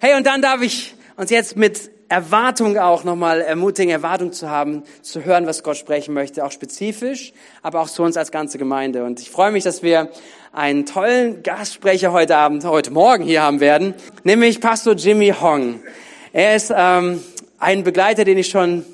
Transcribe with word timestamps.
Hey, 0.00 0.14
und 0.14 0.24
dann 0.26 0.40
darf 0.40 0.62
ich 0.62 0.94
uns 1.16 1.28
jetzt 1.30 1.56
mit 1.56 1.90
Erwartung 2.08 2.78
auch 2.78 3.02
nochmal 3.02 3.40
ermutigen, 3.40 3.90
Erwartung 3.90 4.30
zu 4.30 4.48
haben, 4.48 4.84
zu 5.02 5.24
hören, 5.24 5.44
was 5.48 5.64
Gott 5.64 5.76
sprechen 5.76 6.14
möchte, 6.14 6.44
auch 6.44 6.52
spezifisch, 6.52 7.32
aber 7.62 7.80
auch 7.80 7.88
zu 7.88 8.04
uns 8.04 8.16
als 8.16 8.30
ganze 8.30 8.58
Gemeinde. 8.58 9.02
Und 9.02 9.18
ich 9.18 9.28
freue 9.28 9.50
mich, 9.50 9.64
dass 9.64 9.82
wir 9.82 10.08
einen 10.52 10.86
tollen 10.86 11.42
Gastsprecher 11.42 12.12
heute 12.12 12.36
Abend, 12.36 12.64
heute 12.64 12.92
Morgen 12.92 13.24
hier 13.24 13.42
haben 13.42 13.58
werden, 13.58 13.92
nämlich 14.22 14.60
Pastor 14.60 14.94
Jimmy 14.94 15.34
Hong. 15.40 15.80
Er 16.32 16.54
ist 16.54 16.72
ähm, 16.72 17.20
ein 17.58 17.82
Begleiter, 17.82 18.22
den 18.22 18.38
ich 18.38 18.46
schon 18.46 18.84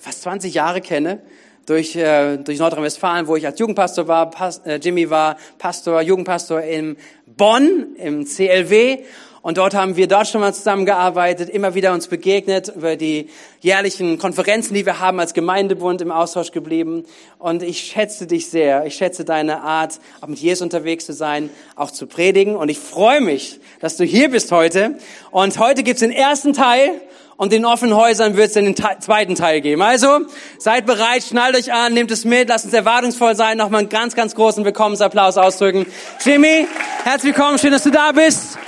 fast 0.00 0.22
20 0.22 0.54
Jahre 0.54 0.80
kenne 0.80 1.22
durch, 1.66 1.96
äh, 1.96 2.36
durch 2.36 2.60
Nordrhein-Westfalen, 2.60 3.26
wo 3.26 3.34
ich 3.34 3.46
als 3.46 3.58
Jugendpastor 3.58 4.06
war. 4.06 4.30
Pas, 4.30 4.58
äh, 4.58 4.76
Jimmy 4.76 5.10
war 5.10 5.36
Pastor, 5.58 6.00
Jugendpastor 6.00 6.62
in 6.62 6.96
Bonn, 7.26 7.96
im 7.96 8.24
CLW. 8.24 9.00
Und 9.42 9.56
dort 9.56 9.74
haben 9.74 9.96
wir 9.96 10.06
dort 10.06 10.28
schon 10.28 10.42
mal 10.42 10.52
zusammengearbeitet, 10.52 11.48
immer 11.48 11.74
wieder 11.74 11.94
uns 11.94 12.08
begegnet, 12.08 12.72
über 12.76 12.96
die 12.96 13.30
jährlichen 13.60 14.18
Konferenzen, 14.18 14.74
die 14.74 14.84
wir 14.84 15.00
haben 15.00 15.18
als 15.18 15.32
Gemeindebund 15.32 16.02
im 16.02 16.10
Austausch 16.10 16.50
geblieben. 16.50 17.04
Und 17.38 17.62
ich 17.62 17.80
schätze 17.80 18.26
dich 18.26 18.50
sehr. 18.50 18.84
Ich 18.84 18.96
schätze 18.96 19.24
deine 19.24 19.62
Art, 19.62 19.98
auch 20.20 20.28
mit 20.28 20.38
Jesus 20.38 20.60
unterwegs 20.60 21.06
zu 21.06 21.14
sein, 21.14 21.48
auch 21.74 21.90
zu 21.90 22.06
predigen. 22.06 22.54
Und 22.54 22.68
ich 22.68 22.78
freue 22.78 23.22
mich, 23.22 23.60
dass 23.80 23.96
du 23.96 24.04
hier 24.04 24.30
bist 24.30 24.52
heute. 24.52 24.98
Und 25.30 25.58
heute 25.58 25.84
gibt's 25.84 26.00
den 26.00 26.12
ersten 26.12 26.52
Teil 26.52 27.00
und 27.38 27.54
in 27.54 27.64
offenen 27.64 27.96
Häusern 27.96 28.36
wird 28.36 28.48
es 28.48 28.52
den 28.52 28.76
zweiten 28.76 29.36
Teil 29.36 29.62
geben. 29.62 29.80
Also 29.80 30.18
seid 30.58 30.84
bereit, 30.84 31.22
schnallt 31.22 31.56
euch 31.56 31.72
an, 31.72 31.94
nehmt 31.94 32.10
es 32.10 32.26
mit, 32.26 32.50
lasst 32.50 32.66
uns 32.66 32.74
erwartungsvoll 32.74 33.34
sein. 33.34 33.56
Nochmal 33.56 33.80
einen 33.80 33.88
ganz, 33.88 34.14
ganz 34.14 34.34
großen 34.34 34.66
Willkommensapplaus 34.66 35.38
ausdrücken. 35.38 35.86
Jimmy, 36.22 36.66
herzlich 37.04 37.34
willkommen, 37.34 37.58
schön, 37.58 37.72
dass 37.72 37.84
du 37.84 37.90
da 37.90 38.12
bist. 38.12 38.58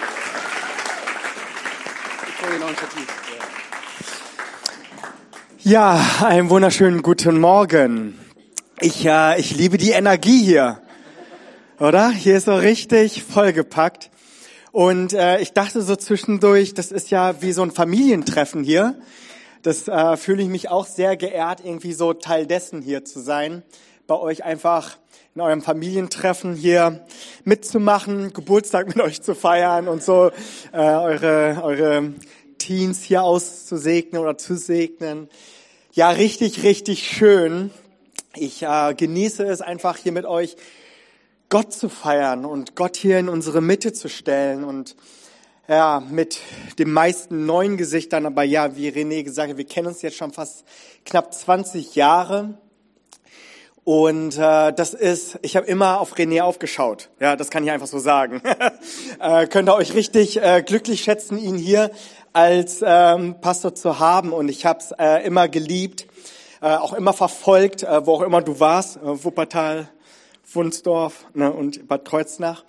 Ja, 5.60 6.04
einen 6.20 6.50
wunderschönen 6.50 7.00
guten 7.00 7.40
Morgen. 7.40 8.18
Ich, 8.78 9.06
äh, 9.06 9.40
ich 9.40 9.56
liebe 9.56 9.78
die 9.78 9.92
Energie 9.92 10.44
hier, 10.44 10.82
oder? 11.78 12.10
Hier 12.10 12.36
ist 12.36 12.44
so 12.44 12.54
richtig 12.54 13.22
vollgepackt. 13.22 14.10
Und 14.70 15.14
äh, 15.14 15.38
ich 15.40 15.54
dachte 15.54 15.80
so 15.80 15.96
zwischendurch, 15.96 16.74
das 16.74 16.92
ist 16.92 17.10
ja 17.10 17.40
wie 17.40 17.52
so 17.52 17.62
ein 17.62 17.70
Familientreffen 17.70 18.64
hier. 18.64 18.96
Das 19.62 19.88
äh, 19.88 20.16
fühle 20.18 20.42
ich 20.42 20.48
mich 20.48 20.68
auch 20.68 20.86
sehr 20.86 21.16
geehrt, 21.16 21.60
irgendwie 21.64 21.94
so 21.94 22.12
Teil 22.12 22.46
dessen 22.46 22.82
hier 22.82 23.04
zu 23.04 23.20
sein, 23.20 23.62
bei 24.06 24.16
euch 24.16 24.44
einfach 24.44 24.98
in 25.34 25.40
eurem 25.40 25.62
Familientreffen 25.62 26.54
hier 26.54 27.06
mitzumachen, 27.44 28.34
Geburtstag 28.34 28.88
mit 28.88 29.00
euch 29.00 29.22
zu 29.22 29.34
feiern 29.34 29.88
und 29.88 30.02
so 30.02 30.30
äh, 30.72 30.76
eure, 30.76 31.62
eure 31.62 32.12
Teens 32.62 33.02
hier 33.02 33.24
auszusegnen 33.24 34.22
oder 34.22 34.38
zu 34.38 34.56
segnen. 34.56 35.28
Ja, 35.90 36.10
richtig, 36.10 36.62
richtig 36.62 37.08
schön. 37.08 37.72
Ich 38.36 38.62
äh, 38.62 38.94
genieße 38.94 39.42
es 39.42 39.60
einfach 39.60 39.96
hier 39.96 40.12
mit 40.12 40.26
euch 40.26 40.54
Gott 41.48 41.72
zu 41.72 41.88
feiern 41.88 42.44
und 42.44 42.76
Gott 42.76 42.96
hier 42.96 43.18
in 43.18 43.28
unsere 43.28 43.60
Mitte 43.60 43.92
zu 43.92 44.08
stellen 44.08 44.62
und 44.62 44.94
ja, 45.66 46.00
mit 46.08 46.38
den 46.78 46.92
meisten 46.92 47.46
neuen 47.46 47.76
Gesichtern, 47.76 48.26
aber 48.26 48.44
ja, 48.44 48.76
wie 48.76 48.90
René 48.90 49.24
gesagt 49.24 49.50
hat, 49.50 49.56
wir 49.58 49.66
kennen 49.66 49.88
uns 49.88 50.00
jetzt 50.02 50.16
schon 50.16 50.32
fast 50.32 50.64
knapp 51.04 51.34
20 51.34 51.96
Jahre. 51.96 52.58
Und 53.84 54.38
äh, 54.38 54.72
das 54.72 54.94
ist, 54.94 55.40
ich 55.42 55.56
habe 55.56 55.66
immer 55.66 56.00
auf 56.00 56.14
René 56.14 56.42
aufgeschaut. 56.42 57.10
Ja, 57.18 57.34
das 57.34 57.50
kann 57.50 57.64
ich 57.64 57.70
einfach 57.72 57.88
so 57.88 57.98
sagen. 57.98 58.40
äh, 59.20 59.48
könnt 59.48 59.68
ihr 59.68 59.74
euch 59.74 59.94
richtig 59.94 60.40
äh, 60.40 60.62
glücklich 60.64 61.02
schätzen, 61.02 61.36
ihn 61.36 61.56
hier 61.56 61.90
als 62.32 62.82
ähm, 62.84 63.36
Pastor 63.40 63.74
zu 63.74 63.98
haben. 63.98 64.32
Und 64.32 64.48
ich 64.48 64.66
habe 64.66 64.80
es 64.80 64.92
äh, 64.92 65.26
immer 65.26 65.48
geliebt, 65.48 66.06
äh, 66.60 66.76
auch 66.76 66.92
immer 66.92 67.12
verfolgt, 67.12 67.82
äh, 67.82 68.06
wo 68.06 68.14
auch 68.14 68.22
immer 68.22 68.42
du 68.42 68.60
warst, 68.60 68.96
äh, 68.96 69.24
Wuppertal, 69.24 69.88
Wunsdorf 70.52 71.26
ne, 71.34 71.52
und 71.52 71.88
Bad 71.88 72.04
Kreuznach. 72.04 72.64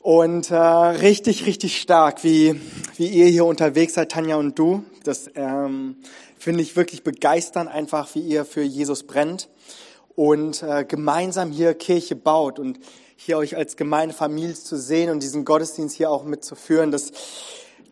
Und 0.00 0.50
äh, 0.50 0.56
richtig, 0.56 1.44
richtig 1.46 1.80
stark, 1.80 2.24
wie, 2.24 2.58
wie 2.96 3.08
ihr 3.08 3.26
hier 3.26 3.44
unterwegs 3.44 3.94
seid, 3.94 4.10
Tanja 4.10 4.36
und 4.36 4.58
du. 4.58 4.84
Das 5.04 5.30
ähm, 5.34 5.96
finde 6.38 6.62
ich 6.62 6.74
wirklich 6.74 7.02
begeisternd, 7.02 7.70
einfach 7.70 8.14
wie 8.14 8.20
ihr 8.20 8.46
für 8.46 8.62
Jesus 8.62 9.02
brennt 9.02 9.50
und 10.16 10.62
äh, 10.62 10.84
gemeinsam 10.84 11.50
hier 11.50 11.74
Kirche 11.74 12.16
baut 12.16 12.58
und 12.58 12.78
hier 13.16 13.36
euch 13.36 13.56
als 13.56 13.76
Gemeindefamilie 13.76 14.54
zu 14.54 14.78
sehen 14.78 15.10
und 15.10 15.22
diesen 15.22 15.44
Gottesdienst 15.44 15.94
hier 15.96 16.10
auch 16.10 16.24
mitzuführen, 16.24 16.90
das, 16.90 17.12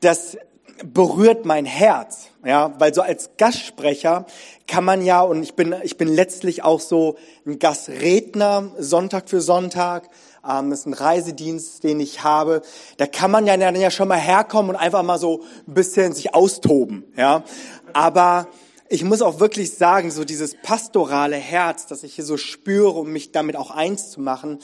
das 0.00 0.39
berührt 0.84 1.44
mein 1.44 1.65
Herz, 1.65 2.28
ja, 2.44 2.72
weil 2.78 2.94
so 2.94 3.03
als 3.03 3.31
Gastsprecher 3.37 4.27
kann 4.66 4.84
man 4.84 5.05
ja, 5.05 5.22
und 5.22 5.43
ich 5.43 5.55
bin, 5.55 5.75
ich 5.83 5.97
bin 5.97 6.09
letztlich 6.09 6.62
auch 6.62 6.81
so 6.81 7.16
ein 7.47 7.59
Gastredner, 7.59 8.71
Sonntag 8.78 9.28
für 9.28 9.41
Sonntag, 9.41 10.09
ähm, 10.49 10.71
das 10.71 10.81
ist 10.81 10.87
ein 10.87 10.94
Reisedienst, 10.94 11.84
den 11.84 12.00
ich 12.00 12.22
habe, 12.22 12.62
da 12.97 13.06
kann 13.06 13.31
man 13.31 13.47
ja 13.47 13.56
dann 13.56 13.77
ja 13.77 13.91
schon 13.91 14.09
mal 14.09 14.19
herkommen 14.19 14.71
und 14.71 14.77
einfach 14.77 15.03
mal 15.03 15.19
so 15.19 15.43
ein 15.66 15.75
bisschen 15.75 16.12
sich 16.12 16.34
austoben, 16.34 17.05
ja, 17.16 17.45
aber 17.93 18.49
ich 18.91 19.05
muss 19.05 19.21
auch 19.21 19.39
wirklich 19.39 19.75
sagen, 19.75 20.10
so 20.10 20.25
dieses 20.25 20.55
pastorale 20.55 21.37
Herz, 21.37 21.87
das 21.87 22.03
ich 22.03 22.15
hier 22.15 22.25
so 22.25 22.37
spüre, 22.39 22.99
um 22.99 23.12
mich 23.12 23.33
damit 23.33 23.56
auch 23.56 23.71
eins 23.71 24.10
zu 24.10 24.21
machen, 24.21 24.60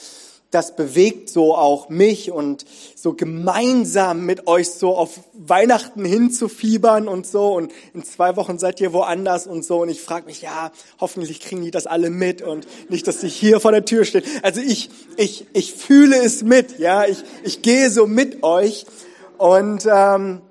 das 0.55 0.77
bewegt 0.77 1.29
so 1.29 1.53
auch 1.53 1.89
mich 1.89 2.31
und 2.31 2.65
so 2.95 3.13
gemeinsam 3.13 4.25
mit 4.25 4.47
euch 4.47 4.71
so 4.71 4.95
auf 4.95 5.19
Weihnachten 5.33 6.05
hinzufiebern 6.05 7.09
und 7.09 7.27
so 7.27 7.53
und 7.53 7.73
in 7.93 8.05
zwei 8.05 8.37
Wochen 8.37 8.57
seid 8.57 8.79
ihr 8.79 8.93
woanders 8.93 9.47
und 9.47 9.65
so 9.65 9.81
und 9.81 9.89
ich 9.89 10.01
frage 10.01 10.27
mich, 10.27 10.41
ja, 10.41 10.71
hoffentlich 11.01 11.41
kriegen 11.41 11.61
die 11.61 11.71
das 11.71 11.87
alle 11.87 12.09
mit 12.09 12.41
und 12.41 12.65
nicht, 12.89 13.05
dass 13.05 13.21
ich 13.21 13.35
hier 13.35 13.59
vor 13.59 13.73
der 13.73 13.83
Tür 13.83 14.05
stehe. 14.05 14.23
Also 14.43 14.61
ich, 14.61 14.89
ich, 15.17 15.45
ich 15.51 15.73
fühle 15.73 16.15
es 16.23 16.41
mit, 16.41 16.79
ja, 16.79 17.05
ich, 17.05 17.21
ich 17.43 17.61
gehe 17.61 17.89
so 17.89 18.07
mit 18.07 18.41
euch 18.41 18.85
und 19.37 19.85
ähm, 19.91 20.41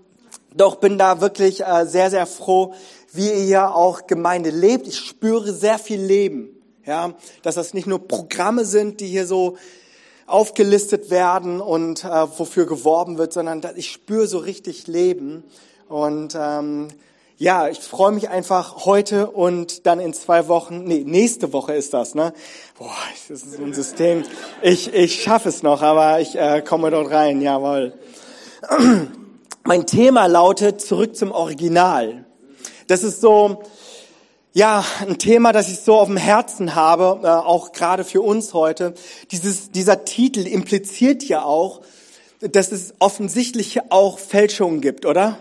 doch 0.54 0.76
bin 0.76 0.98
da 0.98 1.22
wirklich 1.22 1.62
äh, 1.64 1.86
sehr, 1.86 2.10
sehr 2.10 2.26
froh, 2.26 2.74
wie 3.10 3.28
ihr 3.28 3.44
ja 3.44 3.70
auch 3.70 4.06
Gemeinde 4.06 4.50
lebt. 4.50 4.86
Ich 4.86 4.98
spüre 4.98 5.50
sehr 5.50 5.78
viel 5.78 6.00
Leben. 6.00 6.50
Ja, 6.86 7.14
dass 7.42 7.54
das 7.54 7.72
nicht 7.72 7.86
nur 7.86 8.06
Programme 8.06 8.66
sind, 8.66 9.00
die 9.00 9.06
hier 9.06 9.26
so 9.26 9.56
aufgelistet 10.26 11.10
werden 11.10 11.60
und 11.60 12.04
äh, 12.04 12.08
wofür 12.38 12.66
geworben 12.66 13.18
wird, 13.18 13.32
sondern 13.32 13.60
dass 13.60 13.76
ich 13.76 13.90
spüre 13.90 14.26
so 14.26 14.38
richtig 14.38 14.86
Leben. 14.86 15.44
Und 15.88 16.36
ähm, 16.38 16.88
ja, 17.36 17.68
ich 17.68 17.80
freue 17.80 18.12
mich 18.12 18.28
einfach 18.28 18.84
heute 18.84 19.30
und 19.30 19.86
dann 19.86 20.00
in 20.00 20.14
zwei 20.14 20.48
Wochen, 20.48 20.84
nee, 20.84 21.02
nächste 21.04 21.52
Woche 21.52 21.74
ist 21.74 21.92
das, 21.92 22.14
ne? 22.14 22.32
Boah, 22.78 22.90
das 23.28 23.42
ist 23.42 23.58
ein 23.58 23.74
System. 23.74 24.22
Ich, 24.62 24.94
ich 24.94 25.22
schaffe 25.22 25.48
es 25.48 25.62
noch, 25.62 25.82
aber 25.82 26.20
ich 26.20 26.36
äh, 26.36 26.62
komme 26.62 26.90
dort 26.90 27.10
rein, 27.10 27.42
jawohl. 27.42 27.92
Mein 29.64 29.86
Thema 29.86 30.26
lautet 30.26 30.80
zurück 30.80 31.16
zum 31.16 31.32
Original. 31.32 32.24
Das 32.86 33.02
ist 33.02 33.20
so, 33.20 33.62
ja, 34.54 34.84
ein 35.00 35.18
Thema, 35.18 35.52
das 35.52 35.68
ich 35.68 35.80
so 35.80 35.96
auf 35.96 36.06
dem 36.06 36.16
Herzen 36.16 36.76
habe, 36.76 37.20
äh, 37.24 37.26
auch 37.26 37.72
gerade 37.72 38.04
für 38.04 38.22
uns 38.22 38.54
heute. 38.54 38.94
Dieses, 39.32 39.72
dieser 39.72 40.04
Titel 40.04 40.46
impliziert 40.46 41.24
ja 41.24 41.42
auch, 41.42 41.80
dass 42.40 42.70
es 42.70 42.94
offensichtlich 43.00 43.80
auch 43.90 44.18
Fälschungen 44.20 44.80
gibt, 44.80 45.06
oder? 45.06 45.38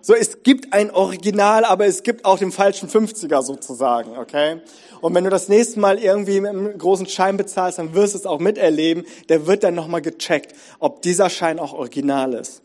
So, 0.00 0.14
es 0.14 0.44
gibt 0.44 0.72
ein 0.72 0.92
Original, 0.92 1.64
aber 1.64 1.86
es 1.86 2.04
gibt 2.04 2.24
auch 2.24 2.38
den 2.38 2.52
falschen 2.52 2.88
50er 2.88 3.42
sozusagen, 3.42 4.16
okay? 4.16 4.60
Und 5.00 5.16
wenn 5.16 5.24
du 5.24 5.30
das 5.30 5.48
nächste 5.48 5.80
Mal 5.80 5.98
irgendwie 5.98 6.40
mit 6.40 6.50
einem 6.50 6.78
großen 6.78 7.06
Schein 7.06 7.36
bezahlst, 7.36 7.78
dann 7.78 7.92
wirst 7.94 8.14
du 8.14 8.18
es 8.18 8.26
auch 8.26 8.38
miterleben. 8.38 9.04
Der 9.30 9.48
wird 9.48 9.64
dann 9.64 9.74
nochmal 9.74 10.00
gecheckt, 10.00 10.54
ob 10.78 11.02
dieser 11.02 11.28
Schein 11.28 11.58
auch 11.58 11.72
original 11.72 12.34
ist. 12.34 12.62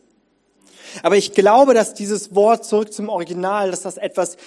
Aber 1.02 1.16
ich 1.16 1.34
glaube, 1.34 1.74
dass 1.74 1.96
dieses 1.96 2.36
Wort 2.36 2.64
zurück 2.64 2.94
zum 2.94 3.10
Original, 3.10 3.72
dass 3.72 3.82
das 3.82 3.98
etwas 3.98 4.38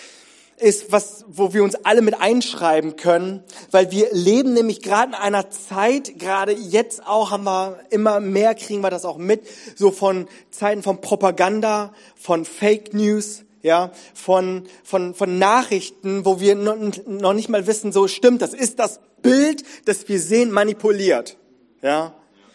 ist, 0.60 0.92
was, 0.92 1.24
wo 1.28 1.52
wir 1.52 1.64
uns 1.64 1.74
alle 1.84 2.02
mit 2.02 2.20
einschreiben 2.20 2.96
können, 2.96 3.42
weil 3.70 3.90
wir 3.90 4.08
leben 4.12 4.52
nämlich 4.52 4.82
gerade 4.82 5.12
in 5.12 5.14
einer 5.14 5.50
Zeit, 5.50 6.18
gerade 6.18 6.52
jetzt 6.52 7.06
auch 7.06 7.30
haben 7.30 7.44
wir 7.44 7.80
immer 7.90 8.20
mehr, 8.20 8.54
kriegen 8.54 8.82
wir 8.82 8.90
das 8.90 9.04
auch 9.04 9.18
mit, 9.18 9.42
so 9.74 9.90
von 9.90 10.28
Zeiten 10.50 10.82
von 10.82 11.00
Propaganda, 11.00 11.92
von 12.14 12.44
Fake 12.44 12.94
News, 12.94 13.44
ja, 13.62 13.90
von, 14.14 14.66
von, 14.84 15.14
von 15.14 15.38
Nachrichten, 15.38 16.24
wo 16.24 16.40
wir 16.40 16.54
noch 16.54 17.32
nicht 17.32 17.48
mal 17.48 17.66
wissen, 17.66 17.92
so 17.92 18.08
stimmt, 18.08 18.42
das 18.42 18.54
ist 18.54 18.78
das 18.78 19.00
Bild, 19.22 19.64
das 19.84 20.08
wir 20.08 20.20
sehen, 20.20 20.50
manipuliert, 20.50 21.36
ja. 21.82 22.14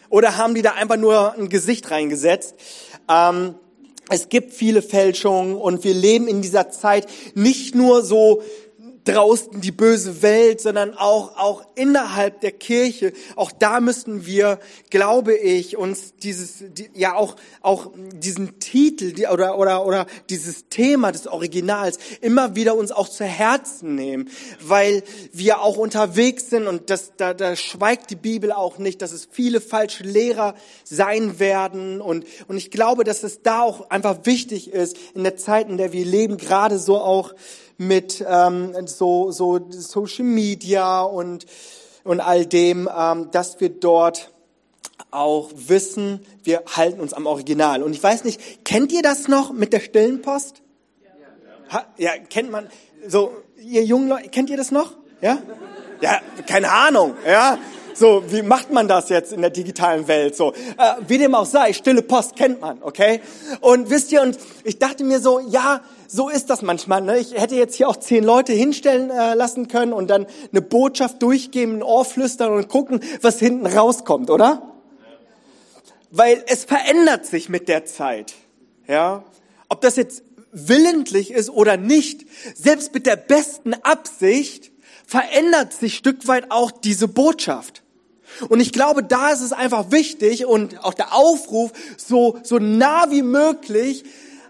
Oder 0.09 0.37
haben 0.37 0.53
die 0.53 0.61
da 0.61 0.73
einfach 0.73 0.97
nur 0.97 1.33
ein 1.33 1.49
Gesicht 1.49 1.89
reingesetzt? 1.89 2.55
Ähm, 3.09 3.55
es 4.09 4.29
gibt 4.29 4.53
viele 4.53 4.81
Fälschungen 4.81 5.55
und 5.55 5.83
wir 5.83 5.93
leben 5.93 6.27
in 6.27 6.41
dieser 6.41 6.69
Zeit 6.69 7.07
nicht 7.33 7.75
nur 7.75 8.03
so 8.03 8.43
draußen 9.05 9.61
die 9.61 9.71
böse 9.71 10.21
Welt, 10.21 10.61
sondern 10.61 10.95
auch, 10.95 11.37
auch 11.37 11.63
innerhalb 11.75 12.41
der 12.41 12.51
Kirche. 12.51 13.13
Auch 13.35 13.51
da 13.51 13.79
müssen 13.79 14.25
wir, 14.25 14.59
glaube 14.89 15.35
ich, 15.35 15.77
uns 15.77 16.15
dieses, 16.17 16.63
die, 16.73 16.89
ja 16.93 17.15
auch, 17.15 17.35
auch 17.61 17.91
diesen 17.95 18.59
Titel 18.59 19.13
die, 19.13 19.27
oder, 19.27 19.57
oder, 19.57 19.85
oder 19.85 20.07
dieses 20.29 20.69
Thema 20.69 21.11
des 21.11 21.27
Originals 21.27 21.99
immer 22.21 22.55
wieder 22.55 22.75
uns 22.75 22.91
auch 22.91 23.07
zu 23.07 23.23
Herzen 23.23 23.95
nehmen, 23.95 24.29
weil 24.59 25.03
wir 25.31 25.61
auch 25.61 25.77
unterwegs 25.77 26.49
sind 26.49 26.67
und 26.67 26.89
das, 26.89 27.13
da, 27.15 27.33
da 27.33 27.55
schweigt 27.55 28.09
die 28.09 28.15
Bibel 28.15 28.51
auch 28.51 28.79
nicht, 28.79 29.01
dass 29.01 29.11
es 29.11 29.27
viele 29.31 29.61
falsche 29.61 30.03
Lehrer 30.03 30.55
sein 30.83 31.39
werden 31.39 32.01
und, 32.01 32.25
und 32.47 32.57
ich 32.57 32.71
glaube, 32.71 33.03
dass 33.03 33.23
es 33.23 33.43
da 33.43 33.61
auch 33.61 33.91
einfach 33.91 34.25
wichtig 34.25 34.71
ist, 34.73 34.97
in 35.13 35.23
der 35.23 35.37
Zeit, 35.37 35.69
in 35.69 35.77
der 35.77 35.93
wir 35.93 36.05
leben, 36.05 36.37
gerade 36.37 36.79
so 36.79 36.97
auch, 36.97 37.33
mit 37.77 38.23
ähm, 38.27 38.73
so, 38.87 39.31
so 39.31 39.59
Social 39.69 40.25
Media 40.25 41.01
und, 41.01 41.45
und 42.03 42.19
all 42.19 42.45
dem, 42.45 42.89
ähm, 42.95 43.29
dass 43.31 43.59
wir 43.59 43.69
dort 43.69 44.31
auch 45.11 45.49
wissen, 45.55 46.25
wir 46.43 46.63
halten 46.75 46.99
uns 46.99 47.13
am 47.13 47.25
Original. 47.25 47.83
Und 47.83 47.93
ich 47.93 48.03
weiß 48.03 48.23
nicht, 48.23 48.65
kennt 48.65 48.91
ihr 48.91 49.01
das 49.01 49.27
noch 49.27 49.51
mit 49.51 49.73
der 49.73 49.79
stillen 49.79 50.21
Post? 50.21 50.61
Ha, 51.71 51.85
ja, 51.97 52.11
kennt 52.29 52.51
man, 52.51 52.67
so, 53.07 53.31
ihr 53.57 53.83
jungen 53.83 54.07
Leute, 54.07 54.29
kennt 54.29 54.49
ihr 54.49 54.57
das 54.57 54.71
noch? 54.71 54.93
Ja? 55.21 55.39
Ja, 56.01 56.19
keine 56.47 56.71
Ahnung, 56.71 57.15
ja. 57.25 57.57
So, 57.97 58.23
wie 58.27 58.41
macht 58.41 58.71
man 58.71 58.89
das 58.89 59.07
jetzt 59.07 59.31
in 59.31 59.39
der 59.39 59.51
digitalen 59.51 60.09
Welt? 60.09 60.35
So, 60.35 60.51
äh, 60.51 60.95
wie 61.07 61.17
dem 61.17 61.33
auch 61.33 61.45
sei, 61.45 61.71
stille 61.71 62.01
Post 62.01 62.35
kennt 62.35 62.59
man, 62.59 62.83
okay? 62.83 63.21
Und 63.61 63.89
wisst 63.89 64.11
ihr, 64.11 64.21
und 64.21 64.37
ich 64.65 64.79
dachte 64.79 65.05
mir 65.05 65.21
so, 65.21 65.39
ja, 65.39 65.79
so 66.09 66.27
ist 66.27 66.49
das 66.49 66.61
manchmal. 66.61 67.01
Ne? 67.01 67.19
Ich 67.19 67.33
hätte 67.35 67.55
jetzt 67.55 67.75
hier 67.75 67.87
auch 67.87 67.95
zehn 67.95 68.25
Leute 68.25 68.51
hinstellen 68.51 69.09
äh, 69.11 69.33
lassen 69.33 69.69
können 69.69 69.93
und 69.93 70.09
dann 70.09 70.27
eine 70.51 70.61
Botschaft 70.61 71.21
durchgeben, 71.23 71.77
ein 71.77 71.83
Ohr 71.83 72.03
flüstern 72.03 72.51
und 72.51 72.67
gucken, 72.67 72.99
was 73.21 73.39
hinten 73.39 73.65
rauskommt, 73.65 74.29
oder? 74.29 74.73
Weil 76.11 76.43
es 76.47 76.65
verändert 76.65 77.25
sich 77.25 77.47
mit 77.47 77.69
der 77.69 77.85
Zeit, 77.85 78.33
ja. 78.89 79.23
Ob 79.69 79.79
das 79.79 79.95
jetzt 79.95 80.21
willentlich 80.51 81.31
ist 81.31 81.49
oder 81.49 81.77
nicht, 81.77 82.25
selbst 82.55 82.93
mit 82.93 83.05
der 83.05 83.15
besten 83.15 83.73
Absicht 83.73 84.71
verändert 85.07 85.71
sich 85.71 85.95
Stück 85.95 86.27
weit 86.27 86.51
auch 86.51 86.71
diese 86.71 87.07
Botschaft. 87.07 87.83
Und 88.49 88.59
ich 88.59 88.71
glaube, 88.71 89.03
da 89.03 89.29
ist 89.29 89.41
es 89.41 89.53
einfach 89.53 89.91
wichtig 89.91 90.45
und 90.45 90.83
auch 90.83 90.93
der 90.93 91.13
Aufruf, 91.13 91.71
so, 91.97 92.37
so 92.43 92.59
nah 92.59 93.09
wie 93.09 93.21
möglich 93.21 94.03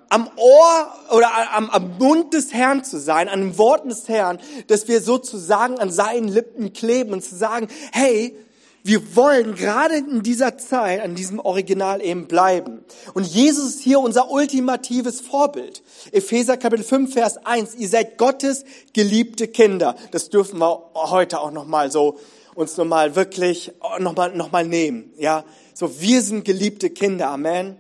am 0.10 0.30
Ohr 0.36 0.94
oder 1.16 1.30
am, 1.54 1.70
am 1.70 1.98
Mund 1.98 2.34
des 2.34 2.54
Herrn 2.54 2.84
zu 2.84 3.00
sein, 3.00 3.28
an 3.28 3.42
den 3.42 3.58
Worten 3.58 3.90
des 3.90 4.08
Herrn, 4.08 4.40
dass 4.68 4.88
wir 4.88 5.02
sozusagen 5.02 5.80
an 5.80 5.92
seinen 5.92 6.28
Lippen 6.28 6.74
kleben 6.74 7.12
und 7.12 7.24
zu 7.24 7.36
sagen, 7.36 7.68
hey, 7.92 8.38
wir 8.84 9.16
wollen 9.16 9.56
gerade 9.56 9.96
in 9.96 10.22
dieser 10.22 10.60
Zeit 10.60 11.02
an 11.02 11.16
diesem 11.16 11.40
Original 11.40 12.04
eben 12.04 12.28
bleiben. 12.28 12.86
Und 13.16 13.26
Jesus 13.26 13.78
ist 13.78 13.82
hier 13.82 14.00
unser 14.00 14.30
ultimatives 14.30 15.22
Vorbild. 15.22 15.82
Epheser 16.12 16.56
Kapitel 16.56 16.86
5, 16.86 17.12
Vers 17.12 17.44
1. 17.44 17.74
Ihr 17.76 17.90
seid 17.90 18.20
Gottes 18.20 18.64
geliebte 18.94 19.48
Kinder. 19.48 19.96
Das 20.12 20.30
dürfen 20.30 20.60
wir 20.60 20.84
heute 20.94 21.40
auch 21.40 21.50
nochmal 21.50 21.92
so 21.92 22.20
uns 22.56 22.78
nochmal 22.78 23.16
wirklich 23.16 23.72
nochmal 24.00 24.36
noch 24.36 24.52
mal 24.52 24.66
nehmen. 24.66 25.14
Ja, 25.18 25.46
so 25.74 26.02
wir 26.02 26.22
sind 26.22 26.46
geliebte 26.46 26.90
Kinder. 26.90 27.30
Amen. 27.30 27.78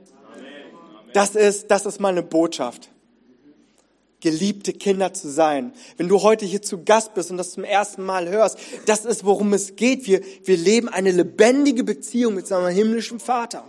Das 1.13 1.36
ist, 1.36 1.72
das 1.72 1.86
ist 1.86 2.00
meine 2.00 2.22
Botschaft. 2.22 2.89
Geliebte 4.19 4.74
Kinder 4.74 5.13
zu 5.13 5.30
sein. 5.30 5.74
Wenn 5.98 6.10
du 6.10 6.22
heute 6.22 6.45
hier 6.45 6.62
zu 6.62 6.83
Gast 6.83 7.13
bist 7.13 7.31
und 7.31 7.38
das 7.38 7.54
zum 7.54 7.63
ersten 7.63 8.04
Mal 8.04 8.27
hörst, 8.27 8.57
das 8.86 9.06
ist, 9.06 9.24
worum 9.24 9.54
es 9.54 9.75
geht. 9.75 10.07
Wir, 10.07 10.22
wir 10.44 10.57
leben 10.57 10.89
eine 10.89 11.12
lebendige 11.12 11.83
Beziehung 11.83 12.36
mit 12.36 12.48
seinem 12.48 12.68
himmlischen 12.68 13.19
Vater 13.19 13.63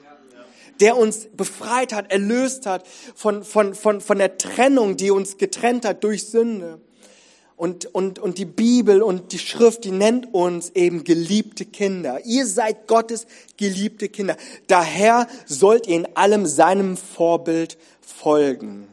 der 0.81 0.99
uns 0.99 1.29
befreit 1.35 1.95
hat, 1.95 2.13
erlöst 2.13 2.67
hat 2.67 2.87
von, 3.15 3.45
von, 3.45 3.75
von, 3.75 4.03
von 4.03 4.19
der 4.19 4.37
Trennung, 4.37 4.99
die 4.99 5.11
uns 5.11 5.39
getrennt 5.39 5.87
hat 5.87 6.05
durch 6.05 6.27
Sünde. 6.27 6.81
Und, 7.57 7.87
und, 7.95 8.19
und 8.19 8.37
die 8.37 8.45
Bibel 8.45 9.03
und 9.03 9.33
die 9.33 9.39
Schrift, 9.39 9.85
die 9.85 9.91
nennt 9.91 10.35
uns 10.35 10.71
eben 10.75 11.05
geliebte 11.05 11.65
Kinder. 11.65 12.21
Ihr 12.27 12.47
seid 12.47 12.87
Gottes 12.87 13.27
geliebte 13.57 14.11
Kinder. 14.11 14.37
Daher 14.67 15.27
sollt 15.47 15.87
ihr 15.87 15.97
in 15.97 16.17
allem 16.17 16.45
seinem 16.45 16.99
Vorbild 16.99 17.79
folgen. 18.03 18.89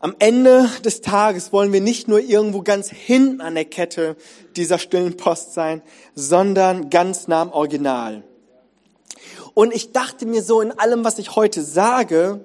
Am 0.00 0.14
Ende 0.18 0.68
des 0.84 1.00
Tages 1.00 1.50
wollen 1.50 1.72
wir 1.72 1.80
nicht 1.80 2.08
nur 2.08 2.20
irgendwo 2.20 2.60
ganz 2.60 2.90
hinten 2.90 3.40
an 3.40 3.54
der 3.54 3.64
Kette 3.64 4.16
dieser 4.54 4.78
stillen 4.78 5.16
Post 5.16 5.54
sein, 5.54 5.80
sondern 6.14 6.90
ganz 6.90 7.26
nah 7.26 7.40
am 7.40 7.52
Original. 7.52 8.22
Und 9.54 9.72
ich 9.72 9.92
dachte 9.92 10.26
mir 10.26 10.42
so 10.42 10.60
in 10.60 10.78
allem, 10.78 11.04
was 11.04 11.18
ich 11.18 11.36
heute 11.36 11.62
sage, 11.62 12.40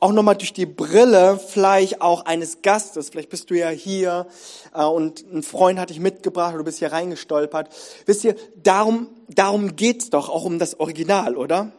auch 0.00 0.12
nochmal 0.12 0.36
durch 0.36 0.52
die 0.52 0.66
Brille 0.66 1.40
vielleicht 1.44 2.00
auch 2.00 2.24
eines 2.24 2.62
Gastes. 2.62 3.10
Vielleicht 3.10 3.30
bist 3.30 3.50
du 3.50 3.54
ja 3.54 3.68
hier 3.68 4.26
äh, 4.74 4.84
und 4.84 5.24
ein 5.32 5.42
Freund 5.42 5.78
hat 5.78 5.90
dich 5.90 6.00
mitgebracht 6.00 6.50
oder 6.50 6.58
du 6.58 6.64
bist 6.64 6.78
hier 6.78 6.92
reingestolpert. 6.92 7.68
Wisst 8.06 8.24
ihr, 8.24 8.36
darum, 8.62 9.08
darum 9.28 9.76
geht's 9.76 10.10
doch 10.10 10.28
auch 10.28 10.44
um 10.44 10.58
das 10.58 10.78
Original, 10.78 11.36
oder? 11.36 11.72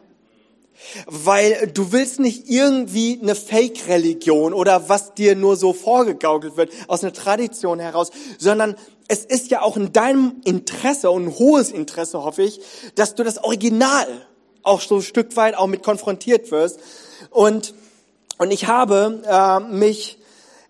Weil 1.06 1.70
du 1.74 1.92
willst 1.92 2.20
nicht 2.20 2.48
irgendwie 2.48 3.18
eine 3.20 3.34
Fake-Religion 3.34 4.54
oder 4.54 4.88
was 4.88 5.14
dir 5.14 5.36
nur 5.36 5.56
so 5.56 5.72
vorgegaukelt 5.72 6.56
wird 6.56 6.70
aus 6.88 7.02
einer 7.02 7.12
Tradition 7.12 7.78
heraus, 7.78 8.10
sondern 8.38 8.76
es 9.08 9.24
ist 9.24 9.50
ja 9.50 9.62
auch 9.62 9.76
in 9.76 9.92
deinem 9.92 10.40
Interesse 10.44 11.10
und 11.10 11.26
ein 11.26 11.38
hohes 11.38 11.72
Interesse, 11.72 12.22
hoffe 12.22 12.42
ich, 12.42 12.60
dass 12.94 13.14
du 13.14 13.24
das 13.24 13.42
Original 13.42 14.06
auch 14.62 14.80
so 14.80 14.96
ein 14.96 15.02
Stück 15.02 15.36
weit 15.36 15.56
auch 15.56 15.66
mit 15.66 15.82
konfrontiert 15.82 16.50
wirst. 16.50 16.80
Und 17.30 17.74
und 18.40 18.52
ich 18.52 18.68
habe 18.68 19.20
äh, 19.26 19.60
mich 19.60 20.16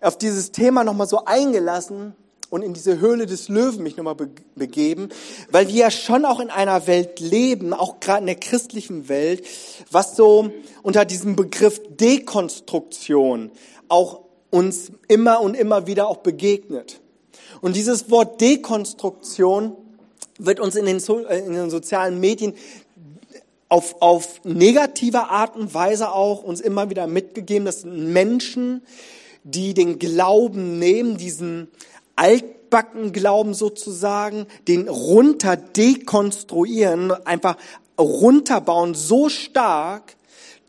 auf 0.01 0.17
dieses 0.17 0.51
Thema 0.51 0.83
nochmal 0.83 1.07
so 1.07 1.23
eingelassen 1.23 2.13
und 2.49 2.63
in 2.63 2.73
diese 2.73 2.99
Höhle 2.99 3.27
des 3.27 3.47
Löwen 3.47 3.81
mich 3.81 3.95
nochmal 3.95 4.15
be 4.15 4.29
begeben, 4.55 5.07
weil 5.51 5.69
wir 5.69 5.75
ja 5.75 5.89
schon 5.89 6.25
auch 6.25 6.41
in 6.41 6.49
einer 6.49 6.85
Welt 6.85 7.21
leben, 7.21 7.73
auch 7.73 8.01
gerade 8.01 8.19
in 8.19 8.25
der 8.25 8.35
christlichen 8.35 9.07
Welt, 9.07 9.45
was 9.89 10.17
so 10.17 10.51
unter 10.83 11.05
diesem 11.05 11.37
Begriff 11.37 11.79
Dekonstruktion 11.91 13.51
auch 13.87 14.19
uns 14.49 14.91
immer 15.07 15.39
und 15.39 15.55
immer 15.55 15.87
wieder 15.87 16.09
auch 16.09 16.17
begegnet. 16.17 16.99
Und 17.61 17.77
dieses 17.77 18.11
Wort 18.11 18.41
Dekonstruktion 18.41 19.77
wird 20.37 20.59
uns 20.59 20.75
in 20.75 20.85
den, 20.85 20.99
so 20.99 21.25
äh, 21.25 21.39
in 21.39 21.53
den 21.53 21.69
sozialen 21.69 22.19
Medien 22.19 22.53
auf, 23.71 24.01
auf 24.01 24.43
negative 24.43 25.29
Art 25.29 25.55
und 25.55 25.73
Weise 25.73 26.11
auch 26.11 26.43
uns 26.43 26.59
immer 26.59 26.89
wieder 26.89 27.07
mitgegeben, 27.07 27.65
das 27.65 27.81
sind 27.81 28.11
Menschen, 28.11 28.83
die 29.45 29.73
den 29.73 29.97
Glauben 29.97 30.77
nehmen, 30.77 31.15
diesen 31.15 31.69
altbacken 32.17 33.13
Glauben 33.13 33.53
sozusagen, 33.53 34.45
den 34.67 34.89
runter 34.89 35.55
dekonstruieren, 35.55 37.11
einfach 37.25 37.55
runterbauen 37.97 38.93
so 38.93 39.29
stark, 39.29 40.17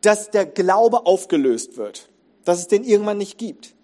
dass 0.03 0.31
der 0.31 0.47
Glaube 0.47 1.05
aufgelöst 1.05 1.77
wird, 1.79 2.09
dass 2.45 2.61
es 2.61 2.69
den 2.69 2.85
irgendwann 2.85 3.19
nicht 3.19 3.37
gibt. 3.37 3.75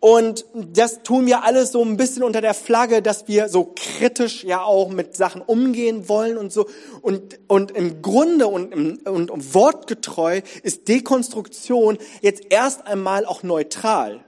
Und 0.00 0.46
das 0.54 1.02
tun 1.02 1.26
wir 1.26 1.44
alles 1.44 1.72
so 1.72 1.84
ein 1.84 1.98
bisschen 1.98 2.22
unter 2.22 2.40
der 2.40 2.54
Flagge, 2.54 3.02
dass 3.02 3.28
wir 3.28 3.50
so 3.50 3.74
kritisch 3.76 4.44
ja 4.44 4.62
auch 4.62 4.88
mit 4.88 5.14
Sachen 5.14 5.42
umgehen 5.42 6.08
wollen 6.08 6.38
und 6.38 6.50
so. 6.50 6.66
Und, 7.02 7.38
und 7.48 7.70
im 7.72 8.00
Grunde 8.00 8.46
und, 8.46 8.72
im, 8.72 8.98
und, 9.04 9.54
wortgetreu 9.54 10.40
ist 10.62 10.88
Dekonstruktion 10.88 11.98
jetzt 12.22 12.44
erst 12.48 12.86
einmal 12.86 13.26
auch 13.26 13.42
neutral. 13.42 14.24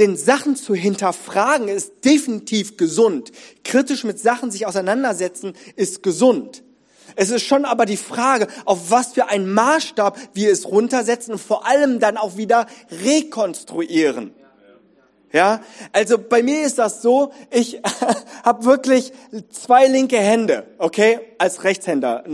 Denn 0.00 0.16
Sachen 0.16 0.56
zu 0.56 0.74
hinterfragen 0.74 1.68
ist 1.68 2.04
definitiv 2.04 2.76
gesund. 2.76 3.30
Kritisch 3.62 4.02
mit 4.02 4.18
Sachen 4.18 4.50
sich 4.50 4.66
auseinandersetzen 4.66 5.52
ist 5.76 6.02
gesund. 6.02 6.64
Es 7.14 7.30
ist 7.30 7.42
schon 7.42 7.64
aber 7.64 7.86
die 7.86 7.96
Frage, 7.96 8.48
auf 8.64 8.90
was 8.90 9.12
für 9.12 9.28
einen 9.28 9.52
Maßstab 9.52 10.18
wir 10.34 10.50
es 10.50 10.66
runtersetzen 10.66 11.34
und 11.34 11.40
vor 11.40 11.66
allem 11.66 12.00
dann 12.00 12.16
auch 12.16 12.36
wieder 12.36 12.66
rekonstruieren. 13.04 14.34
Ja, 15.30 15.60
also 15.92 16.16
bei 16.16 16.42
mir 16.42 16.64
ist 16.64 16.78
das 16.78 17.02
so, 17.02 17.32
ich 17.50 17.82
habe 18.44 18.64
wirklich 18.64 19.12
zwei 19.50 19.86
linke 19.86 20.16
Hände, 20.16 20.64
okay, 20.78 21.20
als 21.36 21.64
Rechtshänder, 21.64 22.24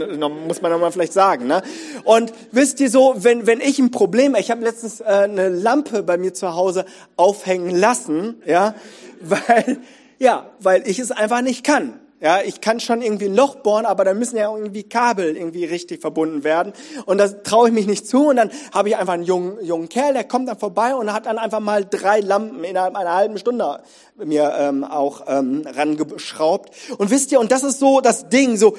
muss 0.47 0.63
man 0.63 0.71
nochmal 0.71 0.93
vielleicht 0.93 1.13
sagen. 1.13 1.49
Ne? 1.49 1.63
Und 2.05 2.33
wisst 2.53 2.79
ihr 2.79 2.89
so, 2.89 3.15
wenn, 3.17 3.49
wenn 3.49 3.61
ich 3.61 3.81
ein 3.81 3.91
Problem, 3.91 4.37
ich 4.37 4.53
habe 4.53 4.63
letztens 4.63 5.01
äh, 5.01 5.05
eine 5.05 5.49
Lampe 5.49 6.05
bei 6.05 6.17
mir 6.19 6.35
zu 6.35 6.55
Hause 6.55 6.85
aufhängen 7.17 7.75
lassen, 7.75 8.41
ja, 8.47 8.77
weil, 9.21 9.79
ja, 10.21 10.51
weil 10.61 10.89
ich 10.89 11.01
es 11.01 11.11
einfach 11.11 11.43
nicht 11.43 11.65
kann. 11.65 11.99
Ja, 12.21 12.41
ich 12.41 12.61
kann 12.61 12.81
schon 12.81 13.03
irgendwie 13.03 13.27
ein 13.27 13.35
Loch 13.35 13.57
bohren, 13.57 13.85
aber 13.85 14.05
da 14.05 14.15
müssen 14.15 14.37
ja 14.37 14.51
irgendwie 14.51 14.85
Kabel 14.85 15.37
irgendwie 15.37 15.65
richtig 15.65 16.01
verbunden 16.01 16.43
werden. 16.43 16.73
Und 17.07 17.19
das 17.19 17.43
traue 17.43 17.69
ich 17.69 17.75
mich 17.75 17.87
nicht 17.87 18.07
zu. 18.07 18.29
Und 18.29 18.37
dann 18.37 18.51
habe 18.73 18.89
ich 18.89 18.97
einfach 18.97 19.15
einen 19.15 19.25
jungen, 19.25 19.63
jungen 19.63 19.89
Kerl, 19.89 20.15
der 20.15 20.25
kommt 20.25 20.49
dann 20.49 20.59
vorbei 20.59 20.95
und 20.95 21.13
hat 21.13 21.27
dann 21.27 21.39
einfach 21.39 21.61
mal 21.61 21.85
drei 21.85 22.21
Lampen 22.21 22.65
innerhalb 22.65 22.97
einer 22.97 23.15
halben 23.15 23.37
Stunde 23.37 23.81
mir 24.17 24.55
ähm, 24.59 24.85
auch 24.85 25.25
ähm, 25.27 25.65
rangeschraubt. 25.67 26.71
Und 26.97 27.11
wisst 27.11 27.33
ihr, 27.33 27.41
und 27.41 27.53
das 27.53 27.65
ist 27.65 27.81
so 27.81 28.01
das 28.01 28.29
Ding, 28.29 28.57
so 28.57 28.77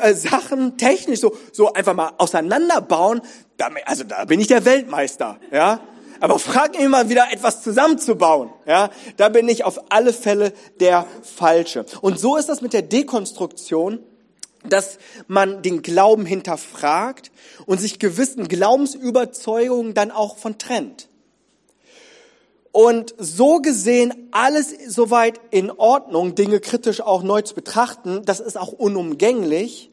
äh, 0.00 0.14
Sachen 0.14 0.76
technisch, 0.78 1.20
so, 1.20 1.36
so 1.52 1.72
einfach 1.72 1.94
mal 1.94 2.12
auseinanderbauen. 2.18 3.20
Also 3.84 4.04
da 4.04 4.24
bin 4.24 4.40
ich 4.40 4.46
der 4.46 4.64
Weltmeister. 4.64 5.38
Ja, 5.52 5.80
aber 6.20 6.38
frag 6.38 6.78
mich 6.78 6.88
mal 6.88 7.08
wieder 7.08 7.32
etwas 7.32 7.62
zusammenzubauen. 7.62 8.50
Ja, 8.66 8.90
da 9.16 9.28
bin 9.28 9.48
ich 9.48 9.64
auf 9.64 9.90
alle 9.90 10.12
Fälle 10.12 10.52
der 10.78 11.06
Falsche. 11.22 11.86
Und 12.00 12.20
so 12.20 12.36
ist 12.36 12.48
das 12.48 12.60
mit 12.60 12.72
der 12.72 12.82
Dekonstruktion, 12.82 14.00
dass 14.68 14.98
man 15.26 15.62
den 15.62 15.82
Glauben 15.82 16.26
hinterfragt 16.26 17.30
und 17.66 17.80
sich 17.80 17.98
gewissen 17.98 18.46
Glaubensüberzeugungen 18.46 19.94
dann 19.94 20.10
auch 20.10 20.36
von 20.36 20.58
trennt. 20.58 21.08
Und 22.72 23.14
so 23.18 23.58
gesehen 23.58 24.28
alles 24.30 24.72
soweit 24.86 25.40
in 25.50 25.70
Ordnung, 25.72 26.36
Dinge 26.36 26.60
kritisch 26.60 27.00
auch 27.00 27.22
neu 27.22 27.42
zu 27.42 27.54
betrachten, 27.54 28.22
das 28.24 28.38
ist 28.38 28.56
auch 28.56 28.72
unumgänglich 28.72 29.89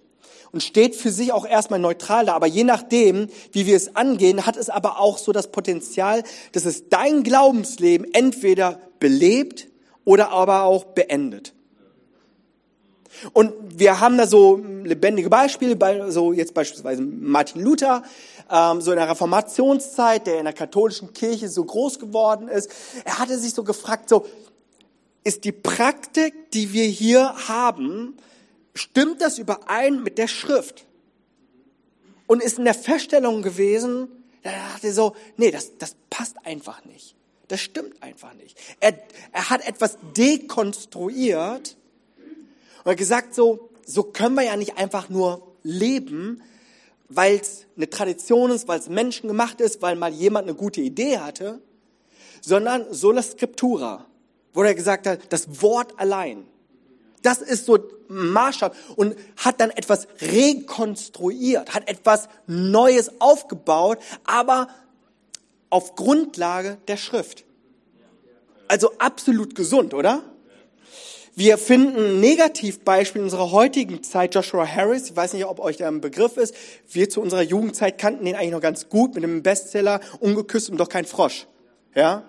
und 0.51 0.63
steht 0.63 0.95
für 0.95 1.11
sich 1.11 1.31
auch 1.31 1.45
erstmal 1.45 1.79
neutral 1.79 2.25
da. 2.25 2.33
Aber 2.33 2.47
je 2.47 2.63
nachdem, 2.63 3.27
wie 3.51 3.65
wir 3.65 3.75
es 3.75 3.95
angehen, 3.95 4.45
hat 4.45 4.57
es 4.57 4.69
aber 4.69 4.99
auch 4.99 5.17
so 5.17 5.31
das 5.31 5.51
Potenzial, 5.51 6.23
dass 6.51 6.65
es 6.65 6.89
dein 6.89 7.23
Glaubensleben 7.23 8.13
entweder 8.13 8.79
belebt 8.99 9.67
oder 10.05 10.31
aber 10.31 10.63
auch 10.63 10.85
beendet. 10.85 11.53
Und 13.33 13.53
wir 13.79 13.99
haben 13.99 14.17
da 14.17 14.27
so 14.27 14.57
lebendige 14.83 15.29
Beispiele, 15.29 16.11
so 16.11 16.33
jetzt 16.33 16.53
beispielsweise 16.53 17.01
Martin 17.01 17.61
Luther, 17.61 18.03
ähm, 18.51 18.81
so 18.81 18.91
in 18.91 18.97
der 18.97 19.09
Reformationszeit, 19.09 20.27
der 20.27 20.39
in 20.39 20.45
der 20.45 20.53
katholischen 20.53 21.13
Kirche 21.13 21.49
so 21.49 21.63
groß 21.63 21.99
geworden 21.99 22.47
ist. 22.47 22.69
Er 23.05 23.19
hatte 23.19 23.37
sich 23.37 23.53
so 23.53 23.63
gefragt, 23.63 24.09
so, 24.09 24.25
ist 25.23 25.43
die 25.43 25.51
Praktik, 25.51 26.51
die 26.51 26.73
wir 26.73 26.85
hier 26.85 27.33
haben, 27.47 28.17
stimmt 28.77 29.21
das 29.21 29.37
überein 29.37 30.03
mit 30.03 30.17
der 30.17 30.27
Schrift? 30.27 30.85
Und 32.27 32.43
ist 32.43 32.57
in 32.57 32.65
der 32.65 32.73
Feststellung 32.73 33.41
gewesen, 33.41 34.09
da 34.43 34.51
dachte 34.51 34.87
er 34.87 34.93
so, 34.93 35.15
nee, 35.37 35.51
das, 35.51 35.77
das 35.77 35.95
passt 36.09 36.35
einfach 36.45 36.83
nicht. 36.85 37.15
Das 37.47 37.61
stimmt 37.61 38.01
einfach 38.03 38.33
nicht. 38.33 38.57
Er, 38.79 38.97
er 39.31 39.49
hat 39.49 39.65
etwas 39.65 39.97
dekonstruiert 40.15 41.77
und 42.83 42.91
hat 42.91 42.97
gesagt, 42.97 43.33
so, 43.33 43.69
so 43.85 44.03
können 44.03 44.35
wir 44.35 44.43
ja 44.43 44.57
nicht 44.57 44.77
einfach 44.77 45.09
nur 45.09 45.55
leben, 45.63 46.41
weil 47.09 47.35
es 47.35 47.65
eine 47.77 47.89
Tradition 47.89 48.51
ist, 48.51 48.67
weil 48.67 48.79
es 48.79 48.89
Menschen 48.89 49.27
gemacht 49.27 49.61
ist, 49.61 49.81
weil 49.81 49.95
mal 49.95 50.13
jemand 50.13 50.47
eine 50.47 50.57
gute 50.57 50.81
Idee 50.81 51.19
hatte, 51.19 51.61
sondern 52.41 52.93
sola 52.93 53.21
scriptura, 53.21 54.05
wo 54.53 54.63
er 54.63 54.75
gesagt 54.75 55.07
hat, 55.07 55.31
das 55.31 55.61
Wort 55.61 55.97
allein. 55.99 56.45
Das 57.23 57.39
ist 57.39 57.65
so 57.65 57.79
Maßstab 58.07 58.75
und 58.95 59.15
hat 59.37 59.59
dann 59.59 59.71
etwas 59.71 60.07
rekonstruiert, 60.21 61.73
hat 61.73 61.89
etwas 61.89 62.29
Neues 62.45 63.19
aufgebaut, 63.19 63.99
aber 64.23 64.67
auf 65.69 65.95
Grundlage 65.95 66.77
der 66.87 66.97
Schrift. 66.97 67.43
Also 68.67 68.91
absolut 68.97 69.55
gesund, 69.55 69.93
oder? 69.93 70.23
Wir 71.35 71.59
finden 71.59 71.97
ein 71.97 72.19
Negativbeispiel 72.19 73.19
in 73.19 73.25
unserer 73.25 73.51
heutigen 73.51 74.01
Zeit, 74.01 74.33
Joshua 74.33 74.65
Harris. 74.65 75.11
Ich 75.11 75.15
weiß 75.15 75.33
nicht, 75.33 75.45
ob 75.45 75.59
euch 75.59 75.77
der 75.77 75.87
ein 75.87 76.01
Begriff 76.01 76.35
ist. 76.35 76.55
Wir 76.89 77.11
zu 77.11 77.21
unserer 77.21 77.43
Jugendzeit 77.43 77.99
kannten 77.99 78.25
den 78.25 78.35
eigentlich 78.35 78.51
noch 78.51 78.61
ganz 78.61 78.89
gut 78.89 79.13
mit 79.13 79.23
dem 79.23 79.43
Bestseller 79.43 79.99
Ungeküsst 80.19 80.71
und 80.71 80.77
doch 80.77 80.89
kein 80.89 81.05
Frosch. 81.05 81.45
Ja? 81.93 82.23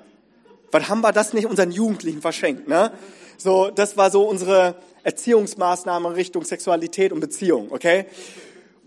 Was 0.70 0.90
haben 0.90 1.00
wir 1.00 1.12
das 1.12 1.32
nicht 1.32 1.46
unseren 1.46 1.70
Jugendlichen 1.70 2.20
verschenkt, 2.20 2.68
ne? 2.68 2.92
So, 3.40 3.70
das 3.70 3.96
war 3.96 4.10
so 4.10 4.28
unsere 4.28 4.74
Erziehungsmaßnahme 5.04 6.16
Richtung 6.16 6.44
Sexualität 6.44 7.12
und 7.12 7.20
Beziehung, 7.20 7.70
okay? 7.70 8.06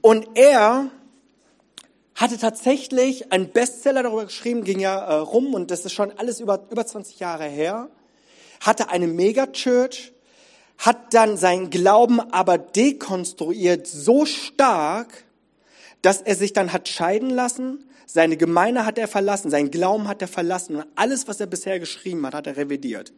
Und 0.02 0.28
er 0.36 0.92
hatte 2.16 2.38
tatsächlich 2.38 3.32
einen 3.32 3.50
Bestseller 3.50 4.04
darüber 4.04 4.26
geschrieben, 4.26 4.66
ging 4.66 4.82
ja 4.82 5.00
äh, 5.00 5.14
rum 5.16 5.54
und 5.54 5.72
das 5.72 5.86
ist 5.86 5.94
schon 5.94 6.12
alles 6.18 6.42
über, 6.42 6.68
über 6.70 6.86
20 6.86 7.18
Jahre 7.20 7.46
her, 7.46 7.88
hatte 8.60 8.90
eine 8.90 9.08
Megachurch, 9.08 10.12
hat 10.78 11.14
dann 11.14 11.38
seinen 11.38 11.70
Glauben 11.70 12.20
aber 12.20 12.58
dekonstruiert 12.58 13.88
so 13.88 14.26
stark, 14.26 15.24
dass 16.02 16.22
er 16.22 16.36
sich 16.36 16.52
dann 16.52 16.74
hat 16.74 16.90
scheiden 16.90 17.30
lassen, 17.30 17.86
seine 18.06 18.36
Gemeinde 18.36 18.86
hat 18.86 18.98
er 18.98 19.08
verlassen, 19.08 19.50
seinen 19.50 19.72
Glauben 19.72 20.10
hat 20.10 20.22
er 20.22 20.28
verlassen 20.28 20.76
und 20.76 20.86
alles, 20.96 21.30
was 21.30 21.40
er 21.40 21.48
bisher 21.48 21.80
geschrieben 21.80 22.26
hat, 22.26 22.34
hat 22.34 22.48
er 22.48 22.58
revidiert 22.58 23.14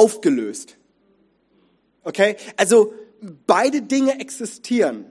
aufgelöst. 0.00 0.76
Okay? 2.04 2.36
Also 2.56 2.94
beide 3.46 3.82
Dinge 3.82 4.18
existieren. 4.18 5.04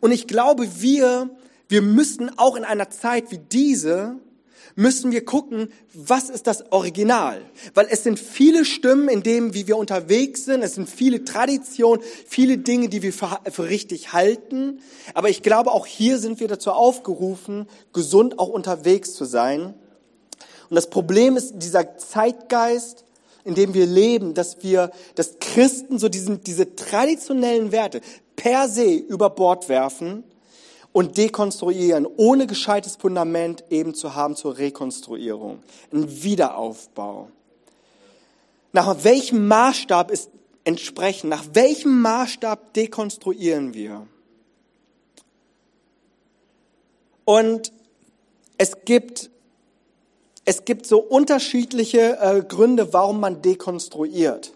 Und 0.00 0.12
ich 0.12 0.28
glaube, 0.28 0.80
wir, 0.80 1.30
wir 1.68 1.82
müssen 1.82 2.38
auch 2.38 2.54
in 2.54 2.62
einer 2.62 2.88
Zeit 2.88 3.32
wie 3.32 3.38
diese, 3.38 4.16
müssen 4.76 5.10
wir 5.10 5.24
gucken, 5.24 5.72
was 5.92 6.30
ist 6.30 6.46
das 6.46 6.70
Original? 6.70 7.42
Weil 7.74 7.88
es 7.90 8.04
sind 8.04 8.20
viele 8.20 8.64
Stimmen 8.64 9.08
in 9.08 9.24
dem, 9.24 9.54
wie 9.54 9.66
wir 9.66 9.76
unterwegs 9.76 10.44
sind. 10.44 10.62
Es 10.62 10.76
sind 10.76 10.88
viele 10.88 11.24
Traditionen, 11.24 12.00
viele 12.28 12.58
Dinge, 12.58 12.88
die 12.88 13.02
wir 13.02 13.12
für, 13.12 13.40
für 13.50 13.68
richtig 13.68 14.12
halten. 14.12 14.80
Aber 15.14 15.30
ich 15.30 15.42
glaube, 15.42 15.72
auch 15.72 15.86
hier 15.86 16.18
sind 16.18 16.38
wir 16.38 16.46
dazu 16.46 16.70
aufgerufen, 16.70 17.66
gesund 17.92 18.38
auch 18.38 18.50
unterwegs 18.50 19.14
zu 19.14 19.24
sein. 19.24 19.74
Und 20.68 20.76
das 20.76 20.90
Problem 20.90 21.36
ist 21.36 21.54
dieser 21.56 21.96
Zeitgeist, 21.96 23.05
in 23.46 23.54
dem 23.54 23.74
wir 23.74 23.86
leben, 23.86 24.34
dass 24.34 24.62
wir, 24.64 24.90
dass 25.14 25.38
Christen 25.38 26.00
so 26.00 26.08
diesen, 26.08 26.42
diese 26.42 26.74
traditionellen 26.74 27.70
Werte 27.70 28.00
per 28.34 28.68
se 28.68 28.92
über 28.92 29.30
Bord 29.30 29.68
werfen 29.68 30.24
und 30.92 31.16
dekonstruieren, 31.16 32.08
ohne 32.16 32.48
gescheites 32.48 32.96
Fundament 32.96 33.62
eben 33.70 33.94
zu 33.94 34.16
haben 34.16 34.34
zur 34.34 34.58
Rekonstruierung, 34.58 35.62
ein 35.92 36.24
Wiederaufbau. 36.24 37.30
Nach 38.72 39.04
welchem 39.04 39.46
Maßstab 39.46 40.10
ist 40.10 40.28
entsprechend, 40.64 41.30
nach 41.30 41.44
welchem 41.52 42.02
Maßstab 42.02 42.74
dekonstruieren 42.74 43.74
wir? 43.74 44.08
Und 47.24 47.72
es 48.58 48.84
gibt 48.84 49.30
es 50.46 50.64
gibt 50.64 50.86
so 50.86 51.00
unterschiedliche 51.00 52.18
äh, 52.20 52.42
Gründe, 52.42 52.92
warum 52.92 53.20
man 53.20 53.42
dekonstruiert. 53.42 54.52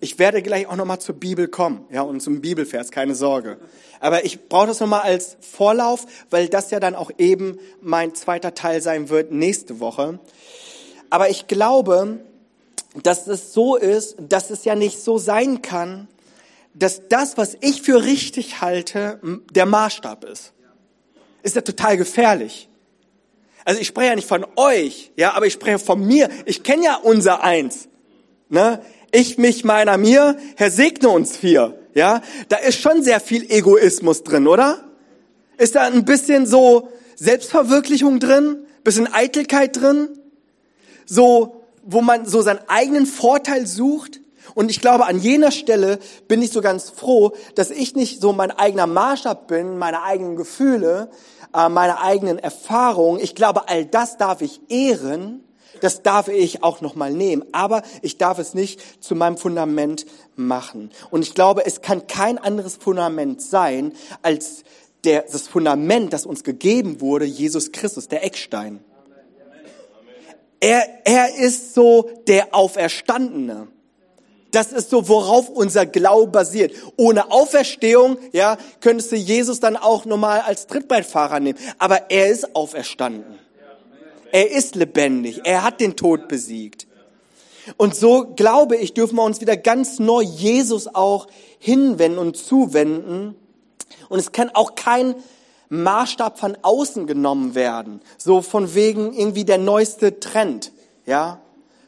Ich 0.00 0.20
werde 0.20 0.40
gleich 0.40 0.68
auch 0.68 0.76
nochmal 0.76 1.00
zur 1.00 1.16
Bibel 1.16 1.48
kommen, 1.48 1.84
ja, 1.90 2.02
und 2.02 2.20
zum 2.20 2.40
Bibelvers, 2.40 2.92
keine 2.92 3.16
Sorge. 3.16 3.58
Aber 3.98 4.24
ich 4.24 4.48
brauche 4.48 4.68
das 4.68 4.78
nochmal 4.78 5.00
als 5.00 5.36
Vorlauf, 5.40 6.06
weil 6.30 6.48
das 6.48 6.70
ja 6.70 6.78
dann 6.78 6.94
auch 6.94 7.10
eben 7.18 7.58
mein 7.82 8.14
zweiter 8.14 8.54
Teil 8.54 8.80
sein 8.80 9.08
wird 9.08 9.32
nächste 9.32 9.80
Woche. 9.80 10.20
Aber 11.10 11.28
ich 11.28 11.48
glaube, 11.48 12.20
dass 13.02 13.26
es 13.26 13.52
so 13.52 13.74
ist, 13.74 14.16
dass 14.20 14.50
es 14.50 14.64
ja 14.64 14.76
nicht 14.76 15.00
so 15.00 15.18
sein 15.18 15.60
kann, 15.60 16.06
dass 16.72 17.08
das, 17.08 17.36
was 17.36 17.56
ich 17.60 17.82
für 17.82 18.04
richtig 18.04 18.60
halte, 18.60 19.18
der 19.50 19.66
Maßstab 19.66 20.22
ist. 20.22 20.52
Ist 21.42 21.56
ja 21.56 21.62
total 21.62 21.96
gefährlich. 21.96 22.68
Also 23.68 23.82
ich 23.82 23.88
spreche 23.88 24.08
ja 24.08 24.16
nicht 24.16 24.26
von 24.26 24.46
euch, 24.56 25.12
ja, 25.14 25.34
aber 25.34 25.44
ich 25.44 25.52
spreche 25.52 25.78
von 25.78 26.00
mir. 26.00 26.30
Ich 26.46 26.62
kenne 26.62 26.86
ja 26.86 26.96
unser 27.02 27.42
Eins. 27.44 27.88
Ne? 28.48 28.80
Ich, 29.12 29.36
mich, 29.36 29.62
meiner, 29.62 29.98
mir, 29.98 30.38
Herr 30.56 30.70
segne 30.70 31.10
uns 31.10 31.36
vier. 31.36 31.78
Ja, 31.92 32.22
da 32.48 32.56
ist 32.56 32.80
schon 32.80 33.02
sehr 33.02 33.20
viel 33.20 33.44
Egoismus 33.50 34.22
drin, 34.22 34.48
oder? 34.48 34.82
Ist 35.58 35.74
da 35.74 35.82
ein 35.82 36.06
bisschen 36.06 36.46
so 36.46 36.88
Selbstverwirklichung 37.16 38.20
drin? 38.20 38.64
Bisschen 38.84 39.12
Eitelkeit 39.12 39.78
drin? 39.78 40.18
So, 41.04 41.66
wo 41.82 42.00
man 42.00 42.24
so 42.24 42.40
seinen 42.40 42.60
eigenen 42.68 43.04
Vorteil 43.04 43.66
sucht? 43.66 44.20
Und 44.54 44.70
ich 44.70 44.80
glaube, 44.80 45.04
an 45.04 45.20
jener 45.20 45.50
Stelle 45.50 45.98
bin 46.26 46.40
ich 46.40 46.52
so 46.52 46.62
ganz 46.62 46.88
froh, 46.88 47.32
dass 47.54 47.70
ich 47.70 47.94
nicht 47.94 48.22
so 48.22 48.32
mein 48.32 48.50
eigener 48.50 48.86
Maßstab 48.86 49.46
bin, 49.46 49.76
meine 49.76 50.04
eigenen 50.04 50.36
Gefühle, 50.36 51.10
äh, 51.54 51.68
meine 51.68 52.00
eigenen 52.00 52.38
Erfahrungen. 52.38 53.20
Ich 53.20 53.34
glaube, 53.34 53.68
all 53.68 53.84
das 53.84 54.16
darf 54.16 54.42
ich 54.42 54.60
ehren. 54.68 55.44
Das 55.80 56.02
darf 56.02 56.28
ich 56.28 56.64
auch 56.64 56.80
nochmal 56.80 57.12
nehmen. 57.12 57.44
Aber 57.52 57.82
ich 58.02 58.18
darf 58.18 58.38
es 58.38 58.54
nicht 58.54 59.02
zu 59.02 59.14
meinem 59.14 59.36
Fundament 59.36 60.06
machen. 60.34 60.90
Und 61.10 61.22
ich 61.22 61.34
glaube, 61.34 61.64
es 61.64 61.82
kann 61.82 62.06
kein 62.06 62.38
anderes 62.38 62.76
Fundament 62.76 63.40
sein 63.40 63.92
als 64.22 64.64
der, 65.04 65.22
das 65.22 65.46
Fundament, 65.46 66.12
das 66.12 66.26
uns 66.26 66.42
gegeben 66.42 67.00
wurde, 67.00 67.24
Jesus 67.24 67.70
Christus, 67.72 68.08
der 68.08 68.24
Eckstein. 68.24 68.80
Er, 70.60 70.82
er 71.04 71.36
ist 71.36 71.74
so 71.74 72.10
der 72.26 72.54
Auferstandene. 72.54 73.68
Das 74.50 74.72
ist 74.72 74.90
so, 74.90 75.08
worauf 75.08 75.48
unser 75.48 75.84
Glaube 75.84 76.30
basiert. 76.30 76.72
Ohne 76.96 77.30
Auferstehung, 77.30 78.16
ja, 78.32 78.56
könntest 78.80 79.12
du 79.12 79.16
Jesus 79.16 79.60
dann 79.60 79.76
auch 79.76 80.06
nochmal 80.06 80.40
als 80.40 80.66
Trittbrettfahrer 80.66 81.40
nehmen. 81.40 81.58
Aber 81.78 82.10
er 82.10 82.28
ist 82.28 82.56
auferstanden. 82.56 83.38
Er 84.32 84.50
ist 84.50 84.74
lebendig. 84.74 85.42
Er 85.44 85.62
hat 85.62 85.80
den 85.80 85.96
Tod 85.96 86.28
besiegt. 86.28 86.86
Und 87.76 87.94
so 87.94 88.32
glaube 88.34 88.76
ich, 88.76 88.94
dürfen 88.94 89.16
wir 89.16 89.24
uns 89.24 89.40
wieder 89.40 89.56
ganz 89.56 89.98
neu 89.98 90.22
Jesus 90.22 90.94
auch 90.94 91.26
hinwenden 91.58 92.18
und 92.18 92.36
zuwenden. 92.36 93.34
Und 94.08 94.18
es 94.18 94.32
kann 94.32 94.50
auch 94.54 94.74
kein 94.74 95.14
Maßstab 95.68 96.38
von 96.38 96.56
außen 96.62 97.06
genommen 97.06 97.54
werden. 97.54 98.00
So 98.16 98.40
von 98.40 98.74
wegen 98.74 99.12
irgendwie 99.12 99.44
der 99.44 99.58
neueste 99.58 100.20
Trend. 100.20 100.72
Ja. 101.04 101.40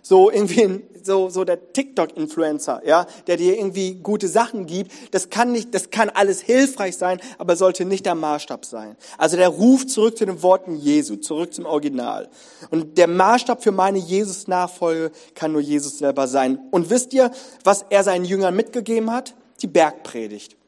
So 0.03 0.31
irgendwie 0.31 0.83
so, 1.03 1.29
so 1.29 1.45
der 1.45 1.73
TikTok-Influencer, 1.73 2.83
ja, 2.85 3.07
der 3.27 3.37
dir 3.37 3.57
irgendwie 3.57 3.95
gute 3.95 4.29
Sachen 4.29 4.67
gibt. 4.67 4.93
Das 5.13 5.31
kann 5.31 5.53
nicht, 5.53 5.75
das 5.75 5.91
kann 5.91 6.11
alles 6.11 6.41
hilfreich 6.41 6.97
sein, 6.97 7.21
aber 7.39 7.57
sollte 7.57 7.85
nicht 7.85 8.07
der 8.07 8.15
Maßstab 8.15 8.65
sein. 8.65 8.97
Also 9.19 9.37
der 9.37 9.49
Ruf 9.49 9.87
zurück 9.87 10.17
zu 10.19 10.27
den 10.27 10.43
Worten 10.43 10.77
Jesu, 10.77 11.17
zurück 11.17 11.55
zum 11.55 11.67
Original. 11.67 12.29
Und 12.71 12.99
der 12.99 13.09
Maßstab 13.09 13.63
für 13.63 13.73
meine 13.73 13.99
Jesus-Nachfolge 13.99 15.11
kann 15.35 15.53
nur 15.53 15.61
Jesus 15.61 15.99
selber 15.99 16.29
sein. 16.29 16.59
Und 16.71 16.91
wisst 16.91 17.13
ihr, 17.13 17.31
was 17.65 17.85
er 17.91 18.05
seinen 18.05 18.25
Jüngern 18.25 18.55
mitgegeben 18.55 19.11
hat? 19.11 19.35
Die 19.63 19.67
Bergpredigt. 19.67 20.60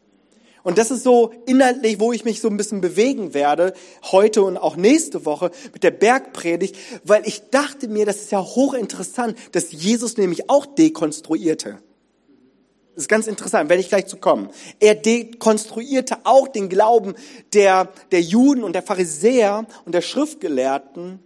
Und 0.63 0.79
das 0.79 0.91
ist 0.91 1.03
so 1.03 1.33
inhaltlich, 1.47 1.99
wo 1.99 2.13
ich 2.13 2.25
mich 2.25 2.41
so 2.41 2.49
ein 2.49 2.57
bisschen 2.57 2.81
bewegen 2.81 3.35
werde, 3.35 3.75
heute 4.11 4.43
und 4.43 4.57
auch 4.57 4.77
nächste 4.77 5.25
Woche 5.25 5.51
mit 5.73 5.83
der 5.83 5.91
Bergpredigt, 5.91 6.77
weil 7.05 7.27
ich 7.27 7.51
dachte 7.51 7.89
mir, 7.89 8.07
das 8.07 8.19
ist 8.19 8.33
ja 8.33 8.41
hochinteressant, 8.41 9.37
dass 9.53 9.73
Jesus 9.73 10.17
nämlich 10.17 10.49
auch 10.49 10.67
dekonstruierte. 10.67 11.79
Das 12.95 13.05
ist 13.05 13.09
ganz 13.09 13.27
interessant, 13.27 13.71
werde 13.71 13.81
ich 13.81 13.89
gleich 13.89 14.07
zu 14.07 14.19
kommen. 14.19 14.51
Er 14.79 14.95
dekonstruierte 14.95 16.19
auch 16.25 16.47
den 16.47 16.69
Glauben 16.69 17.15
der, 17.55 17.89
der 18.13 18.21
Juden 18.21 18.63
und 18.63 18.75
der 18.75 18.83
Pharisäer 18.83 19.67
und 19.87 19.95
der 19.95 20.03
Schriftgelehrten. 20.03 21.19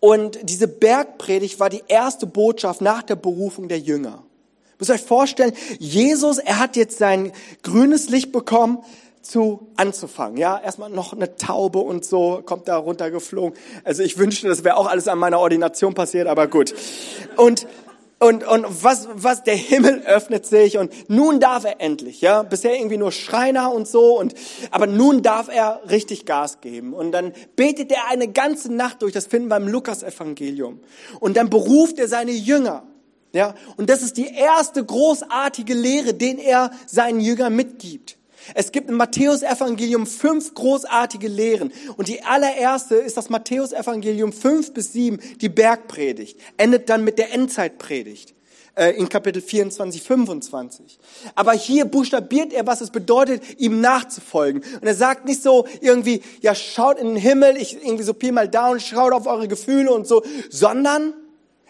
Und 0.00 0.38
diese 0.42 0.66
Bergpredigt 0.66 1.60
war 1.60 1.68
die 1.68 1.84
erste 1.86 2.26
Botschaft 2.26 2.80
nach 2.80 3.02
der 3.02 3.16
Berufung 3.16 3.68
der 3.68 3.78
Jünger. 3.78 4.24
Müsst 4.78 4.90
ihr 4.90 4.94
euch 4.94 5.02
vorstellen, 5.02 5.52
Jesus, 5.78 6.38
er 6.38 6.58
hat 6.58 6.76
jetzt 6.76 6.98
sein 6.98 7.32
grünes 7.62 8.08
Licht 8.08 8.32
bekommen, 8.32 8.78
zu 9.24 9.68
anzufangen. 9.76 10.36
Ja, 10.36 10.60
erstmal 10.62 10.90
noch 10.90 11.12
eine 11.12 11.36
Taube 11.36 11.78
und 11.78 12.04
so 12.04 12.42
kommt 12.44 12.68
da 12.68 12.76
runtergeflogen. 12.76 13.58
Also 13.82 14.02
ich 14.02 14.18
wünschte, 14.18 14.48
das 14.48 14.64
wäre 14.64 14.76
auch 14.76 14.86
alles 14.86 15.08
an 15.08 15.18
meiner 15.18 15.40
Ordination 15.40 15.94
passiert, 15.94 16.28
aber 16.28 16.46
gut. 16.46 16.74
Und 17.36 17.66
und, 18.20 18.46
und 18.46 18.64
was, 18.82 19.08
was 19.12 19.42
der 19.42 19.56
Himmel 19.56 20.00
öffnet 20.06 20.46
sich 20.46 20.78
und 20.78 21.10
nun 21.10 21.40
darf 21.40 21.64
er 21.64 21.80
endlich, 21.80 22.22
ja, 22.22 22.42
bisher 22.42 22.74
irgendwie 22.74 22.96
nur 22.96 23.12
Schreiner 23.12 23.72
und 23.72 23.86
so 23.86 24.18
und, 24.18 24.34
aber 24.70 24.86
nun 24.86 25.22
darf 25.22 25.48
er 25.48 25.82
richtig 25.90 26.24
Gas 26.24 26.60
geben 26.62 26.94
und 26.94 27.12
dann 27.12 27.34
betet 27.56 27.92
er 27.92 28.08
eine 28.08 28.28
ganze 28.28 28.72
Nacht 28.72 29.02
durch, 29.02 29.12
das 29.12 29.26
finden 29.26 29.48
wir 29.48 29.56
im 29.56 29.68
Lukas-Evangelium 29.68 30.80
und 31.20 31.36
dann 31.36 31.50
beruft 31.50 31.98
er 31.98 32.08
seine 32.08 32.30
Jünger 32.30 32.84
ja, 33.34 33.54
und 33.76 33.90
das 33.90 34.02
ist 34.02 34.16
die 34.16 34.28
erste 34.28 34.84
großartige 34.84 35.74
Lehre, 35.74 36.14
den 36.14 36.38
er 36.38 36.70
seinen 36.86 37.20
Jüngern 37.20 37.54
mitgibt. 37.54 38.16
Es 38.54 38.70
gibt 38.70 38.88
im 38.90 38.96
Matthäusevangelium 38.96 40.06
fünf 40.06 40.54
großartige 40.54 41.26
Lehren. 41.26 41.72
Und 41.96 42.08
die 42.08 42.22
allererste 42.22 42.94
ist 42.94 43.16
das 43.16 43.30
Matthäusevangelium 43.30 44.32
fünf 44.32 44.72
bis 44.72 44.92
sieben, 44.92 45.18
die 45.40 45.48
Bergpredigt. 45.48 46.38
Endet 46.58 46.88
dann 46.88 47.02
mit 47.02 47.18
der 47.18 47.32
Endzeitpredigt 47.32 48.34
äh, 48.76 48.90
in 48.90 49.08
Kapitel 49.08 49.42
24, 49.42 50.00
25. 50.00 50.98
Aber 51.34 51.54
hier 51.54 51.86
buchstabiert 51.86 52.52
er, 52.52 52.66
was 52.68 52.82
es 52.82 52.90
bedeutet, 52.90 53.42
ihm 53.58 53.80
nachzufolgen. 53.80 54.62
Und 54.80 54.86
er 54.86 54.94
sagt 54.94 55.24
nicht 55.24 55.42
so 55.42 55.66
irgendwie, 55.80 56.22
ja, 56.40 56.54
schaut 56.54 56.98
in 56.98 57.08
den 57.08 57.16
Himmel, 57.16 57.56
ich 57.56 57.82
irgendwie 57.82 58.04
so 58.04 58.14
Pi 58.14 58.30
mal 58.30 58.48
down, 58.48 58.78
schaut 58.78 59.12
auf 59.12 59.26
eure 59.26 59.48
Gefühle 59.48 59.92
und 59.92 60.06
so, 60.06 60.22
sondern 60.50 61.14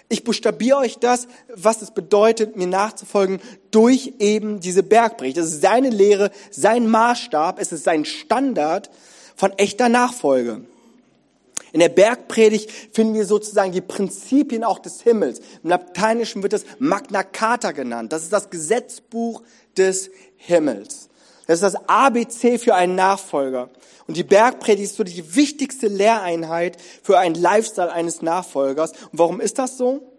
ich 0.09 0.25
buchstabiere 0.25 0.79
euch 0.79 0.99
das, 0.99 1.27
was 1.55 1.83
es 1.83 1.91
bedeutet, 1.91 2.57
mir 2.57 2.67
nachzufolgen 2.67 3.41
durch 3.71 4.15
eben 4.19 4.61
diese 4.61 4.83
Bergpredigt. 4.83 5.39
Das 5.39 5.47
ist 5.47 5.63
seine 5.63 5.91
Lehre, 5.91 6.31
sein 6.51 6.89
Maßstab, 6.89 7.59
es 7.59 7.73
ist 7.73 7.85
sein 7.85 8.05
Standard 8.05 8.91
von 9.35 9.53
echter 9.53 9.89
Nachfolge. 9.89 10.61
In 11.73 11.81
der 11.81 11.89
Bergpredigt 11.89 12.71
finden 12.93 13.15
wir 13.15 13.27
sozusagen 13.27 13.73
die 13.73 13.81
Prinzipien 13.81 14.63
auch 14.63 14.79
des 14.79 15.03
Himmels. 15.03 15.41
Im 15.65 15.71
Lateinischen 15.71 16.43
wird 16.45 16.53
das 16.53 16.65
Magna 16.79 17.25
Carta 17.25 17.73
genannt. 17.73 18.13
Das 18.13 18.23
ist 18.23 18.33
das 18.33 18.49
Gesetzbuch 18.49 19.43
des 19.77 20.11
Himmels. 20.37 21.09
Das 21.47 21.57
ist 21.57 21.75
das 21.75 21.89
ABC 21.89 22.59
für 22.59 22.75
einen 22.75 22.95
Nachfolger. 22.95 23.71
Und 24.07 24.17
die 24.17 24.25
Bergpredigt 24.25 24.91
ist 24.91 24.97
so 24.97 25.05
die 25.05 25.35
wichtigste 25.35 25.89
Lehreinheit 25.89 26.79
für 27.03 27.19
einen 27.19 27.35
Lifestyle 27.35 27.93
eines 27.93 28.23
Nachfolgers. 28.23 28.93
Und 28.93 29.19
warum 29.19 29.41
ist 29.41 29.59
das 29.59 29.77
so? 29.77 30.13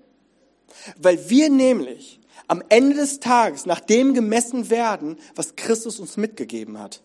Weil 0.98 1.30
wir 1.30 1.50
nämlich 1.50 2.20
am 2.48 2.64
Ende 2.70 2.96
des 2.96 3.20
Tages 3.20 3.66
nach 3.66 3.80
dem 3.80 4.14
gemessen 4.14 4.70
werden, 4.70 5.18
was 5.36 5.56
Christus 5.56 6.00
uns 6.00 6.18
mitgegeben 6.18 6.80
hat. 6.80 7.02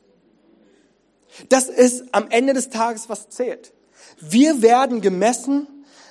Das 1.48 1.68
ist 1.68 2.04
am 2.12 2.28
Ende 2.30 2.54
des 2.54 2.70
Tages, 2.70 3.08
was 3.08 3.28
zählt. 3.28 3.72
Wir 4.20 4.62
werden 4.62 5.00
gemessen 5.00 5.66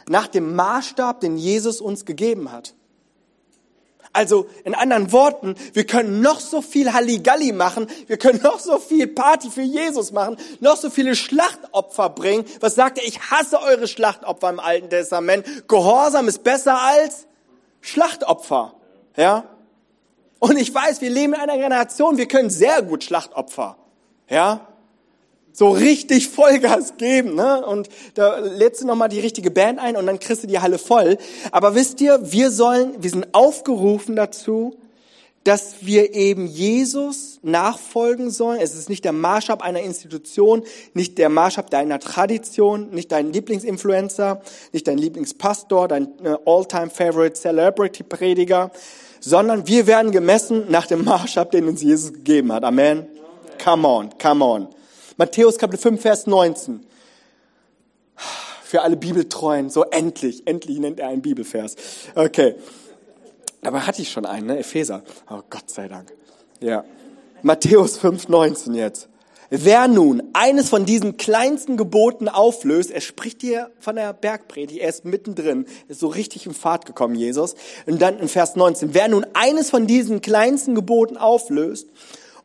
nach 0.07 0.27
dem 0.27 0.55
Maßstab, 0.55 1.19
den 1.19 1.37
Jesus 1.37 1.81
uns 1.81 2.05
gegeben 2.05 2.51
hat. 2.51 2.73
Also 4.11 4.47
in 4.63 4.73
anderen 4.73 5.11
Worten, 5.11 5.55
wir 5.73 5.85
können 5.85 6.21
noch 6.21 6.39
so 6.39 6.61
viel 6.61 6.93
Halligalli 6.93 7.51
machen, 7.51 7.87
wir 8.07 8.17
können 8.17 8.41
noch 8.41 8.59
so 8.59 8.79
viel 8.79 9.07
Party 9.07 9.51
für 9.51 9.61
Jesus 9.61 10.11
machen, 10.11 10.37
noch 10.59 10.77
so 10.77 10.89
viele 10.89 11.15
Schlachtopfer 11.15 12.09
bringen. 12.09 12.45
Was 12.59 12.75
sagt 12.75 12.97
er? 12.97 13.05
Ich 13.05 13.19
hasse 13.29 13.61
eure 13.61 13.87
Schlachtopfer 13.87 14.49
im 14.49 14.59
Alten 14.59 14.89
Testament. 14.89 15.45
Gehorsam 15.67 16.27
ist 16.27 16.43
besser 16.43 16.81
als 16.81 17.27
Schlachtopfer. 17.81 18.73
Ja? 19.15 19.43
Und 20.39 20.57
ich 20.57 20.73
weiß, 20.73 21.01
wir 21.01 21.09
leben 21.09 21.33
in 21.33 21.39
einer 21.39 21.57
Generation, 21.57 22.17
wir 22.17 22.27
können 22.27 22.49
sehr 22.49 22.81
gut 22.81 23.03
Schlachtopfer. 23.03 23.77
Ja? 24.27 24.68
So 25.51 25.69
richtig 25.69 26.29
Vollgas 26.29 26.97
geben, 26.97 27.35
ne? 27.35 27.65
Und 27.65 27.89
da 28.13 28.39
lädst 28.39 28.81
du 28.81 28.87
nochmal 28.87 29.09
die 29.09 29.19
richtige 29.19 29.51
Band 29.51 29.79
ein 29.79 29.97
und 29.97 30.05
dann 30.05 30.19
kriegst 30.19 30.43
du 30.43 30.47
die 30.47 30.59
Halle 30.59 30.77
voll. 30.77 31.17
Aber 31.51 31.75
wisst 31.75 32.01
ihr, 32.01 32.31
wir 32.31 32.51
sollen, 32.51 32.95
wir 32.99 33.09
sind 33.09 33.33
aufgerufen 33.33 34.15
dazu, 34.15 34.77
dass 35.43 35.85
wir 35.85 36.13
eben 36.13 36.47
Jesus 36.47 37.39
nachfolgen 37.41 38.29
sollen. 38.29 38.59
Es 38.61 38.75
ist 38.75 38.89
nicht 38.89 39.05
der 39.05 39.13
Maßstab 39.13 39.63
einer 39.63 39.81
Institution, 39.81 40.63
nicht 40.93 41.17
der 41.17 41.29
Maßstab 41.29 41.69
deiner 41.69 41.99
Tradition, 41.99 42.89
nicht 42.91 43.11
dein 43.11 43.31
Lieblingsinfluencer, 43.31 44.41
nicht 44.73 44.87
dein 44.87 44.97
Lieblingspastor, 44.97 45.87
dein 45.87 46.09
äh, 46.23 46.35
all-time 46.45 46.89
favorite 46.89 47.33
Celebrity 47.33 48.03
Prediger, 48.03 48.71
sondern 49.21 49.65
wir 49.67 49.87
werden 49.87 50.11
gemessen 50.11 50.65
nach 50.69 50.87
dem 50.87 51.05
Maßstab, 51.05 51.51
den 51.51 51.67
uns 51.67 51.81
Jesus 51.81 52.13
gegeben 52.13 52.51
hat. 52.51 52.63
Amen. 52.63 53.07
Come 53.63 53.87
on, 53.87 54.09
come 54.17 54.43
on. 54.43 54.67
Matthäus 55.19 55.57
Kapitel 55.57 55.81
5, 55.81 56.01
Vers 56.01 56.27
19. 56.27 56.79
Für 58.63 58.83
alle 58.83 58.95
Bibeltreuen, 58.95 59.69
so 59.69 59.83
endlich, 59.83 60.47
endlich 60.47 60.79
nennt 60.79 61.01
er 61.01 61.09
einen 61.09 61.21
Bibelvers. 61.21 61.75
Okay. 62.15 62.55
Aber 63.61 63.85
hatte 63.85 64.01
ich 64.01 64.11
schon 64.11 64.25
einen, 64.25 64.47
ne? 64.47 64.59
Epheser. 64.59 65.03
Oh 65.29 65.41
Gott 65.49 65.69
sei 65.69 65.89
Dank. 65.89 66.13
Ja. 66.61 66.85
Matthäus 67.41 67.97
5, 67.97 68.29
19 68.29 68.73
jetzt. 68.75 69.09
Wer 69.49 69.89
nun 69.89 70.23
eines 70.31 70.69
von 70.69 70.85
diesen 70.85 71.17
kleinsten 71.17 71.75
Geboten 71.75 72.29
auflöst, 72.29 72.89
er 72.89 73.01
spricht 73.01 73.41
hier 73.41 73.71
von 73.81 73.97
der 73.97 74.13
Bergpredigt, 74.13 74.79
er 74.79 74.87
ist 74.87 75.03
mittendrin, 75.03 75.65
ist 75.89 75.99
so 75.99 76.07
richtig 76.07 76.45
in 76.45 76.53
Fahrt 76.53 76.85
gekommen, 76.85 77.15
Jesus. 77.15 77.55
Und 77.85 78.01
dann 78.01 78.19
in 78.19 78.29
Vers 78.29 78.55
19, 78.55 78.93
wer 78.93 79.09
nun 79.09 79.25
eines 79.33 79.69
von 79.69 79.85
diesen 79.85 80.21
kleinsten 80.21 80.75
Geboten 80.75 81.17
auflöst 81.17 81.89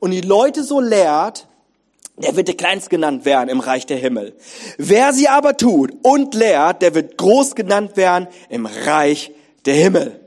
und 0.00 0.10
die 0.10 0.22
Leute 0.22 0.64
so 0.64 0.80
lehrt, 0.80 1.46
der 2.16 2.36
wird 2.36 2.48
der 2.48 2.56
Kleinst 2.56 2.90
genannt 2.90 3.24
werden 3.24 3.48
im 3.48 3.60
Reich 3.60 3.86
der 3.86 3.96
Himmel. 3.96 4.36
Wer 4.78 5.12
sie 5.12 5.28
aber 5.28 5.56
tut 5.56 5.92
und 6.02 6.34
lehrt, 6.34 6.82
der 6.82 6.94
wird 6.94 7.16
groß 7.16 7.54
genannt 7.54 7.96
werden 7.96 8.28
im 8.48 8.66
Reich 8.66 9.32
der 9.66 9.74
Himmel. 9.74 10.20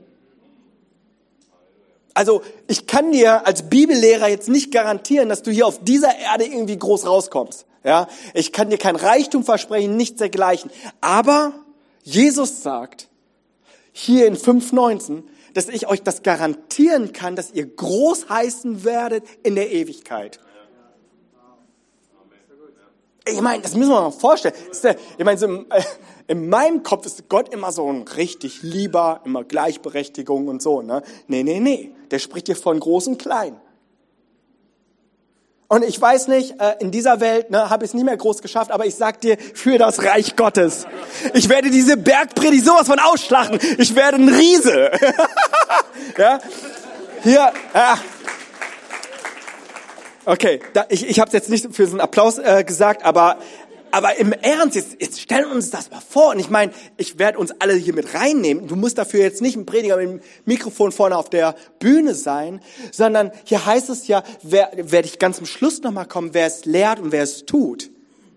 Also 2.12 2.42
ich 2.66 2.86
kann 2.86 3.12
dir 3.12 3.46
als 3.46 3.70
Bibellehrer 3.70 4.28
jetzt 4.28 4.48
nicht 4.48 4.72
garantieren, 4.72 5.28
dass 5.28 5.42
du 5.42 5.50
hier 5.50 5.66
auf 5.66 5.82
dieser 5.84 6.18
Erde 6.18 6.44
irgendwie 6.44 6.76
groß 6.76 7.06
rauskommst. 7.06 7.64
Ja, 7.84 8.08
ich 8.34 8.52
kann 8.52 8.70
dir 8.70 8.76
kein 8.76 8.96
Reichtum 8.96 9.44
versprechen, 9.44 9.96
nichts 9.96 10.18
dergleichen. 10.18 10.70
Aber 11.00 11.52
Jesus 12.02 12.62
sagt 12.62 13.08
hier 13.92 14.26
in 14.26 14.36
5,19, 14.36 15.22
dass 15.54 15.68
ich 15.68 15.86
euch 15.86 16.02
das 16.02 16.22
garantieren 16.22 17.12
kann, 17.12 17.36
dass 17.36 17.52
ihr 17.52 17.66
groß 17.66 18.28
heißen 18.28 18.84
werdet 18.84 19.24
in 19.44 19.54
der 19.54 19.70
Ewigkeit. 19.70 20.40
Ich 23.30 23.40
meine, 23.40 23.62
das 23.62 23.74
müssen 23.74 23.90
wir 23.90 24.00
mal 24.00 24.10
vorstellen. 24.10 24.54
Ich 25.16 25.24
meine, 25.24 25.38
so 25.38 25.46
äh, 25.46 25.82
in 26.26 26.48
meinem 26.48 26.82
Kopf 26.82 27.06
ist 27.06 27.28
Gott 27.28 27.52
immer 27.52 27.72
so 27.72 27.90
ein 27.90 28.02
richtig 28.02 28.62
lieber, 28.62 29.20
immer 29.24 29.44
Gleichberechtigung 29.44 30.48
und 30.48 30.62
so. 30.62 30.82
Ne? 30.82 31.02
Nee, 31.26 31.42
nee, 31.42 31.60
nee. 31.60 31.92
Der 32.10 32.18
spricht 32.18 32.48
dir 32.48 32.56
von 32.56 32.78
groß 32.78 33.08
und 33.08 33.18
klein. 33.18 33.60
Und 35.70 35.84
ich 35.84 36.00
weiß 36.00 36.28
nicht, 36.28 36.58
äh, 36.60 36.76
in 36.80 36.90
dieser 36.90 37.20
Welt 37.20 37.50
ne, 37.50 37.68
habe 37.68 37.84
ich 37.84 37.90
es 37.90 37.94
nicht 37.94 38.04
mehr 38.04 38.16
groß 38.16 38.40
geschafft, 38.40 38.70
aber 38.70 38.86
ich 38.86 38.94
sag 38.94 39.20
dir, 39.20 39.36
für 39.54 39.76
das 39.76 40.02
Reich 40.02 40.34
Gottes. 40.34 40.86
Ich 41.34 41.50
werde 41.50 41.68
diese 41.70 41.98
Bergpredigt 41.98 42.64
sowas 42.64 42.86
von 42.86 42.98
ausschlachten. 42.98 43.60
Ich 43.76 43.94
werde 43.94 44.16
ein 44.16 44.30
Riese. 44.30 44.90
ja? 46.16 46.38
Hier, 47.22 47.52
ja. 47.74 47.98
Okay, 50.28 50.60
da, 50.74 50.84
ich, 50.90 51.08
ich 51.08 51.20
habe 51.20 51.28
es 51.28 51.32
jetzt 51.32 51.48
nicht 51.48 51.74
für 51.74 51.86
so 51.86 51.92
einen 51.92 52.02
Applaus 52.02 52.36
äh, 52.36 52.62
gesagt, 52.62 53.02
aber 53.02 53.38
aber 53.90 54.18
im 54.18 54.34
Ernst, 54.34 54.76
jetzt, 54.76 55.00
jetzt 55.00 55.22
stellen 55.22 55.50
uns 55.50 55.70
das 55.70 55.90
mal 55.90 56.02
vor. 56.06 56.32
Und 56.32 56.38
ich 56.38 56.50
meine, 56.50 56.70
ich 56.98 57.18
werde 57.18 57.38
uns 57.38 57.50
alle 57.58 57.72
hier 57.72 57.94
mit 57.94 58.12
reinnehmen. 58.12 58.68
Du 58.68 58.76
musst 58.76 58.98
dafür 58.98 59.20
jetzt 59.20 59.40
nicht 59.40 59.56
ein 59.56 59.64
Prediger 59.64 59.96
mit 59.96 60.06
dem 60.06 60.20
Mikrofon 60.44 60.92
vorne 60.92 61.16
auf 61.16 61.30
der 61.30 61.54
Bühne 61.78 62.12
sein, 62.12 62.60
sondern 62.92 63.32
hier 63.44 63.64
heißt 63.64 63.88
es 63.88 64.06
ja, 64.06 64.22
wer, 64.42 64.70
werde 64.76 65.08
ich 65.08 65.18
ganz 65.18 65.38
am 65.38 65.46
Schluss 65.46 65.80
nochmal 65.80 66.04
kommen, 66.04 66.34
wer 66.34 66.46
es 66.46 66.66
lehrt 66.66 67.00
und 67.00 67.10
wer 67.10 67.22
es 67.22 67.46
tut. 67.46 67.88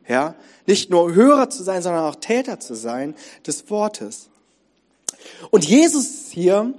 Ja, 0.07 0.35
nicht 0.67 0.91
nur 0.91 1.13
Hörer 1.13 1.49
zu 1.49 1.61
sein, 1.61 1.81
sondern 1.81 2.05
auch 2.05 2.15
Täter 2.15 2.61
zu 2.61 2.73
sein 2.73 3.15
des 3.45 3.69
Wortes. 3.69 4.29
Und 5.49 5.65
Jesus 5.65 6.29
hier, 6.31 6.73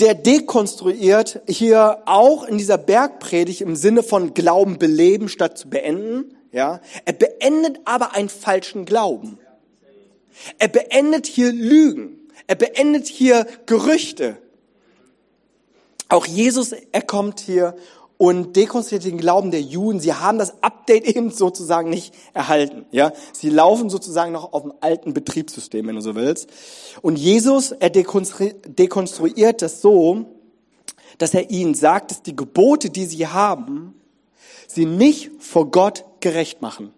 der 0.00 0.14
dekonstruiert 0.14 1.40
hier 1.46 2.02
auch 2.06 2.44
in 2.44 2.58
dieser 2.58 2.78
Bergpredigt 2.78 3.60
im 3.60 3.76
Sinne 3.76 4.02
von 4.02 4.34
Glauben 4.34 4.78
beleben 4.78 5.28
statt 5.28 5.56
zu 5.56 5.68
beenden, 5.68 6.36
ja, 6.52 6.80
er 7.04 7.12
beendet 7.12 7.80
aber 7.84 8.14
einen 8.14 8.28
falschen 8.28 8.84
Glauben. 8.84 9.38
Er 10.58 10.68
beendet 10.68 11.26
hier 11.26 11.52
Lügen. 11.52 12.28
Er 12.46 12.56
beendet 12.56 13.06
hier 13.06 13.46
Gerüchte. 13.66 14.36
Auch 16.08 16.26
Jesus, 16.26 16.72
er 16.92 17.02
kommt 17.02 17.40
hier 17.40 17.74
und 18.16 18.56
dekonstruiert 18.56 19.04
den 19.04 19.18
Glauben 19.18 19.50
der 19.50 19.60
Juden. 19.60 20.00
Sie 20.00 20.14
haben 20.14 20.38
das 20.38 20.62
Update 20.62 21.04
eben 21.16 21.30
sozusagen 21.30 21.90
nicht 21.90 22.14
erhalten. 22.32 22.86
Ja, 22.90 23.12
sie 23.32 23.50
laufen 23.50 23.90
sozusagen 23.90 24.32
noch 24.32 24.52
auf 24.52 24.62
dem 24.62 24.74
alten 24.80 25.14
Betriebssystem, 25.14 25.86
wenn 25.86 25.96
du 25.96 26.02
so 26.02 26.14
willst. 26.14 26.48
Und 27.02 27.16
Jesus, 27.16 27.72
er 27.72 27.90
dekonstruiert 27.90 29.62
das 29.62 29.80
so, 29.80 30.26
dass 31.18 31.34
er 31.34 31.50
ihnen 31.50 31.74
sagt, 31.74 32.10
dass 32.10 32.22
die 32.22 32.36
Gebote, 32.36 32.90
die 32.90 33.06
sie 33.06 33.26
haben, 33.26 33.94
sie 34.66 34.86
nicht 34.86 35.30
vor 35.38 35.70
Gott 35.70 36.04
gerecht 36.20 36.62
machen. 36.62 36.92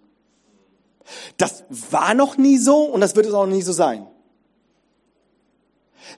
Das 1.37 1.64
war 1.68 2.14
noch 2.14 2.37
nie 2.37 2.59
so 2.59 2.85
und 2.85 3.00
das 3.00 3.14
wird 3.14 3.26
es 3.26 3.35
auch 3.35 3.46
nie 3.46 3.62
so 3.62 3.72
sein. 3.72 4.07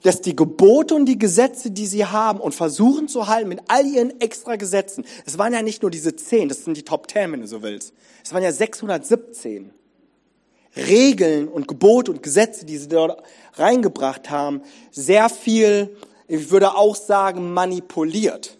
Dass 0.03 0.21
die 0.21 0.35
Gebote 0.35 0.95
und 0.95 1.05
die 1.05 1.17
Gesetze, 1.17 1.71
die 1.71 1.87
sie 1.87 2.05
haben 2.05 2.39
und 2.39 2.53
versuchen 2.53 3.07
zu 3.07 3.27
halten 3.27 3.49
mit 3.49 3.61
all 3.67 3.85
ihren 3.85 4.19
extra 4.21 4.55
Gesetzen, 4.55 5.05
es 5.25 5.37
waren 5.37 5.53
ja 5.53 5.61
nicht 5.61 5.81
nur 5.81 5.91
diese 5.91 6.15
zehn, 6.15 6.49
das 6.49 6.63
sind 6.63 6.77
die 6.77 6.83
Top 6.83 7.07
Ten, 7.07 7.31
wenn 7.31 7.41
du 7.41 7.47
so 7.47 7.61
willst. 7.61 7.93
Es 8.23 8.33
waren 8.33 8.43
ja 8.43 8.51
617 8.51 9.71
Regeln 10.75 11.47
und 11.47 11.67
Gebote 11.67 12.11
und 12.11 12.23
Gesetze, 12.23 12.65
die 12.65 12.77
sie 12.77 12.87
dort 12.87 13.23
reingebracht 13.53 14.29
haben, 14.29 14.61
sehr 14.91 15.29
viel, 15.29 15.95
ich 16.27 16.51
würde 16.51 16.75
auch 16.75 16.95
sagen, 16.95 17.53
manipuliert. 17.53 18.57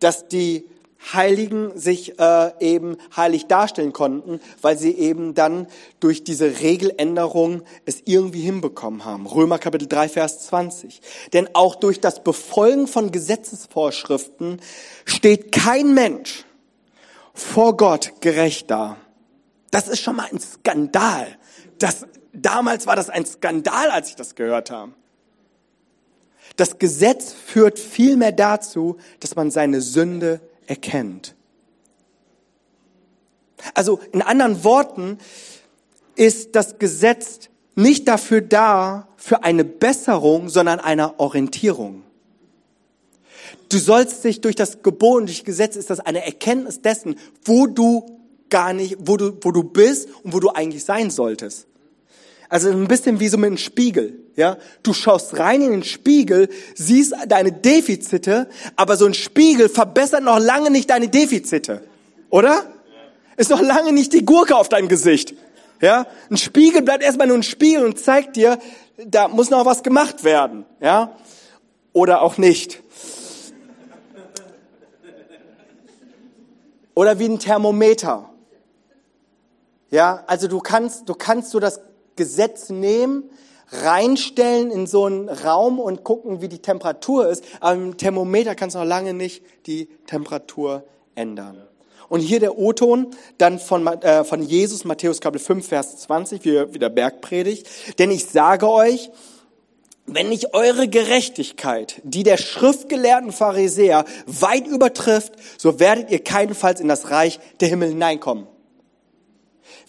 Dass 0.00 0.28
die 0.28 0.64
Heiligen 1.12 1.78
sich 1.78 2.18
äh, 2.18 2.52
eben 2.60 2.96
heilig 3.14 3.46
darstellen 3.46 3.92
konnten, 3.92 4.40
weil 4.62 4.78
sie 4.78 4.92
eben 4.92 5.34
dann 5.34 5.66
durch 6.00 6.24
diese 6.24 6.60
Regeländerung 6.60 7.62
es 7.84 8.02
irgendwie 8.04 8.40
hinbekommen 8.40 9.04
haben. 9.04 9.26
Römer 9.26 9.58
Kapitel 9.58 9.86
3, 9.86 10.08
Vers 10.08 10.46
20. 10.46 11.00
Denn 11.32 11.48
auch 11.52 11.74
durch 11.74 12.00
das 12.00 12.24
Befolgen 12.24 12.86
von 12.86 13.12
Gesetzesvorschriften 13.12 14.60
steht 15.04 15.52
kein 15.52 15.92
Mensch 15.94 16.44
vor 17.34 17.76
Gott 17.76 18.12
gerecht 18.20 18.70
da. 18.70 18.96
Das 19.70 19.88
ist 19.88 20.00
schon 20.00 20.16
mal 20.16 20.28
ein 20.32 20.40
Skandal. 20.40 21.26
Das, 21.78 22.06
damals 22.32 22.86
war 22.86 22.96
das 22.96 23.10
ein 23.10 23.26
Skandal, 23.26 23.90
als 23.90 24.08
ich 24.08 24.16
das 24.16 24.36
gehört 24.36 24.70
habe. 24.70 24.92
Das 26.56 26.78
Gesetz 26.78 27.32
führt 27.32 27.78
vielmehr 27.78 28.30
dazu, 28.30 28.96
dass 29.18 29.34
man 29.34 29.50
seine 29.50 29.80
Sünde 29.80 30.40
erkennt. 30.66 31.34
Also 33.72 34.00
in 34.12 34.22
anderen 34.22 34.64
Worten 34.64 35.18
ist 36.16 36.54
das 36.54 36.78
Gesetz 36.78 37.48
nicht 37.74 38.06
dafür 38.06 38.40
da, 38.40 39.08
für 39.16 39.42
eine 39.42 39.64
Besserung, 39.64 40.48
sondern 40.48 40.80
einer 40.80 41.18
Orientierung. 41.18 42.02
Du 43.70 43.78
sollst 43.78 44.22
dich 44.22 44.40
durch 44.42 44.54
das 44.54 44.82
Gebot 44.82 45.22
und 45.22 45.26
durch 45.26 45.44
Gesetz 45.44 45.76
ist 45.76 45.90
das 45.90 46.00
eine 46.00 46.24
Erkenntnis 46.24 46.82
dessen, 46.82 47.16
wo 47.44 47.66
du 47.66 48.20
gar 48.50 48.72
nicht, 48.72 48.96
wo 49.00 49.16
du, 49.16 49.36
wo 49.40 49.50
du 49.50 49.64
bist 49.64 50.08
und 50.22 50.34
wo 50.34 50.40
du 50.40 50.50
eigentlich 50.50 50.84
sein 50.84 51.10
solltest. 51.10 51.66
Also 52.48 52.70
ein 52.70 52.88
bisschen 52.88 53.20
wie 53.20 53.28
so 53.28 53.38
mit 53.38 53.48
einem 53.48 53.56
Spiegel. 53.56 54.20
Ja, 54.36 54.58
du 54.82 54.92
schaust 54.92 55.38
rein 55.38 55.62
in 55.62 55.70
den 55.70 55.84
Spiegel, 55.84 56.48
siehst 56.74 57.14
deine 57.28 57.52
Defizite, 57.52 58.48
aber 58.74 58.96
so 58.96 59.06
ein 59.06 59.14
Spiegel 59.14 59.68
verbessert 59.68 60.24
noch 60.24 60.40
lange 60.40 60.70
nicht 60.70 60.90
deine 60.90 61.08
Defizite, 61.08 61.82
oder? 62.30 62.64
Ist 63.36 63.50
noch 63.50 63.62
lange 63.62 63.92
nicht 63.92 64.12
die 64.12 64.24
Gurke 64.24 64.56
auf 64.56 64.68
deinem 64.68 64.88
Gesicht. 64.88 65.34
Ja, 65.80 66.06
ein 66.30 66.36
Spiegel 66.36 66.82
bleibt 66.82 67.02
erstmal 67.02 67.26
nur 67.28 67.36
ein 67.36 67.42
Spiegel 67.42 67.84
und 67.84 67.98
zeigt 67.98 68.36
dir, 68.36 68.58
da 68.96 69.28
muss 69.28 69.50
noch 69.50 69.66
was 69.66 69.82
gemacht 69.82 70.24
werden. 70.24 70.64
Ja, 70.80 71.16
oder 71.92 72.22
auch 72.22 72.38
nicht. 72.38 72.82
Oder 76.94 77.18
wie 77.18 77.26
ein 77.26 77.38
Thermometer. 77.38 78.30
Ja, 79.90 80.24
also 80.26 80.48
du 80.48 80.60
kannst, 80.60 81.08
du 81.08 81.14
kannst 81.14 81.50
so 81.50 81.60
das 81.60 81.80
Gesetz 82.16 82.70
nehmen, 82.70 83.24
reinstellen 83.68 84.70
in 84.70 84.86
so 84.86 85.06
einen 85.06 85.28
Raum 85.28 85.80
und 85.80 86.04
gucken, 86.04 86.40
wie 86.40 86.48
die 86.48 86.60
Temperatur 86.60 87.28
ist. 87.28 87.44
Aber 87.60 87.76
dem 87.76 87.96
Thermometer 87.96 88.54
kannst 88.54 88.76
du 88.76 88.80
noch 88.80 88.86
lange 88.86 89.14
nicht 89.14 89.42
die 89.66 89.86
Temperatur 90.06 90.84
ändern. 91.14 91.62
Und 92.08 92.20
hier 92.20 92.38
der 92.38 92.58
O-Ton 92.58 93.08
dann 93.38 93.58
von, 93.58 93.86
äh, 93.86 94.24
von 94.24 94.42
Jesus, 94.42 94.84
Matthäus 94.84 95.20
Kapitel 95.20 95.44
5, 95.44 95.66
Vers 95.66 95.96
20, 95.98 96.44
wie, 96.44 96.74
wie 96.74 96.78
der 96.78 96.90
Bergpredigt. 96.90 97.66
Denn 97.98 98.10
ich 98.10 98.26
sage 98.26 98.68
euch, 98.68 99.10
wenn 100.06 100.28
nicht 100.28 100.54
eure 100.54 100.86
Gerechtigkeit, 100.86 102.00
die 102.04 102.22
der 102.22 102.36
schriftgelehrten 102.36 103.32
Pharisäer 103.32 104.04
weit 104.26 104.66
übertrifft, 104.66 105.32
so 105.56 105.80
werdet 105.80 106.10
ihr 106.10 106.22
keinenfalls 106.22 106.80
in 106.80 106.88
das 106.88 107.10
Reich 107.10 107.40
der 107.60 107.68
Himmel 107.68 107.88
hineinkommen. 107.88 108.46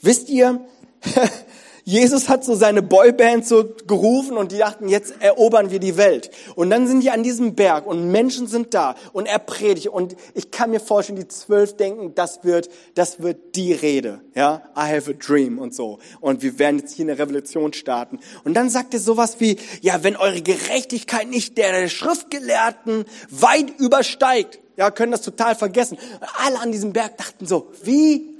Wisst 0.01 0.29
ihr, 0.29 0.65
Jesus 1.87 2.29
hat 2.29 2.43
so 2.43 2.55
seine 2.55 2.81
Boyband 2.81 3.45
so 3.45 3.75
gerufen 3.85 4.37
und 4.37 4.51
die 4.51 4.57
dachten, 4.57 4.87
jetzt 4.87 5.13
erobern 5.19 5.69
wir 5.69 5.77
die 5.77 5.97
Welt. 5.97 6.31
Und 6.55 6.71
dann 6.71 6.87
sind 6.87 7.01
die 7.01 7.11
an 7.11 7.21
diesem 7.21 7.53
Berg 7.53 7.85
und 7.85 8.09
Menschen 8.09 8.47
sind 8.47 8.73
da 8.73 8.95
und 9.13 9.27
er 9.27 9.37
predigt 9.37 9.89
und 9.89 10.15
ich 10.33 10.49
kann 10.49 10.71
mir 10.71 10.79
vorstellen, 10.79 11.19
die 11.19 11.27
zwölf 11.27 11.77
denken, 11.77 12.15
das 12.15 12.43
wird, 12.43 12.69
das 12.95 13.21
wird 13.21 13.55
die 13.55 13.71
Rede, 13.71 14.21
ja, 14.33 14.63
I 14.75 14.95
have 14.95 15.11
a 15.11 15.13
dream 15.13 15.59
und 15.59 15.75
so. 15.75 15.99
Und 16.21 16.41
wir 16.41 16.57
werden 16.57 16.79
jetzt 16.79 16.95
hier 16.95 17.05
eine 17.05 17.19
Revolution 17.19 17.71
starten. 17.71 18.17
Und 18.43 18.55
dann 18.55 18.71
sagt 18.71 18.95
er 18.95 18.99
sowas 18.99 19.35
wie, 19.37 19.57
ja, 19.81 20.03
wenn 20.03 20.15
eure 20.15 20.41
Gerechtigkeit 20.41 21.29
nicht 21.29 21.55
der 21.55 21.87
Schriftgelehrten 21.87 23.05
weit 23.29 23.79
übersteigt, 23.79 24.59
ja, 24.75 24.89
können 24.89 25.11
das 25.11 25.21
total 25.21 25.53
vergessen. 25.53 25.99
Alle 26.43 26.59
an 26.59 26.71
diesem 26.71 26.93
Berg 26.93 27.15
dachten 27.17 27.45
so, 27.45 27.71
wie? 27.83 28.33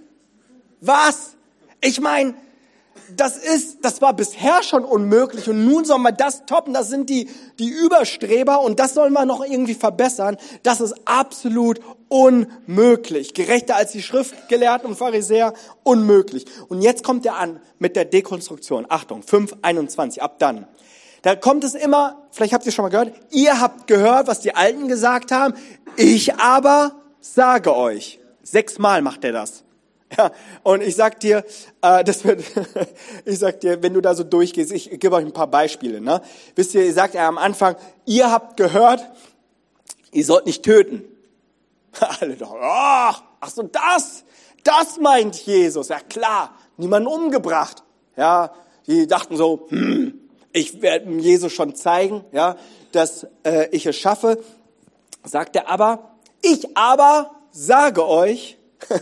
Was? 0.81 1.35
Ich 1.79 2.01
meine, 2.01 2.33
das 3.15 3.37
ist, 3.37 3.83
das 3.83 4.01
war 4.01 4.13
bisher 4.13 4.63
schon 4.63 4.83
unmöglich 4.83 5.49
und 5.49 5.65
nun 5.65 5.85
sollen 5.85 6.01
wir 6.01 6.11
das 6.11 6.45
toppen. 6.45 6.73
Das 6.73 6.89
sind 6.89 7.09
die, 7.09 7.29
die 7.59 7.69
Überstreber 7.69 8.61
und 8.61 8.79
das 8.79 8.93
sollen 8.93 9.13
wir 9.13 9.25
noch 9.25 9.43
irgendwie 9.43 9.73
verbessern. 9.73 10.37
Das 10.63 10.81
ist 10.81 10.95
absolut 11.05 11.79
unmöglich. 12.09 13.33
Gerechter 13.33 13.75
als 13.75 13.91
die 13.91 14.01
Schriftgelehrten 14.01 14.89
und 14.89 14.95
Pharisäer, 14.95 15.53
unmöglich. 15.83 16.45
Und 16.67 16.81
jetzt 16.81 17.03
kommt 17.03 17.25
er 17.25 17.35
an 17.35 17.59
mit 17.79 17.95
der 17.95 18.05
Dekonstruktion. 18.05 18.85
Achtung, 18.89 19.21
5.21, 19.21 20.19
ab 20.19 20.39
dann. 20.39 20.67
Da 21.21 21.35
kommt 21.35 21.63
es 21.63 21.73
immer, 21.73 22.27
vielleicht 22.31 22.53
habt 22.53 22.65
ihr 22.65 22.71
schon 22.71 22.83
mal 22.83 22.89
gehört, 22.89 23.13
ihr 23.31 23.59
habt 23.59 23.87
gehört, 23.87 24.27
was 24.27 24.41
die 24.41 24.55
Alten 24.55 24.87
gesagt 24.87 25.31
haben, 25.31 25.55
ich 25.97 26.35
aber 26.35 27.01
sage 27.19 27.75
euch. 27.75 28.19
Sechsmal 28.43 29.01
macht 29.01 29.23
er 29.23 29.31
das. 29.31 29.64
Ja, 30.17 30.31
und 30.63 30.81
ich 30.81 30.95
sag 30.95 31.19
dir, 31.19 31.43
äh, 31.81 32.03
das 32.03 32.23
wird, 32.23 32.43
ich 33.25 33.39
sag 33.39 33.59
dir, 33.59 33.81
wenn 33.81 33.93
du 33.93 34.01
da 34.01 34.13
so 34.13 34.23
durchgehst, 34.23 34.71
ich, 34.71 34.99
gebe 34.99 35.15
euch 35.15 35.25
ein 35.25 35.33
paar 35.33 35.47
Beispiele. 35.47 35.99
Ne? 35.99 36.21
Wisst 36.55 36.75
ihr, 36.75 36.85
ihr 36.85 36.93
sagt 36.93 37.15
er 37.15 37.27
am 37.27 37.37
Anfang, 37.37 37.75
ihr 38.05 38.31
habt 38.31 38.57
gehört, 38.57 39.03
ihr 40.11 40.23
sollt 40.23 40.45
nicht 40.45 40.63
töten. 40.63 41.03
Alle 42.19 42.35
doch, 42.35 42.51
oh, 42.53 42.59
ach 42.61 43.49
so 43.49 43.63
das, 43.63 44.23
das 44.63 44.97
meint 44.99 45.35
Jesus. 45.45 45.89
Ja 45.89 45.99
klar, 45.99 46.55
niemanden 46.77 47.07
umgebracht. 47.07 47.83
Ja, 48.15 48.53
die 48.87 49.07
dachten 49.07 49.37
so, 49.37 49.67
hm, 49.69 50.19
ich 50.53 50.81
werde 50.81 51.11
Jesus 51.11 51.51
schon 51.51 51.75
zeigen, 51.75 52.23
ja, 52.31 52.57
dass 52.91 53.27
äh, 53.43 53.67
ich 53.71 53.85
es 53.85 53.97
schaffe. 53.97 54.41
Sagt 55.23 55.55
er 55.55 55.69
aber, 55.69 56.15
ich 56.41 56.77
aber 56.77 57.31
sage 57.51 58.07
euch, 58.07 58.57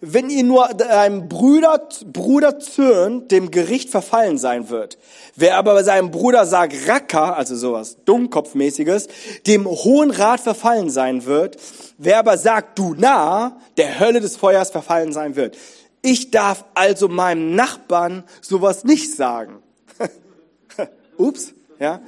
wenn 0.00 0.30
ihr 0.30 0.44
nur 0.44 0.68
einem 0.90 1.28
Bruder, 1.28 1.88
Bruder 2.06 2.58
zürnt, 2.58 3.30
dem 3.30 3.50
Gericht 3.50 3.90
verfallen 3.90 4.38
sein 4.38 4.70
wird. 4.70 4.98
Wer 5.36 5.56
aber 5.58 5.74
bei 5.74 5.82
seinem 5.82 6.10
Bruder 6.10 6.46
sagt 6.46 6.88
Racker, 6.88 7.36
also 7.36 7.54
sowas 7.54 7.98
Dummkopfmäßiges, 8.06 9.08
dem 9.46 9.66
Hohen 9.66 10.10
Rat 10.10 10.40
verfallen 10.40 10.90
sein 10.90 11.26
wird. 11.26 11.58
Wer 11.98 12.18
aber 12.18 12.38
sagt 12.38 12.78
du 12.78 12.94
nah, 12.94 13.58
der 13.76 14.00
Hölle 14.00 14.20
des 14.20 14.36
Feuers 14.36 14.70
verfallen 14.70 15.12
sein 15.12 15.36
wird. 15.36 15.56
Ich 16.02 16.30
darf 16.30 16.64
also 16.74 17.08
meinem 17.08 17.54
Nachbarn 17.54 18.24
sowas 18.40 18.84
nicht 18.84 19.14
sagen. 19.14 19.58
Ups, 21.18 21.52
ja. 21.78 22.00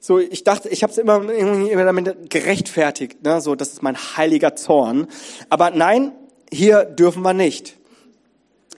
So, 0.00 0.18
ich 0.18 0.44
dachte, 0.44 0.68
ich 0.68 0.82
habe 0.82 0.92
es 0.92 0.98
immer, 0.98 1.28
immer 1.30 1.84
damit 1.84 2.30
gerechtfertigt, 2.30 3.22
ne? 3.24 3.40
so, 3.40 3.56
das 3.56 3.70
ist 3.70 3.82
mein 3.82 3.96
heiliger 4.16 4.54
Zorn. 4.54 5.08
Aber 5.50 5.72
nein, 5.72 6.12
hier 6.52 6.84
dürfen 6.84 7.22
wir 7.22 7.34
nicht. 7.34 7.76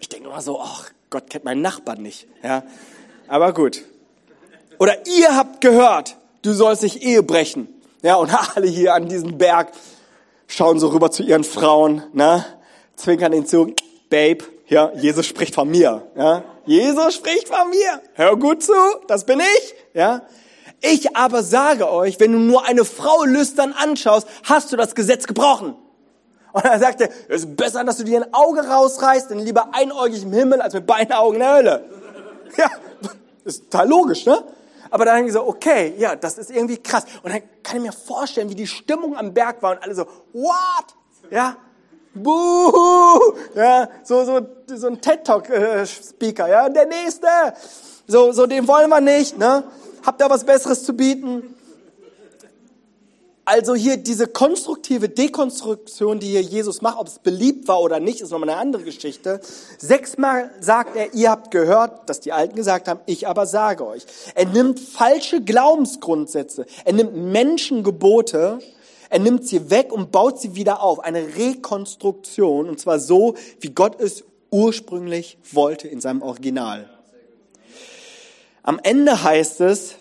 Ich 0.01 0.09
denke 0.09 0.29
immer 0.29 0.41
so, 0.41 0.61
ach, 0.61 0.91
Gott 1.11 1.31
kennt 1.31 1.45
meinen 1.45 1.63
Nachbarn 1.63 2.03
nicht. 2.03 2.27
Ja, 2.43 2.63
aber 3.27 3.53
gut. 3.53 3.83
Oder 4.79 5.07
ihr 5.07 5.37
habt 5.37 5.61
gehört, 5.61 6.17
du 6.43 6.53
sollst 6.53 6.83
nicht 6.83 7.03
Ehe 7.03 7.23
brechen. 7.23 7.69
Ja, 8.03 8.17
und 8.17 8.31
alle 8.57 8.67
hier 8.67 8.95
an 8.95 9.09
diesem 9.09 9.39
Berg 9.39 9.73
schauen 10.47 10.79
so 10.79 10.89
rüber 10.89 11.11
zu 11.11 11.23
ihren 11.23 11.45
Frauen, 11.45 12.03
ne? 12.13 12.45
zwinkern 12.97 13.33
ihnen 13.33 13.47
zu, 13.47 13.75
Babe, 14.11 14.45
ja, 14.67 14.93
Jesus 14.95 15.27
spricht 15.27 15.55
von 15.55 15.69
mir. 15.69 16.07
Ja, 16.17 16.45
Jesus 16.67 17.15
spricht 17.15 17.49
von 17.49 17.71
mir. 17.71 18.03
Hör 18.15 18.37
gut 18.37 18.63
zu, 18.63 18.73
das 19.07 19.25
bin 19.25 19.41
ich. 19.41 19.75
Ja, 19.95 20.23
ich 20.81 21.17
aber 21.17 21.43
sage 21.43 21.91
euch, 21.91 22.21
wenn 22.21 22.33
du 22.33 22.39
nur 22.39 22.67
eine 22.67 22.85
Frau 22.85 23.25
lüstern 23.25 23.73
anschaust, 23.73 24.29
hast 24.45 24.73
du 24.73 24.77
das 24.77 24.95
Gesetz 24.95 25.27
gebrochen. 25.27 25.75
Und 26.53 26.65
er 26.65 26.79
sagte, 26.79 27.09
es 27.29 27.43
ist 27.43 27.57
besser, 27.57 27.85
dass 27.85 27.99
du 27.99 28.05
dir 28.05 28.23
ein 28.23 28.35
Auge 28.35 28.67
rausreißt, 28.67 29.31
denn 29.31 29.39
lieber 29.41 29.69
einäugig 29.73 30.23
im 30.23 30.33
Himmel 30.33 30.61
als 30.61 30.75
mit 30.75 30.87
beiden 30.87 31.13
Augen 31.13 31.35
in 31.35 31.41
der 31.41 31.55
Hölle. 31.55 31.85
Ja, 32.57 32.71
ist 33.45 33.71
total 33.71 33.89
logisch, 33.89 34.27
ne? 34.27 34.43
Aber 34.91 35.05
dann 35.05 35.19
haben 35.19 35.27
die 35.27 35.31
so, 35.31 35.47
okay, 35.47 35.95
ja, 35.99 36.17
das 36.17 36.39
ist 36.39 36.51
irgendwie 36.51 36.79
krass. 36.79 37.05
Und 37.23 37.33
dann 37.33 37.43
kann 37.63 37.77
ich 37.77 37.83
mir 37.83 37.93
vorstellen, 37.93 38.49
wie 38.49 38.55
die 38.55 38.67
Stimmung 38.67 39.17
am 39.17 39.35
Berg 39.35 39.63
war 39.63 39.73
und 39.73 39.83
alle 39.83 39.95
so, 39.95 40.07
what? 40.33 40.87
Ja, 41.31 41.57
buhu, 42.15 43.35
ja, 43.55 43.89
so, 44.03 44.25
so, 44.25 44.47
so 44.67 44.87
ein 44.87 45.01
TED-Talk-Speaker, 45.01 46.49
ja, 46.49 46.69
der 46.69 46.87
nächste. 46.87 47.29
So, 48.07 48.33
so, 48.33 48.47
den 48.47 48.67
wollen 48.67 48.89
wir 48.89 49.03
nicht, 49.03 49.37
ne? 49.39 49.65
Habt 50.05 50.23
ihr 50.23 50.31
was 50.31 50.45
Besseres 50.45 50.85
zu 50.85 50.95
bieten? 50.95 51.55
Also 53.51 53.75
hier 53.75 53.97
diese 53.97 54.27
konstruktive 54.27 55.09
Dekonstruktion, 55.09 56.21
die 56.21 56.27
hier 56.27 56.43
Jesus 56.43 56.83
macht, 56.83 56.99
ob 56.99 57.07
es 57.07 57.19
beliebt 57.19 57.67
war 57.67 57.81
oder 57.81 57.99
nicht, 57.99 58.21
ist 58.21 58.31
nochmal 58.31 58.51
eine 58.51 58.59
andere 58.59 58.83
Geschichte. 58.83 59.41
Sechsmal 59.79 60.51
sagt 60.61 60.97
er, 60.97 61.15
ihr 61.15 61.31
habt 61.31 61.51
gehört, 61.51 62.11
dass 62.11 62.21
die 62.21 62.33
Alten 62.33 62.57
gesagt 62.57 62.89
haben, 62.89 63.01
ich 63.07 63.27
aber 63.27 63.47
sage 63.47 63.87
euch. 63.87 64.03
Er 64.35 64.45
nimmt 64.45 64.79
falsche 64.79 65.41
Glaubensgrundsätze, 65.41 66.67
er 66.85 66.93
nimmt 66.93 67.17
Menschengebote, 67.17 68.59
er 69.09 69.19
nimmt 69.19 69.49
sie 69.49 69.71
weg 69.71 69.95
und 69.95 70.13
baut 70.13 70.39
sie 70.39 70.55
wieder 70.55 70.83
auf. 70.83 71.01
Eine 71.01 71.39
Rekonstruktion, 71.39 72.69
und 72.69 72.79
zwar 72.79 72.99
so, 72.99 73.35
wie 73.61 73.71
Gott 73.71 73.99
es 73.99 74.25
ursprünglich 74.51 75.39
wollte 75.53 75.89
in 75.89 76.03
seinem 76.03 76.21
Original. 76.21 76.91
Am 78.63 78.79
Ende 78.83 79.23
heißt 79.23 79.63
es, 79.63 79.95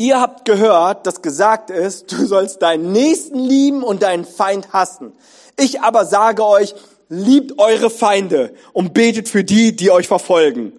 Ihr 0.00 0.18
habt 0.18 0.46
gehört, 0.46 1.06
dass 1.06 1.20
gesagt 1.20 1.68
ist, 1.68 2.10
du 2.10 2.24
sollst 2.24 2.62
deinen 2.62 2.90
Nächsten 2.90 3.38
lieben 3.38 3.82
und 3.82 4.02
deinen 4.02 4.24
Feind 4.24 4.72
hassen. 4.72 5.12
Ich 5.58 5.82
aber 5.82 6.06
sage 6.06 6.42
euch, 6.42 6.74
liebt 7.10 7.58
eure 7.58 7.90
Feinde 7.90 8.54
und 8.72 8.94
betet 8.94 9.28
für 9.28 9.44
die, 9.44 9.76
die 9.76 9.90
euch 9.90 10.08
verfolgen. 10.08 10.72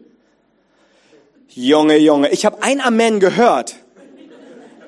Junge, 1.49 1.97
Junge, 1.97 2.29
ich 2.29 2.47
habe 2.47 2.63
ein 2.63 2.81
Amen 2.81 3.19
gehört. 3.19 3.75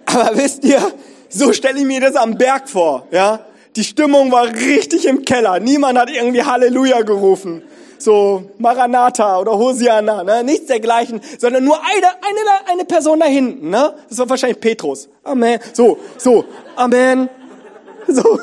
Aber 0.06 0.36
wisst 0.36 0.64
ihr, 0.64 0.82
so 1.30 1.54
stelle 1.54 1.78
ich 1.78 1.86
mir 1.86 2.02
das 2.02 2.16
am 2.16 2.36
Berg 2.36 2.68
vor, 2.68 3.08
ja? 3.12 3.46
Die 3.76 3.84
Stimmung 3.84 4.32
war 4.32 4.48
richtig 4.48 5.06
im 5.06 5.26
Keller. 5.26 5.60
Niemand 5.60 6.00
hat 6.00 6.10
irgendwie 6.10 6.42
Halleluja 6.42 7.04
gerufen 7.04 7.62
so 8.04 8.52
Maranatha 8.58 9.40
oder 9.40 9.58
Hosiana, 9.58 10.24
ne? 10.24 10.44
nichts 10.44 10.68
dergleichen, 10.68 11.22
sondern 11.40 11.64
nur 11.64 11.80
eine, 11.80 12.08
eine, 12.08 12.72
eine 12.72 12.86
Person 12.86 13.20
da 13.20 13.26
hinten, 13.26 13.70
ne? 13.70 13.96
Das 14.10 14.18
war 14.18 14.30
wahrscheinlich 14.30 14.60
Petrus. 14.60 15.10
Amen. 15.24 15.60
So, 15.74 15.98
so, 16.18 16.46
Amen. 16.76 17.30
So. 18.06 18.42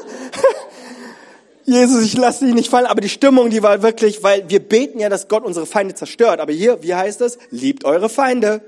Jesus, 1.67 2.03
ich 2.03 2.17
lasse 2.17 2.47
dich 2.47 2.55
nicht 2.55 2.71
fallen, 2.71 2.87
aber 2.87 3.03
die 3.03 3.11
Stimmung, 3.11 3.51
die 3.51 3.63
war 3.63 3.83
wirklich, 3.83 4.23
weil 4.23 4.49
wir 4.49 4.59
beten 4.59 4.99
ja, 4.99 5.11
dass 5.11 5.29
Gott 5.29 5.45
unsere 5.45 5.67
Feinde 5.67 5.95
zerstört, 5.95 6.41
aber 6.41 6.53
hier, 6.53 6.83
wie 6.83 6.95
heißt 6.95 7.21
es? 7.21 7.39
Liebt 7.51 7.85
eure 7.85 8.09
Feinde. 8.09 8.63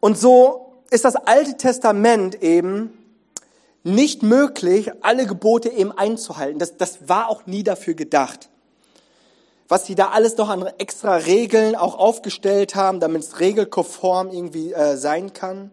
Und 0.00 0.18
so 0.18 0.74
ist 0.90 1.06
das 1.06 1.16
Alte 1.16 1.56
Testament 1.56 2.42
eben 2.42 3.03
nicht 3.84 4.22
möglich, 4.22 4.90
alle 5.02 5.26
Gebote 5.26 5.68
eben 5.68 5.92
einzuhalten. 5.92 6.58
Das, 6.58 6.76
das 6.76 7.08
war 7.08 7.28
auch 7.28 7.46
nie 7.46 7.62
dafür 7.62 7.94
gedacht. 7.94 8.48
Was 9.68 9.86
sie 9.86 9.94
da 9.94 10.08
alles 10.08 10.36
noch 10.36 10.48
an 10.48 10.66
extra 10.78 11.16
Regeln 11.16 11.76
auch 11.76 11.98
aufgestellt 11.98 12.74
haben, 12.74 12.98
damit 12.98 13.22
es 13.22 13.40
regelkonform 13.40 14.30
irgendwie 14.30 14.72
äh, 14.72 14.96
sein 14.96 15.32
kann. 15.32 15.70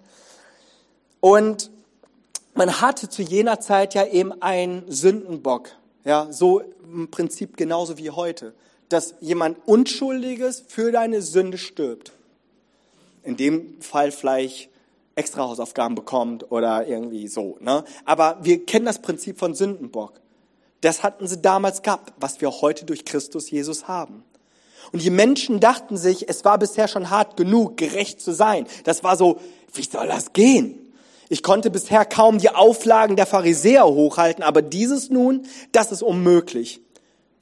Und 1.19 1.71
man 2.54 2.82
hatte 2.82 3.10
zu 3.10 3.21
jener 3.21 3.60
Zeit 3.60 3.93
ja 3.93 4.06
eben 4.06 4.41
einen 4.41 4.91
Sündenbock. 4.91 5.69
Ja, 6.04 6.28
so 6.32 6.62
im 6.84 7.10
Prinzip 7.12 7.58
genauso 7.58 7.97
wie 7.97 8.10
heute. 8.10 8.54
Dass 8.89 9.15
jemand 9.21 9.58
Unschuldiges 9.65 10.63
für 10.67 10.91
deine 10.91 11.21
Sünde 11.21 11.58
stirbt. 11.58 12.12
In 13.24 13.38
dem 13.38 13.80
Fall 13.82 14.12
vielleicht 14.12 14.71
extra 15.15 15.43
Hausaufgaben 15.43 15.95
bekommt 15.95 16.52
oder 16.52 16.88
irgendwie 16.88 17.28
so. 17.28 17.58
Ne? 17.60 17.84
Aber 18.06 18.39
wir 18.41 18.65
kennen 18.65 18.86
das 18.86 19.00
Prinzip 19.00 19.39
von 19.39 19.54
Sündenbock. 19.54 20.13
Das 20.82 21.04
hatten 21.04 21.28
sie 21.28 21.41
damals 21.41 21.82
gehabt, 21.82 22.13
was 22.17 22.41
wir 22.41 22.50
heute 22.50 22.86
durch 22.86 23.06
Christus 23.06 23.52
Jesus 23.52 23.88
haben. 23.88 24.24
Und 24.91 25.04
die 25.04 25.10
Menschen 25.12 25.60
dachten 25.60 25.95
sich, 25.95 26.28
es 26.28 26.43
war 26.43 26.58
bisher 26.58 26.88
schon 26.88 27.10
hart 27.10 27.38
genug, 27.38 27.78
gerecht 27.78 28.19
zu 28.19 28.34
sein. 28.34 28.65
Das 28.84 29.04
war 29.04 29.15
so, 29.15 29.39
wie 29.74 29.84
soll 29.84 30.08
das 30.08 30.34
gehen? 30.34 30.93
Ich 31.30 31.43
konnte 31.43 31.69
bisher 31.69 32.04
kaum 32.04 32.39
die 32.39 32.50
Auflagen 32.50 33.15
der 33.15 33.26
Pharisäer 33.26 33.86
hochhalten, 33.86 34.43
aber 34.43 34.62
dieses 34.62 35.10
nun, 35.10 35.45
das 35.71 35.91
ist 35.91 36.02
unmöglich. 36.02 36.82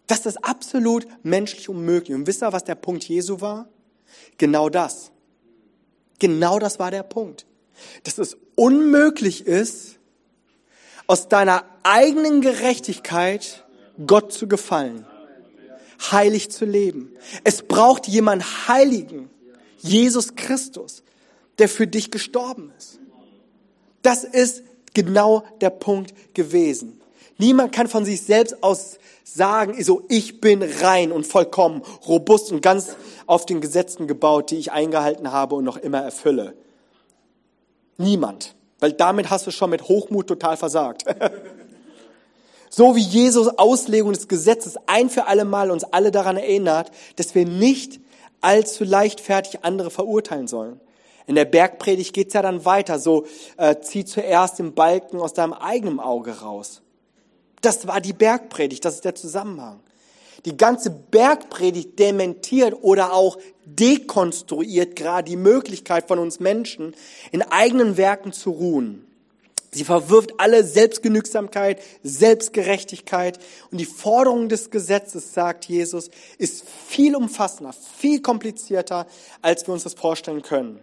Das 0.06 0.26
ist 0.26 0.44
absolut 0.44 1.08
menschlich 1.24 1.70
unmöglich. 1.70 2.16
Und 2.16 2.28
wisst 2.28 2.44
ihr, 2.44 2.52
was 2.52 2.66
der 2.66 2.76
Punkt 2.76 3.06
Jesu 3.06 3.42
war? 3.42 3.70
Genau 4.38 4.70
das. 4.70 5.12
Genau 6.20 6.60
das 6.60 6.78
war 6.78 6.92
der 6.92 7.04
Punkt 7.04 7.46
dass 8.04 8.18
es 8.18 8.38
unmöglich 8.56 9.46
ist, 9.46 9.98
aus 11.08 11.28
deiner 11.28 11.66
eigenen 11.84 12.42
Gerechtigkeit 12.42 13.66
Gott 14.06 14.32
zu 14.32 14.48
gefallen, 14.48 15.06
heilig 16.12 16.52
zu 16.52 16.66
leben. 16.66 17.12
Es 17.44 17.64
braucht 17.64 18.08
jemand 18.08 18.68
Heiligen, 18.68 19.30
Jesus 19.80 20.36
Christus, 20.36 21.04
der 21.58 21.68
für 21.68 21.88
dich 21.88 22.12
gestorben 22.12 22.72
ist. 22.78 23.00
Das 24.02 24.24
ist 24.24 24.64
genau 24.94 25.44
der 25.62 25.72
Punkt 25.72 26.14
gewesen. 26.34 27.02
Niemand 27.38 27.72
kann 27.72 27.88
von 27.88 28.06
sich 28.06 28.22
selbst 28.22 28.64
aus 28.64 29.00
sagen, 29.24 29.82
so 29.84 30.04
ich 30.10 30.42
bin 30.42 30.62
rein 30.62 31.12
und 31.12 31.26
vollkommen, 31.26 31.82
robust 32.08 32.52
und 32.52 32.62
ganz 32.62 32.96
auf 33.26 33.46
den 33.46 33.62
Gesetzen 33.62 34.08
gebaut, 34.08 34.52
die 34.52 34.58
ich 34.58 34.72
eingehalten 34.72 35.32
habe 35.32 35.56
und 35.56 35.64
noch 35.64 35.78
immer 35.78 36.02
erfülle. 36.02 36.56
Niemand. 38.00 38.56
Weil 38.80 38.94
damit 38.94 39.30
hast 39.30 39.46
du 39.46 39.52
schon 39.52 39.70
mit 39.70 39.84
Hochmut 39.84 40.28
total 40.28 40.58
versagt. 40.58 41.04
so 42.70 42.96
wie 42.96 43.02
Jesus 43.02 43.60
Auslegung 43.60 44.14
des 44.14 44.28
Gesetzes 44.28 44.78
ein 44.88 45.10
für 45.10 45.28
alle 45.28 45.44
Mal 45.46 45.70
uns 45.70 45.84
alle 45.84 46.10
daran 46.10 46.38
erinnert, 46.38 46.92
dass 47.18 47.36
wir 47.36 47.46
nicht 47.46 48.00
allzu 48.42 48.86
leichtfertig 48.86 49.66
andere 49.66 49.92
verurteilen 49.92 50.48
sollen. 50.48 50.80
In 51.28 51.36
der 51.36 51.46
Bergpredigt 51.46 52.14
geht's 52.14 52.34
ja 52.34 52.42
dann 52.42 52.64
weiter, 52.64 53.00
so 53.00 53.26
äh, 53.58 53.76
zieh 53.82 54.06
zuerst 54.06 54.60
den 54.60 54.74
Balken 54.74 55.20
aus 55.20 55.34
deinem 55.34 55.54
eigenen 55.54 56.00
Auge 56.00 56.40
raus. 56.40 56.82
Das 57.62 57.86
war 57.86 58.00
die 58.00 58.14
Bergpredigt, 58.14 58.86
das 58.86 58.96
ist 58.96 59.06
der 59.06 59.14
Zusammenhang. 59.14 59.82
Die 60.46 60.58
ganze 60.58 60.90
Bergpredigt 60.90 62.00
dementiert 62.00 62.76
oder 62.82 63.14
auch 63.14 63.38
dekonstruiert 63.66 64.96
gerade 64.96 65.30
die 65.30 65.38
Möglichkeit 65.38 66.08
von 66.08 66.20
uns 66.20 66.40
Menschen, 66.40 66.96
in 67.32 67.42
eigenen 67.42 67.98
Werken 67.98 68.32
zu 68.32 68.52
ruhen. 68.52 69.06
Sie 69.72 69.84
verwirft 69.84 70.40
alle 70.40 70.64
Selbstgenügsamkeit, 70.64 71.82
Selbstgerechtigkeit 72.02 73.38
und 73.72 73.78
die 73.78 73.86
Forderung 73.86 74.50
des 74.50 74.72
Gesetzes, 74.72 75.34
sagt 75.34 75.66
Jesus, 75.66 76.10
ist 76.40 76.64
viel 76.88 77.16
umfassender, 77.16 77.74
viel 77.98 78.22
komplizierter, 78.22 79.06
als 79.44 79.68
wir 79.68 79.74
uns 79.74 79.84
das 79.84 79.94
vorstellen 79.94 80.42
können. 80.42 80.80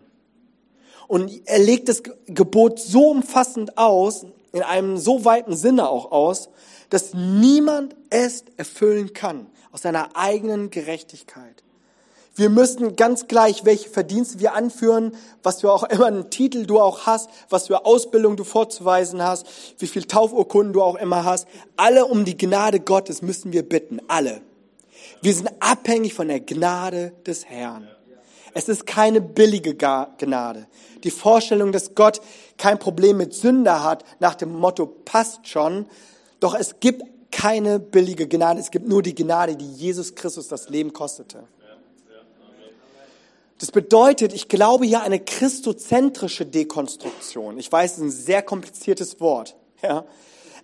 Und 1.08 1.32
er 1.46 1.58
legt 1.58 1.88
das 1.88 2.02
Gebot 2.26 2.78
so 2.78 3.10
umfassend 3.10 3.76
aus, 3.76 4.26
in 4.56 4.62
einem 4.62 4.96
so 4.96 5.26
weiten 5.26 5.54
Sinne 5.54 5.88
auch 5.88 6.10
aus, 6.12 6.48
dass 6.88 7.12
niemand 7.12 7.94
es 8.08 8.44
erfüllen 8.56 9.12
kann 9.12 9.46
aus 9.70 9.82
seiner 9.82 10.16
eigenen 10.16 10.70
Gerechtigkeit. 10.70 11.62
Wir 12.34 12.48
müssen 12.48 12.96
ganz 12.96 13.28
gleich, 13.28 13.66
welche 13.66 13.90
Verdienste 13.90 14.40
wir 14.40 14.54
anführen, 14.54 15.12
was 15.42 15.58
du 15.58 15.70
auch 15.70 15.82
immer 15.84 16.06
einen 16.06 16.30
Titel 16.30 16.64
du 16.66 16.80
auch 16.80 17.04
hast, 17.06 17.28
was 17.50 17.66
für 17.66 17.84
Ausbildung 17.84 18.36
du 18.36 18.44
vorzuweisen 18.44 19.22
hast, 19.22 19.46
wie 19.78 19.86
viel 19.86 20.04
Taufurkunden 20.04 20.72
du 20.72 20.82
auch 20.82 20.96
immer 20.96 21.24
hast, 21.24 21.46
alle 21.76 22.06
um 22.06 22.24
die 22.24 22.36
Gnade 22.36 22.80
Gottes 22.80 23.20
müssen 23.20 23.52
wir 23.52 23.66
bitten, 23.66 24.00
alle. 24.08 24.40
Wir 25.20 25.34
sind 25.34 25.50
abhängig 25.60 26.14
von 26.14 26.28
der 26.28 26.40
Gnade 26.40 27.12
des 27.26 27.44
Herrn. 27.44 27.88
Es 28.56 28.70
ist 28.70 28.86
keine 28.86 29.20
billige 29.20 29.74
Gnade. 29.74 30.66
Die 31.04 31.10
Vorstellung, 31.10 31.72
dass 31.72 31.94
Gott 31.94 32.22
kein 32.56 32.78
Problem 32.78 33.18
mit 33.18 33.34
Sünder 33.34 33.84
hat, 33.84 34.02
nach 34.18 34.34
dem 34.34 34.54
Motto 34.54 34.86
passt 34.86 35.46
schon, 35.46 35.84
doch 36.40 36.54
es 36.54 36.80
gibt 36.80 37.02
keine 37.30 37.78
billige 37.78 38.26
Gnade, 38.26 38.58
es 38.58 38.70
gibt 38.70 38.88
nur 38.88 39.02
die 39.02 39.14
Gnade, 39.14 39.56
die 39.56 39.70
Jesus 39.70 40.14
Christus 40.14 40.48
das 40.48 40.70
Leben 40.70 40.94
kostete. 40.94 41.44
Das 43.58 43.70
bedeutet, 43.70 44.32
ich 44.32 44.48
glaube 44.48 44.86
hier 44.86 45.02
eine 45.02 45.20
christozentrische 45.20 46.46
Dekonstruktion. 46.46 47.58
Ich 47.58 47.70
weiß, 47.70 47.92
es 47.92 47.98
ist 47.98 48.04
ein 48.04 48.10
sehr 48.10 48.40
kompliziertes 48.40 49.20
Wort. 49.20 49.54
Ja. 49.82 50.06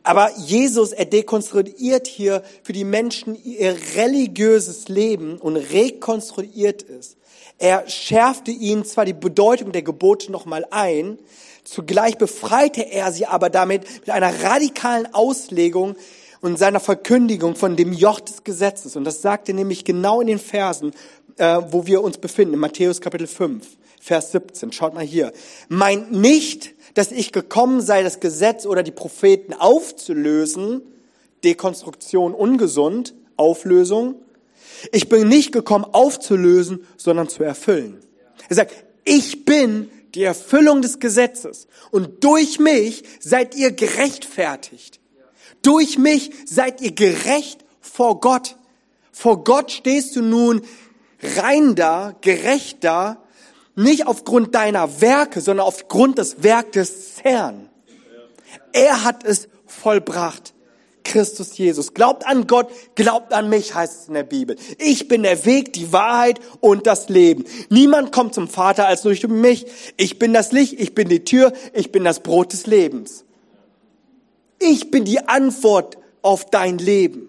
Aber 0.02 0.30
Jesus, 0.38 0.92
er 0.92 1.04
dekonstruiert 1.04 2.06
hier 2.06 2.42
für 2.62 2.72
die 2.72 2.84
Menschen 2.84 3.34
ihr 3.44 3.76
religiöses 3.96 4.88
Leben 4.88 5.36
und 5.36 5.56
rekonstruiert 5.56 6.88
es. 6.88 7.16
Er 7.62 7.88
schärfte 7.88 8.50
ihnen 8.50 8.84
zwar 8.84 9.04
die 9.04 9.12
Bedeutung 9.12 9.70
der 9.70 9.82
Gebote 9.82 10.32
nochmal 10.32 10.66
ein, 10.70 11.18
zugleich 11.62 12.18
befreite 12.18 12.82
er 12.82 13.12
sie 13.12 13.26
aber 13.26 13.50
damit 13.50 13.84
mit 14.00 14.10
einer 14.10 14.42
radikalen 14.42 15.14
Auslegung 15.14 15.94
und 16.40 16.58
seiner 16.58 16.80
Verkündigung 16.80 17.54
von 17.54 17.76
dem 17.76 17.92
Joch 17.92 18.18
des 18.18 18.42
Gesetzes. 18.42 18.96
Und 18.96 19.04
das 19.04 19.22
sagt 19.22 19.48
er 19.48 19.54
nämlich 19.54 19.84
genau 19.84 20.20
in 20.20 20.26
den 20.26 20.40
Versen 20.40 20.92
äh, 21.38 21.60
wo 21.68 21.86
wir 21.86 22.02
uns 22.02 22.18
befinden, 22.18 22.54
in 22.54 22.60
Matthäus 22.60 23.00
Kapitel 23.00 23.26
5, 23.26 23.66
Vers 24.00 24.32
17. 24.32 24.72
Schaut 24.72 24.94
mal 24.94 25.04
hier. 25.04 25.32
Meint 25.68 26.12
nicht, 26.12 26.74
dass 26.94 27.12
ich 27.12 27.32
gekommen 27.32 27.80
sei, 27.80 28.02
das 28.02 28.20
Gesetz 28.20 28.66
oder 28.66 28.82
die 28.82 28.90
Propheten 28.90 29.54
aufzulösen. 29.54 30.82
Dekonstruktion 31.44 32.34
ungesund, 32.34 33.14
Auflösung. 33.36 34.16
Ich 34.90 35.08
bin 35.08 35.28
nicht 35.28 35.52
gekommen 35.52 35.84
aufzulösen, 35.84 36.86
sondern 36.96 37.28
zu 37.28 37.44
erfüllen. 37.44 38.00
Er 38.48 38.56
sagt, 38.56 38.74
ich 39.04 39.44
bin 39.44 39.90
die 40.14 40.24
Erfüllung 40.24 40.82
des 40.82 40.98
Gesetzes 40.98 41.68
und 41.90 42.24
durch 42.24 42.58
mich 42.58 43.04
seid 43.20 43.54
ihr 43.54 43.72
gerechtfertigt. 43.72 45.00
Durch 45.62 45.98
mich 45.98 46.32
seid 46.44 46.80
ihr 46.80 46.92
gerecht 46.92 47.64
vor 47.80 48.20
Gott. 48.20 48.56
Vor 49.12 49.44
Gott 49.44 49.70
stehst 49.70 50.16
du 50.16 50.22
nun 50.22 50.62
rein 51.36 51.74
da, 51.74 52.14
gerecht 52.20 52.78
da, 52.82 53.22
nicht 53.74 54.06
aufgrund 54.06 54.54
deiner 54.54 55.00
Werke, 55.00 55.40
sondern 55.40 55.66
aufgrund 55.66 56.18
des 56.18 56.42
Werkes 56.42 56.92
des 56.92 57.24
Herrn. 57.24 57.70
Er 58.72 59.04
hat 59.04 59.24
es 59.24 59.48
vollbracht. 59.66 60.51
Christus 61.12 61.58
Jesus. 61.58 61.92
Glaubt 61.92 62.26
an 62.26 62.46
Gott, 62.46 62.70
glaubt 62.94 63.34
an 63.34 63.50
mich, 63.50 63.74
heißt 63.74 64.00
es 64.02 64.08
in 64.08 64.14
der 64.14 64.22
Bibel. 64.22 64.56
Ich 64.78 65.08
bin 65.08 65.22
der 65.22 65.44
Weg, 65.44 65.74
die 65.74 65.92
Wahrheit 65.92 66.40
und 66.60 66.86
das 66.86 67.10
Leben. 67.10 67.44
Niemand 67.68 68.12
kommt 68.12 68.34
zum 68.34 68.48
Vater 68.48 68.86
als 68.86 69.02
durch 69.02 69.28
mich. 69.28 69.66
Ich 69.98 70.18
bin 70.18 70.32
das 70.32 70.52
Licht, 70.52 70.80
ich 70.80 70.94
bin 70.94 71.08
die 71.08 71.24
Tür, 71.24 71.52
ich 71.74 71.92
bin 71.92 72.02
das 72.02 72.20
Brot 72.20 72.54
des 72.54 72.66
Lebens. 72.66 73.24
Ich 74.58 74.90
bin 74.90 75.04
die 75.04 75.28
Antwort 75.28 75.98
auf 76.22 76.46
dein 76.46 76.78
Leben. 76.78 77.28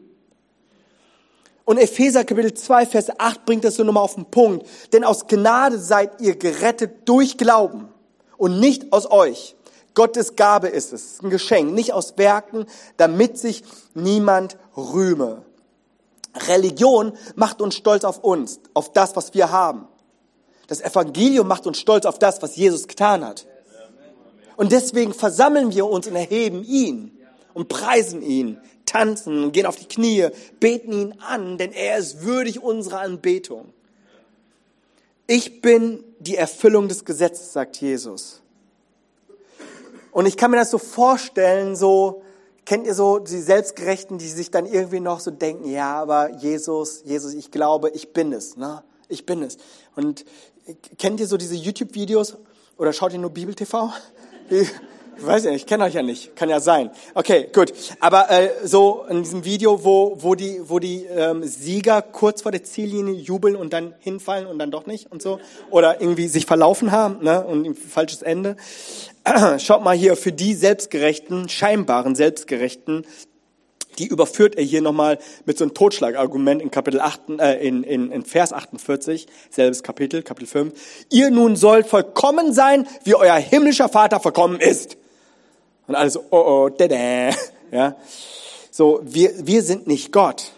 Und 1.65 1.78
Epheser 1.78 2.24
Kapitel 2.24 2.54
2, 2.54 2.86
Vers 2.86 3.19
8 3.19 3.46
bringt 3.46 3.65
das 3.65 3.76
so 3.76 3.84
nochmal 3.84 4.04
auf 4.04 4.15
den 4.15 4.26
Punkt. 4.26 4.65
Denn 4.93 5.04
aus 5.04 5.28
Gnade 5.28 5.78
seid 5.78 6.22
ihr 6.22 6.36
gerettet 6.38 7.02
durch 7.06 7.38
Glauben 7.38 7.89
und 8.38 8.60
nicht 8.60 8.93
aus 8.93 9.12
euch. 9.12 9.56
Gottes 9.93 10.36
Gabe 10.36 10.67
ist 10.67 10.93
es, 10.93 11.21
ein 11.21 11.29
Geschenk, 11.29 11.73
nicht 11.73 11.93
aus 11.93 12.17
Werken, 12.17 12.65
damit 12.97 13.38
sich 13.38 13.63
niemand 13.93 14.58
rühme. 14.75 15.43
Religion 16.47 17.13
macht 17.36 17.62
uns 17.62 17.75
stolz 17.75 18.03
auf 18.03 18.19
uns, 18.23 18.60
auf 18.73 18.91
das, 18.91 19.15
was 19.15 19.34
wir 19.34 19.51
haben. 19.51 19.88
Das 20.67 20.82
Evangelium 20.82 21.47
macht 21.47 21.67
uns 21.67 21.79
stolz 21.79 22.06
auf 22.06 22.17
das, 22.17 22.41
was 22.41 22.56
Jesus 22.56 22.88
getan 22.88 23.23
hat. 23.23 23.45
Und 24.56 24.71
deswegen 24.71 25.13
versammeln 25.13 25.73
wir 25.73 25.86
uns 25.86 26.08
und 26.08 26.15
erheben 26.15 26.63
ihn 26.63 27.17
und 27.53 27.69
preisen 27.69 28.21
ihn 28.21 28.60
tanzen 28.93 29.43
und 29.43 29.51
gehen 29.51 29.65
auf 29.65 29.75
die 29.75 29.88
Knie, 29.88 30.29
beten 30.60 30.93
ihn 30.93 31.15
an, 31.19 31.58
denn 31.58 31.71
er 31.71 31.97
ist 31.97 32.21
würdig 32.21 32.62
unserer 32.62 32.99
Anbetung. 32.99 33.73
Ich 35.25 35.62
bin 35.62 36.03
die 36.19 36.36
Erfüllung 36.36 36.88
des 36.88 37.03
Gesetzes, 37.03 37.53
sagt 37.53 37.77
Jesus. 37.77 38.42
Und 40.13 40.28
ich 40.28 40.38
kann 40.38 40.52
mir 40.52 40.58
das 40.58 40.71
so 40.71 40.78
vorstellen, 40.78 41.76
so, 41.76 42.21
kennt 42.65 42.86
ihr 42.86 42.93
so 42.93 43.19
die 43.19 43.41
Selbstgerechten, 43.41 44.19
die 44.19 44.28
sich 44.28 44.52
dann 44.52 44.65
irgendwie 44.65 44.99
noch 44.99 45.19
so 45.19 45.32
denken, 45.32 45.69
ja, 45.69 45.99
aber 46.02 46.32
Jesus, 46.36 47.02
Jesus, 47.04 47.34
ich 47.34 47.52
glaube, 47.52 47.89
ich 47.89 48.13
bin 48.13 48.32
es, 48.32 48.56
ne? 48.56 48.84
Ich 49.10 49.26
bin 49.26 49.41
es. 49.41 49.58
Und 49.95 50.23
kennt 50.97 51.19
ihr 51.19 51.28
so 51.28 51.38
diese 51.38 51.56
YouTube-Videos 51.56 52.38
oder 52.78 52.93
schaut 52.93 53.13
ihr 53.13 53.19
nur 53.19 53.32
Bibel 53.32 53.54
TV? 53.54 53.91
Ich 55.17 55.26
weiß 55.26 55.45
nicht, 55.45 55.56
ich 55.56 55.65
kenne 55.65 55.84
euch 55.86 55.93
ja 55.93 56.02
nicht, 56.02 56.36
kann 56.36 56.49
ja 56.49 56.60
sein. 56.60 56.91
Okay, 57.13 57.47
gut. 57.54 57.73
Aber 57.99 58.30
äh, 58.32 58.49
so 58.63 59.06
in 59.10 59.23
diesem 59.23 59.45
Video, 59.45 59.84
wo, 59.84 60.17
wo 60.19 60.36
die, 60.36 60.62
wo 60.65 60.80
die 60.80 61.06
ähm, 61.06 61.43
Sieger 61.43 62.02
kurz 62.02 62.41
vor 62.41 62.52
der 62.52 62.63
Ziellinie 62.63 63.13
jubeln 63.13 63.56
und 63.56 63.73
dann 63.73 63.93
hinfallen 63.99 64.47
und 64.47 64.60
dann 64.60 64.71
doch 64.71 64.86
nicht 64.86 65.12
und 65.12 65.21
so. 65.21 65.39
Oder 65.69 66.02
irgendwie 66.02 66.28
sich 66.28 66.45
verlaufen 66.45 66.91
haben 66.91 67.23
ne, 67.23 67.43
und 67.45 67.65
ein 67.65 67.76
falsches 67.76 68.21
Ende. 68.21 68.56
Schaut 69.60 69.84
mal 69.84 69.95
hier, 69.95 70.15
für 70.15 70.32
die 70.32 70.54
Selbstgerechten, 70.54 71.49
scheinbaren 71.49 72.15
Selbstgerechten, 72.15 73.06
die 73.99 74.08
überführt 74.08 74.56
er 74.56 74.63
hier 74.63 74.82
nochmal 74.82 75.19
mit 75.45 75.58
so 75.58 75.65
einem 75.65 75.73
Totschlagargument 75.73 76.62
in 76.62 76.71
Kapitel 76.71 76.99
8, 76.99 77.21
äh, 77.39 77.67
in, 77.67 77.84
in, 77.84 78.12
in 78.12 78.26
Vers 78.26 78.54
48, 78.54 79.28
selbes 79.49 79.84
Kapitel, 79.84 80.23
Kapitel 80.23 80.47
5. 80.47 81.06
Ihr 81.10 81.30
nun 81.30 81.56
sollt 81.56 81.88
vollkommen 81.88 82.54
sein, 82.54 82.88
wie 83.04 83.15
euer 83.15 83.36
himmlischer 83.36 83.89
Vater 83.89 84.19
vollkommen 84.19 84.60
ist. 84.60 84.97
Und 85.88 85.96
alle 85.96 86.10
so, 86.10 86.24
oh 86.30 86.65
oh, 86.65 86.69
dada. 86.69 87.36
Ja. 87.72 87.96
So, 88.69 89.02
wir, 89.04 89.48
wir 89.48 89.63
sind 89.63 89.88
nicht 89.88 90.12
Gott. 90.12 90.52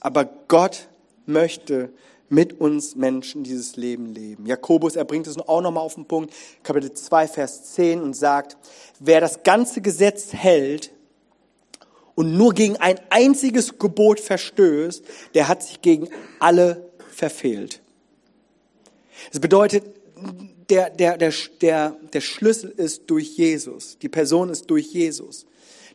Aber 0.00 0.28
Gott 0.48 0.88
möchte 1.24 1.90
mit 2.28 2.60
uns 2.60 2.94
Menschen 2.94 3.42
dieses 3.42 3.76
Leben 3.76 4.14
leben. 4.14 4.46
Jakobus, 4.46 4.96
er 4.96 5.04
bringt 5.04 5.26
es 5.26 5.38
auch 5.38 5.60
nochmal 5.60 5.82
auf 5.82 5.94
den 5.94 6.04
Punkt, 6.04 6.32
Kapitel 6.62 6.92
2, 6.92 7.26
Vers 7.26 7.72
10 7.74 8.02
und 8.02 8.14
sagt, 8.14 8.56
wer 9.00 9.20
das 9.20 9.42
ganze 9.42 9.80
Gesetz 9.80 10.32
hält 10.32 10.92
und 12.14 12.36
nur 12.36 12.54
gegen 12.54 12.76
ein 12.76 13.00
einziges 13.10 13.78
Gebot 13.78 14.20
verstößt, 14.20 15.04
der 15.34 15.48
hat 15.48 15.62
sich 15.62 15.80
gegen 15.82 16.08
alle 16.38 16.90
verfehlt. 17.10 17.80
Das 19.32 19.40
bedeutet, 19.40 19.84
der, 20.70 20.90
der, 20.90 21.18
der, 21.18 21.32
der, 21.60 21.96
der 22.12 22.20
Schlüssel 22.20 22.70
ist 22.70 23.04
durch 23.08 23.36
Jesus. 23.36 23.98
Die 23.98 24.08
Person 24.08 24.48
ist 24.48 24.70
durch 24.70 24.92
Jesus. 24.92 25.46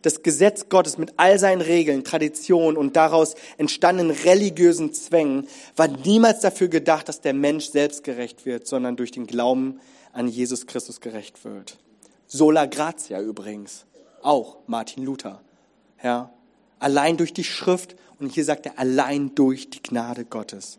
Das 0.02 0.22
Gesetz 0.22 0.70
Gottes 0.70 1.00
mit 1.00 1.14
all 1.18 1.40
seinen 1.40 1.62
Regeln, 1.62 2.04
Traditionen 2.04 2.78
und 2.78 2.96
daraus 2.96 3.34
entstandenen 3.58 4.16
religiösen 4.16 4.94
Zwängen 4.94 5.48
war 5.76 5.88
niemals 5.88 6.42
dafür 6.42 6.68
gedacht, 6.68 7.10
dass 7.10 7.22
der 7.22 7.34
Mensch 7.34 7.70
selbstgerecht 7.70 8.46
wird, 8.46 8.68
sondern 8.68 8.98
durch 8.98 9.12
den 9.12 9.26
Glauben 9.26 9.80
an 10.14 10.28
Jesus 10.28 10.68
Christus 10.68 11.02
gerecht 11.02 11.44
wird. 11.44 11.80
Sola 12.28 12.66
gratia 12.66 13.20
übrigens. 13.20 13.86
Auch 14.22 14.58
Martin 14.68 15.04
Luther. 15.04 15.42
Ja. 16.04 16.32
Allein 16.78 17.18
durch 17.18 17.34
die 17.34 17.44
Schrift 17.44 17.96
und 18.20 18.32
hier 18.32 18.46
sagt 18.46 18.66
er 18.66 18.78
allein 18.78 19.34
durch 19.36 19.70
die 19.70 19.82
Gnade 19.82 20.26
Gottes. 20.26 20.78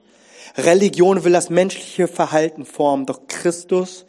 Religion 0.57 1.25
will 1.25 1.33
das 1.33 1.51
menschliche 1.51 2.09
Verhalten 2.09 2.65
formen, 2.65 3.07
doch 3.07 3.27
Christus 3.29 4.07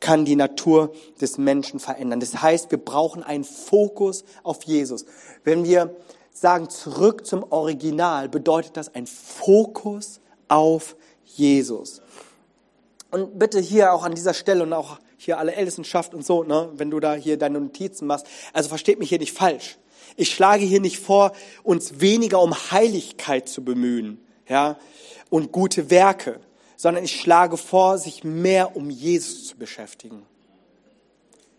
kann 0.00 0.24
die 0.24 0.36
Natur 0.36 0.92
des 1.20 1.38
Menschen 1.38 1.78
verändern. 1.78 2.20
Das 2.20 2.42
heißt, 2.42 2.70
wir 2.70 2.78
brauchen 2.78 3.22
einen 3.22 3.44
Fokus 3.44 4.24
auf 4.42 4.64
Jesus. 4.64 5.06
Wenn 5.44 5.64
wir 5.64 5.96
sagen, 6.32 6.68
zurück 6.68 7.24
zum 7.24 7.44
Original, 7.50 8.28
bedeutet 8.28 8.76
das 8.76 8.94
ein 8.94 9.06
Fokus 9.06 10.20
auf 10.48 10.96
Jesus. 11.24 12.02
Und 13.10 13.38
bitte 13.38 13.60
hier 13.60 13.92
auch 13.92 14.02
an 14.04 14.14
dieser 14.14 14.34
Stelle 14.34 14.64
und 14.64 14.72
auch 14.72 14.98
hier 15.16 15.38
alle 15.38 15.54
Ältestenschaft 15.54 16.14
und 16.14 16.26
so, 16.26 16.42
ne, 16.42 16.70
wenn 16.74 16.90
du 16.90 16.98
da 16.98 17.14
hier 17.14 17.38
deine 17.38 17.60
Notizen 17.60 18.06
machst. 18.06 18.26
Also 18.52 18.68
versteht 18.68 18.98
mich 18.98 19.10
hier 19.10 19.18
nicht 19.18 19.32
falsch. 19.32 19.78
Ich 20.16 20.30
schlage 20.30 20.64
hier 20.64 20.80
nicht 20.80 20.98
vor, 20.98 21.32
uns 21.62 22.00
weniger 22.00 22.40
um 22.42 22.54
Heiligkeit 22.70 23.48
zu 23.48 23.64
bemühen, 23.64 24.18
ja, 24.48 24.78
und 25.32 25.50
gute 25.50 25.88
Werke, 25.88 26.40
sondern 26.76 27.04
ich 27.04 27.18
schlage 27.18 27.56
vor, 27.56 27.96
sich 27.96 28.22
mehr 28.22 28.76
um 28.76 28.90
Jesus 28.90 29.46
zu 29.46 29.56
beschäftigen. 29.56 30.26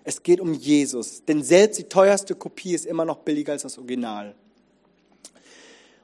Es 0.04 0.22
geht 0.22 0.40
um 0.40 0.54
Jesus, 0.54 1.26
denn 1.26 1.42
selbst 1.42 1.80
die 1.80 1.86
teuerste 1.86 2.36
Kopie 2.36 2.76
ist 2.76 2.86
immer 2.86 3.04
noch 3.04 3.18
billiger 3.20 3.54
als 3.54 3.64
das 3.64 3.80
Original. 3.80 4.36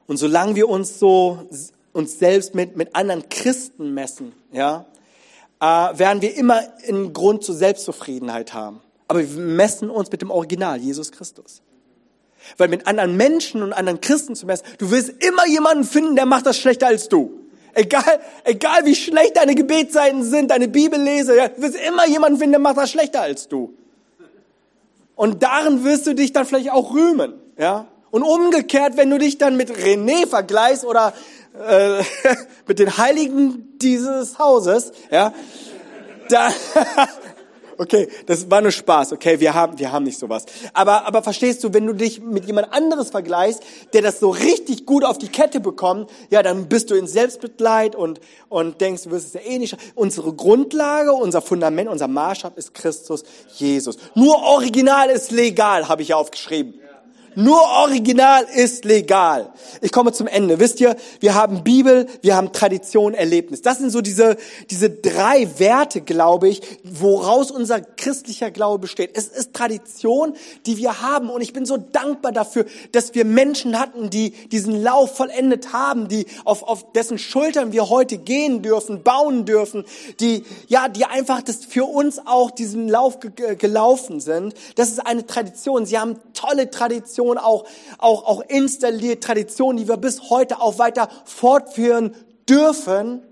Und 0.08 0.16
solange 0.16 0.56
wir 0.56 0.68
uns 0.68 0.98
so 0.98 1.48
uns 1.92 2.18
selbst 2.18 2.56
mit, 2.56 2.76
mit 2.76 2.96
anderen 2.96 3.28
Christen 3.28 3.94
messen, 3.94 4.32
ja, 4.50 4.86
äh, 5.60 5.64
werden 5.64 6.22
wir 6.22 6.34
immer 6.34 6.60
einen 6.88 7.12
Grund 7.12 7.44
zur 7.44 7.54
Selbstzufriedenheit 7.54 8.52
haben. 8.52 8.80
Aber 9.06 9.20
wir 9.20 9.40
messen 9.40 9.90
uns 9.90 10.10
mit 10.10 10.22
dem 10.22 10.32
Original, 10.32 10.80
Jesus 10.80 11.12
Christus. 11.12 11.62
Weil 12.56 12.68
mit 12.68 12.88
anderen 12.88 13.16
Menschen 13.16 13.62
und 13.62 13.72
anderen 13.72 14.00
Christen 14.00 14.34
zu 14.34 14.46
messen, 14.46 14.64
du 14.78 14.90
wirst 14.90 15.10
immer 15.22 15.46
jemanden 15.46 15.84
finden, 15.84 16.16
der 16.16 16.26
macht 16.26 16.46
das 16.46 16.58
schlechter 16.58 16.88
als 16.88 17.08
du. 17.08 17.40
Egal, 17.74 18.20
egal 18.44 18.84
wie 18.84 18.94
schlecht 18.94 19.36
deine 19.36 19.54
Gebetszeiten 19.54 20.22
sind, 20.22 20.50
deine 20.50 20.68
Bibellese, 20.68 21.36
ja, 21.36 21.48
du 21.48 21.62
wirst 21.62 21.76
immer 21.76 22.06
jemanden 22.06 22.38
finden, 22.38 22.52
der 22.52 22.60
macht 22.60 22.76
das 22.76 22.90
schlechter 22.90 23.22
als 23.22 23.48
du. 23.48 23.74
Und 25.14 25.42
darin 25.42 25.84
wirst 25.84 26.06
du 26.06 26.14
dich 26.14 26.32
dann 26.32 26.46
vielleicht 26.46 26.70
auch 26.70 26.94
rühmen, 26.94 27.34
ja. 27.58 27.86
Und 28.10 28.24
umgekehrt, 28.24 28.96
wenn 28.96 29.10
du 29.10 29.18
dich 29.18 29.38
dann 29.38 29.56
mit 29.56 29.70
René 29.70 30.26
vergleichst 30.26 30.84
oder 30.84 31.12
äh, 31.54 32.02
mit 32.66 32.78
den 32.78 32.96
Heiligen 32.98 33.78
dieses 33.78 34.38
Hauses, 34.38 34.92
ja, 35.10 35.32
da, 36.28 36.48
okay, 37.80 38.08
das 38.26 38.50
war 38.50 38.60
nur 38.60 38.70
Spaß, 38.70 39.12
okay, 39.12 39.40
wir 39.40 39.54
haben, 39.54 39.78
wir 39.78 39.90
haben 39.90 40.04
nicht 40.04 40.18
sowas. 40.18 40.44
Aber, 40.74 41.06
aber 41.06 41.22
verstehst 41.22 41.64
du, 41.64 41.72
wenn 41.72 41.86
du 41.86 41.94
dich 41.94 42.20
mit 42.20 42.44
jemand 42.44 42.72
anderes 42.74 43.08
vergleichst, 43.08 43.62
der 43.94 44.02
das 44.02 44.20
so 44.20 44.28
richtig 44.28 44.84
gut 44.84 45.02
auf 45.02 45.16
die 45.16 45.28
Kette 45.28 45.60
bekommt, 45.60 46.10
ja, 46.28 46.42
dann 46.42 46.68
bist 46.68 46.90
du 46.90 46.94
in 46.94 47.06
Selbstmitleid 47.06 47.96
und, 47.96 48.20
und 48.50 48.80
denkst, 48.82 49.04
du 49.04 49.10
wirst 49.10 49.28
es 49.28 49.32
ja 49.32 49.40
eh 49.40 49.58
nicht. 49.58 49.76
Unsere 49.94 50.34
Grundlage, 50.34 51.12
unser 51.12 51.40
Fundament, 51.40 51.88
unser 51.88 52.06
Maßstab 52.06 52.58
ist 52.58 52.74
Christus 52.74 53.24
Jesus. 53.56 53.96
Nur 54.14 54.36
original 54.42 55.08
ist 55.08 55.30
legal, 55.30 55.88
habe 55.88 56.02
ich 56.02 56.08
ja 56.08 56.16
aufgeschrieben. 56.16 56.74
Nur 57.34 57.60
Original 57.60 58.44
ist 58.54 58.84
legal. 58.84 59.52
Ich 59.80 59.92
komme 59.92 60.12
zum 60.12 60.26
Ende. 60.26 60.58
Wisst 60.58 60.80
ihr, 60.80 60.96
wir 61.20 61.34
haben 61.34 61.62
Bibel, 61.62 62.06
wir 62.22 62.36
haben 62.36 62.52
Tradition, 62.52 63.14
Erlebnis. 63.14 63.62
Das 63.62 63.78
sind 63.78 63.90
so 63.90 64.00
diese, 64.00 64.36
diese 64.70 64.90
drei 64.90 65.48
Werte, 65.58 66.00
glaube 66.00 66.48
ich, 66.48 66.60
woraus 66.82 67.50
unser 67.50 67.80
christlicher 67.80 68.50
Glaube 68.50 68.80
besteht. 68.80 69.12
Es 69.14 69.28
ist 69.28 69.54
Tradition, 69.54 70.34
die 70.66 70.76
wir 70.78 71.02
haben. 71.02 71.30
Und 71.30 71.40
ich 71.40 71.52
bin 71.52 71.66
so 71.66 71.76
dankbar 71.76 72.32
dafür, 72.32 72.66
dass 72.92 73.14
wir 73.14 73.24
Menschen 73.24 73.78
hatten, 73.78 74.10
die 74.10 74.30
diesen 74.30 74.82
Lauf 74.82 75.16
vollendet 75.16 75.72
haben, 75.72 76.08
die 76.08 76.26
auf, 76.44 76.62
auf 76.62 76.92
dessen 76.92 77.18
Schultern 77.18 77.72
wir 77.72 77.88
heute 77.88 78.18
gehen 78.18 78.62
dürfen, 78.62 79.02
bauen 79.02 79.44
dürfen, 79.44 79.84
die, 80.18 80.44
ja, 80.68 80.88
die 80.88 81.04
einfach 81.04 81.42
das 81.42 81.64
für 81.64 81.84
uns 81.84 82.20
auch 82.24 82.50
diesen 82.50 82.88
Lauf 82.88 83.20
ge 83.20 83.30
gelaufen 83.56 84.20
sind. 84.20 84.54
Das 84.74 84.88
ist 84.90 85.06
eine 85.06 85.26
Tradition. 85.26 85.86
Sie 85.86 85.98
haben 85.98 86.16
tolle 86.34 86.70
Traditionen 87.20 87.30
Tradition 87.30 87.38
auch, 87.38 87.64
auch, 87.98 88.24
auch 88.26 88.42
installiert, 88.48 89.22
Traditionen, 89.22 89.78
die 89.78 89.88
wir 89.88 89.96
bis 89.96 90.30
heute 90.30 90.60
auch 90.60 90.78
weiter 90.78 91.08
fortführen 91.24 92.14
dürfen. 92.48 93.22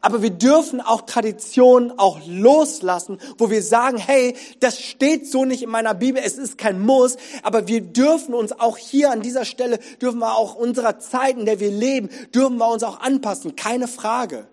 Aber 0.00 0.20
wir 0.20 0.30
dürfen 0.30 0.80
auch 0.80 1.02
Traditionen 1.02 1.96
auch 1.96 2.18
loslassen, 2.26 3.18
wo 3.38 3.50
wir 3.50 3.62
sagen, 3.62 3.98
hey, 3.98 4.34
das 4.58 4.80
steht 4.80 5.30
so 5.30 5.44
nicht 5.44 5.62
in 5.62 5.70
meiner 5.70 5.94
Bibel, 5.94 6.20
es 6.24 6.38
ist 6.38 6.58
kein 6.58 6.80
Muss, 6.80 7.16
aber 7.44 7.68
wir 7.68 7.82
dürfen 7.82 8.34
uns 8.34 8.50
auch 8.52 8.78
hier 8.78 9.12
an 9.12 9.22
dieser 9.22 9.44
Stelle, 9.44 9.78
dürfen 10.02 10.18
wir 10.18 10.36
auch 10.36 10.56
unserer 10.56 10.98
Zeit, 10.98 11.36
in 11.38 11.46
der 11.46 11.60
wir 11.60 11.70
leben, 11.70 12.10
dürfen 12.34 12.56
wir 12.56 12.68
uns 12.68 12.82
auch 12.82 12.98
anpassen, 12.98 13.54
keine 13.54 13.86
Frage. 13.86 14.48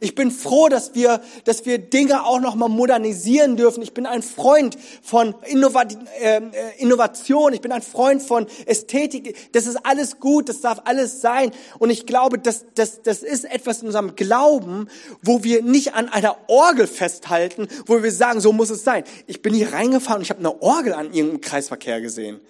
Ich 0.00 0.14
bin 0.14 0.30
froh, 0.30 0.68
dass 0.68 0.94
wir, 0.94 1.20
dass 1.44 1.66
wir 1.66 1.78
Dinge 1.78 2.24
auch 2.24 2.40
noch 2.40 2.54
mal 2.54 2.68
modernisieren 2.68 3.56
dürfen. 3.56 3.82
Ich 3.82 3.94
bin 3.94 4.06
ein 4.06 4.22
Freund 4.22 4.76
von 5.02 5.34
ähm, 5.46 6.50
äh, 6.52 6.80
Innovation. 6.80 7.52
Ich 7.52 7.60
bin 7.60 7.72
ein 7.72 7.82
Freund 7.82 8.22
von 8.22 8.46
Ästhetik. 8.66 9.52
Das 9.52 9.66
ist 9.66 9.76
alles 9.84 10.20
gut. 10.20 10.48
Das 10.48 10.60
darf 10.60 10.82
alles 10.84 11.20
sein. 11.20 11.50
Und 11.78 11.90
ich 11.90 12.06
glaube, 12.06 12.38
dass 12.38 12.64
das, 12.74 13.02
das 13.02 13.22
ist 13.22 13.44
etwas 13.44 13.80
in 13.80 13.88
unserem 13.88 14.14
Glauben, 14.14 14.88
wo 15.22 15.42
wir 15.42 15.62
nicht 15.62 15.94
an 15.94 16.08
einer 16.08 16.36
Orgel 16.46 16.86
festhalten, 16.86 17.66
wo 17.86 18.02
wir 18.02 18.12
sagen, 18.12 18.40
so 18.40 18.52
muss 18.52 18.70
es 18.70 18.84
sein. 18.84 19.02
Ich 19.26 19.42
bin 19.42 19.52
hier 19.52 19.72
reingefahren 19.72 20.18
und 20.18 20.22
ich 20.22 20.30
habe 20.30 20.40
eine 20.40 20.62
Orgel 20.62 20.92
an 20.92 21.06
irgendeinem 21.06 21.40
Kreisverkehr 21.40 22.00
gesehen. 22.00 22.40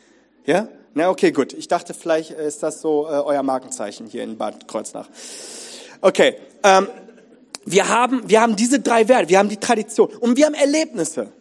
Ja? 0.44 0.68
Na, 0.92 1.08
okay, 1.08 1.32
gut. 1.32 1.54
Ich 1.54 1.68
dachte, 1.68 1.94
vielleicht 1.94 2.32
ist 2.32 2.62
das 2.62 2.82
so 2.82 3.06
äh, 3.06 3.10
euer 3.10 3.42
Markenzeichen 3.42 4.06
hier 4.06 4.24
in 4.24 4.36
Bad 4.36 4.68
Kreuznach. 4.68 5.08
Okay. 6.00 6.36
Ähm, 6.62 6.88
wir 7.72 7.88
haben, 7.88 8.28
wir 8.28 8.40
haben 8.40 8.56
diese 8.56 8.80
drei 8.80 9.08
Werte, 9.08 9.28
wir 9.28 9.38
haben 9.38 9.48
die 9.48 9.58
Tradition 9.58 10.08
und 10.20 10.36
wir 10.36 10.46
haben 10.46 10.54
Erlebnisse. 10.54 11.32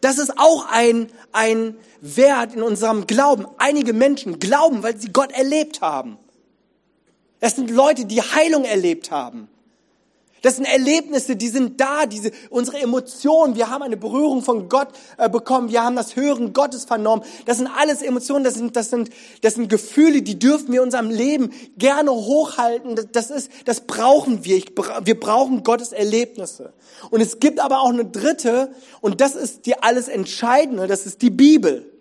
Das 0.00 0.18
ist 0.18 0.36
auch 0.36 0.66
ein, 0.68 1.08
ein 1.30 1.76
Wert 2.00 2.54
in 2.54 2.62
unserem 2.62 3.06
Glauben. 3.06 3.46
Einige 3.58 3.92
Menschen 3.92 4.40
glauben, 4.40 4.82
weil 4.82 4.98
sie 4.98 5.12
Gott 5.12 5.30
erlebt 5.32 5.80
haben. 5.80 6.18
Das 7.38 7.56
sind 7.56 7.70
Leute, 7.70 8.04
die 8.04 8.20
Heilung 8.20 8.64
erlebt 8.64 9.10
haben. 9.10 9.48
Das 10.42 10.56
sind 10.56 10.64
Erlebnisse, 10.64 11.36
die 11.36 11.48
sind 11.48 11.80
da, 11.80 12.06
diese, 12.06 12.32
unsere 12.50 12.78
Emotionen. 12.78 13.54
Wir 13.54 13.70
haben 13.70 13.82
eine 13.82 13.96
Berührung 13.96 14.42
von 14.42 14.68
Gott 14.68 14.88
äh, 15.16 15.28
bekommen. 15.28 15.70
Wir 15.70 15.84
haben 15.84 15.96
das 15.96 16.16
Hören 16.16 16.52
Gottes 16.52 16.84
vernommen. 16.84 17.22
Das 17.46 17.58
sind 17.58 17.68
alles 17.68 18.02
Emotionen, 18.02 18.44
das 18.44 18.54
sind, 18.54 18.76
das 18.76 18.90
sind, 18.90 19.10
das 19.40 19.54
sind 19.54 19.68
Gefühle, 19.68 20.22
die 20.22 20.38
dürfen 20.38 20.72
wir 20.72 20.80
in 20.80 20.86
unserem 20.86 21.10
Leben 21.10 21.52
gerne 21.78 22.10
hochhalten. 22.10 22.96
Das, 22.96 23.06
das 23.12 23.30
ist, 23.30 23.50
das 23.64 23.82
brauchen 23.82 24.44
wir. 24.44 24.56
Ich, 24.56 24.72
wir 25.04 25.18
brauchen 25.18 25.62
Gottes 25.62 25.92
Erlebnisse. 25.92 26.72
Und 27.10 27.20
es 27.20 27.38
gibt 27.38 27.60
aber 27.60 27.80
auch 27.80 27.90
eine 27.90 28.04
dritte, 28.04 28.74
und 29.00 29.20
das 29.20 29.36
ist 29.36 29.66
die 29.66 29.80
alles 29.80 30.08
Entscheidende, 30.08 30.88
das 30.88 31.06
ist 31.06 31.22
die 31.22 31.30
Bibel. 31.30 31.91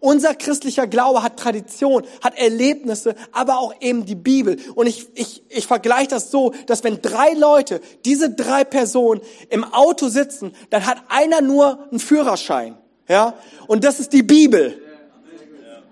Unser 0.00 0.34
christlicher 0.34 0.86
Glaube 0.86 1.22
hat 1.22 1.38
Tradition, 1.38 2.04
hat 2.22 2.36
Erlebnisse, 2.36 3.14
aber 3.32 3.58
auch 3.58 3.74
eben 3.80 4.04
die 4.04 4.14
Bibel. 4.14 4.58
Und 4.74 4.86
ich, 4.86 5.08
ich, 5.14 5.42
ich 5.48 5.66
vergleiche 5.66 6.08
das 6.08 6.30
so, 6.30 6.52
dass 6.66 6.84
wenn 6.84 7.00
drei 7.00 7.32
Leute, 7.32 7.80
diese 8.04 8.30
drei 8.30 8.64
Personen 8.64 9.22
im 9.48 9.64
Auto 9.64 10.08
sitzen, 10.08 10.52
dann 10.70 10.84
hat 10.84 10.98
einer 11.08 11.40
nur 11.40 11.88
einen 11.90 12.00
Führerschein. 12.00 12.76
Ja? 13.08 13.34
Und 13.66 13.84
das 13.84 13.98
ist 13.98 14.12
die 14.12 14.22
Bibel. 14.22 14.80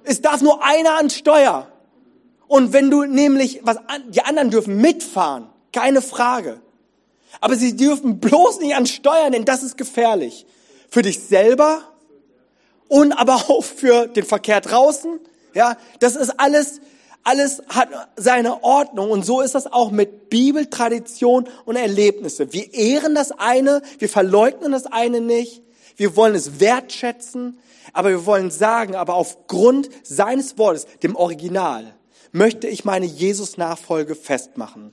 Es 0.04 0.20
darf 0.20 0.42
nur 0.42 0.62
einer 0.62 0.98
an 0.98 1.08
Steuer. 1.08 1.68
Und 2.48 2.72
wenn 2.72 2.90
du 2.90 3.04
nämlich, 3.04 3.60
was, 3.64 3.78
die 4.08 4.22
anderen 4.22 4.50
dürfen 4.50 4.76
mitfahren, 4.76 5.48
keine 5.72 6.02
Frage. 6.02 6.60
Aber 7.40 7.56
sie 7.56 7.76
dürfen 7.76 8.20
bloß 8.20 8.60
nicht 8.60 8.76
an 8.76 8.86
Steuern, 8.86 9.32
denn 9.32 9.44
das 9.44 9.62
ist 9.62 9.76
gefährlich. 9.76 10.46
Für 10.90 11.02
dich 11.02 11.20
selber, 11.20 11.82
und 12.88 13.12
aber 13.12 13.34
auch 13.34 13.64
für 13.64 14.06
den 14.06 14.24
Verkehr 14.24 14.60
draußen. 14.60 15.20
Ja, 15.54 15.76
das 16.00 16.16
ist 16.16 16.38
alles, 16.38 16.80
alles 17.24 17.62
hat 17.68 17.88
seine 18.16 18.62
Ordnung 18.62 19.10
und 19.10 19.24
so 19.24 19.40
ist 19.40 19.54
das 19.54 19.66
auch 19.72 19.90
mit 19.90 20.30
Bibel, 20.30 20.66
Tradition 20.66 21.48
und 21.64 21.76
Erlebnisse. 21.76 22.52
Wir 22.52 22.72
ehren 22.74 23.14
das 23.14 23.32
eine, 23.32 23.82
wir 23.98 24.08
verleugnen 24.08 24.72
das 24.72 24.86
eine 24.86 25.20
nicht, 25.20 25.62
wir 25.96 26.16
wollen 26.16 26.34
es 26.34 26.60
wertschätzen, 26.60 27.58
aber 27.92 28.10
wir 28.10 28.26
wollen 28.26 28.50
sagen, 28.50 28.94
aber 28.94 29.14
aufgrund 29.14 29.88
seines 30.02 30.58
Wortes, 30.58 30.86
dem 31.02 31.16
Original, 31.16 31.94
möchte 32.32 32.68
ich 32.68 32.84
meine 32.84 33.06
Jesus-Nachfolge 33.06 34.14
festmachen. 34.14 34.92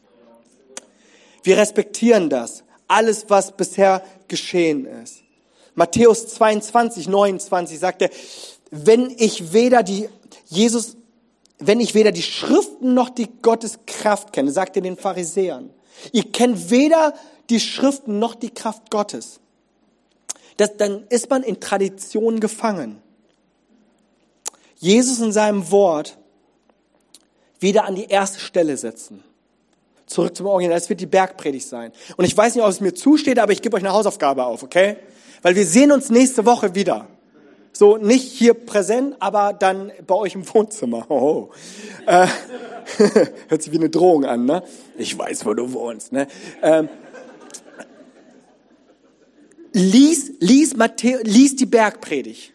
Wir 1.44 1.58
respektieren 1.58 2.30
das, 2.30 2.64
alles, 2.88 3.26
was 3.28 3.58
bisher 3.58 4.02
geschehen 4.28 4.86
ist. 4.86 5.23
Matthäus 5.76 6.28
22, 6.28 7.08
29 7.08 7.80
sagt 7.80 8.02
er, 8.02 8.10
wenn 8.70 9.10
ich 9.18 9.54
weder 9.54 9.84
die, 9.84 10.10
Jesus, 10.46 10.98
wenn 11.60 11.80
ich 11.80 11.94
weder 11.96 12.12
die 12.12 12.24
Schriften 12.24 12.94
noch 12.94 13.10
die 13.10 13.30
Gottes 13.42 13.80
Kraft 13.86 14.34
kenne, 14.34 14.52
sagt 14.52 14.76
er 14.76 14.82
den 14.82 14.98
Pharisäern. 14.98 15.70
Ihr 16.12 16.32
kennt 16.32 16.70
weder 16.70 17.14
die 17.50 17.60
Schriften 17.60 18.20
noch 18.20 18.36
die 18.36 18.50
Kraft 18.50 18.90
Gottes. 18.90 19.40
Das, 20.58 20.78
dann 20.78 21.06
ist 21.10 21.30
man 21.30 21.44
in 21.44 21.60
Tradition 21.60 22.40
gefangen. 22.40 23.02
Jesus 24.78 25.20
in 25.20 25.32
seinem 25.32 25.72
Wort 25.72 26.18
wieder 27.60 27.86
an 27.86 27.96
die 27.96 28.06
erste 28.06 28.40
Stelle 28.40 28.78
setzen. 28.78 29.24
Zurück 30.06 30.36
zum 30.36 30.48
Original. 30.48 30.78
Das 30.78 30.90
wird 30.90 31.00
die 31.00 31.06
Bergpredigt 31.06 31.68
sein. 31.68 31.92
Und 32.18 32.26
ich 32.26 32.36
weiß 32.36 32.56
nicht, 32.56 32.64
ob 32.64 32.70
es 32.70 32.82
mir 32.82 32.94
zusteht, 32.94 33.40
aber 33.40 33.54
ich 33.54 33.62
gebe 33.62 33.76
euch 33.78 33.84
eine 33.84 33.94
Hausaufgabe 33.94 34.44
auf, 34.44 34.62
okay? 34.62 34.98
Weil 35.44 35.56
wir 35.56 35.66
sehen 35.68 35.92
uns 35.92 36.10
nächste 36.10 36.46
Woche 36.46 36.74
wieder. 36.74 37.08
So 37.74 37.98
nicht 37.98 38.32
hier 38.32 38.54
präsent, 38.54 39.18
aber 39.20 39.54
dann 39.54 39.92
bei 40.08 40.16
euch 40.16 40.34
im 40.34 40.52
Wohnzimmer. 40.52 41.06
Oh. 41.10 41.52
Äh, 42.08 42.28
hört 43.48 43.62
sich 43.62 43.72
wie 43.72 43.78
eine 43.78 43.90
Drohung 43.90 44.26
an, 44.26 44.46
ne? 44.46 44.64
Ich 44.98 45.18
weiß, 45.18 45.46
wo 45.46 45.54
du 45.54 45.72
wohnst, 45.74 46.12
ne? 46.12 46.28
Ähm, 46.62 46.90
lies, 49.72 50.32
lies, 50.40 50.76
Matthäus, 50.76 51.22
lies 51.24 51.56
die 51.56 51.66
Bergpredigt. 51.66 52.54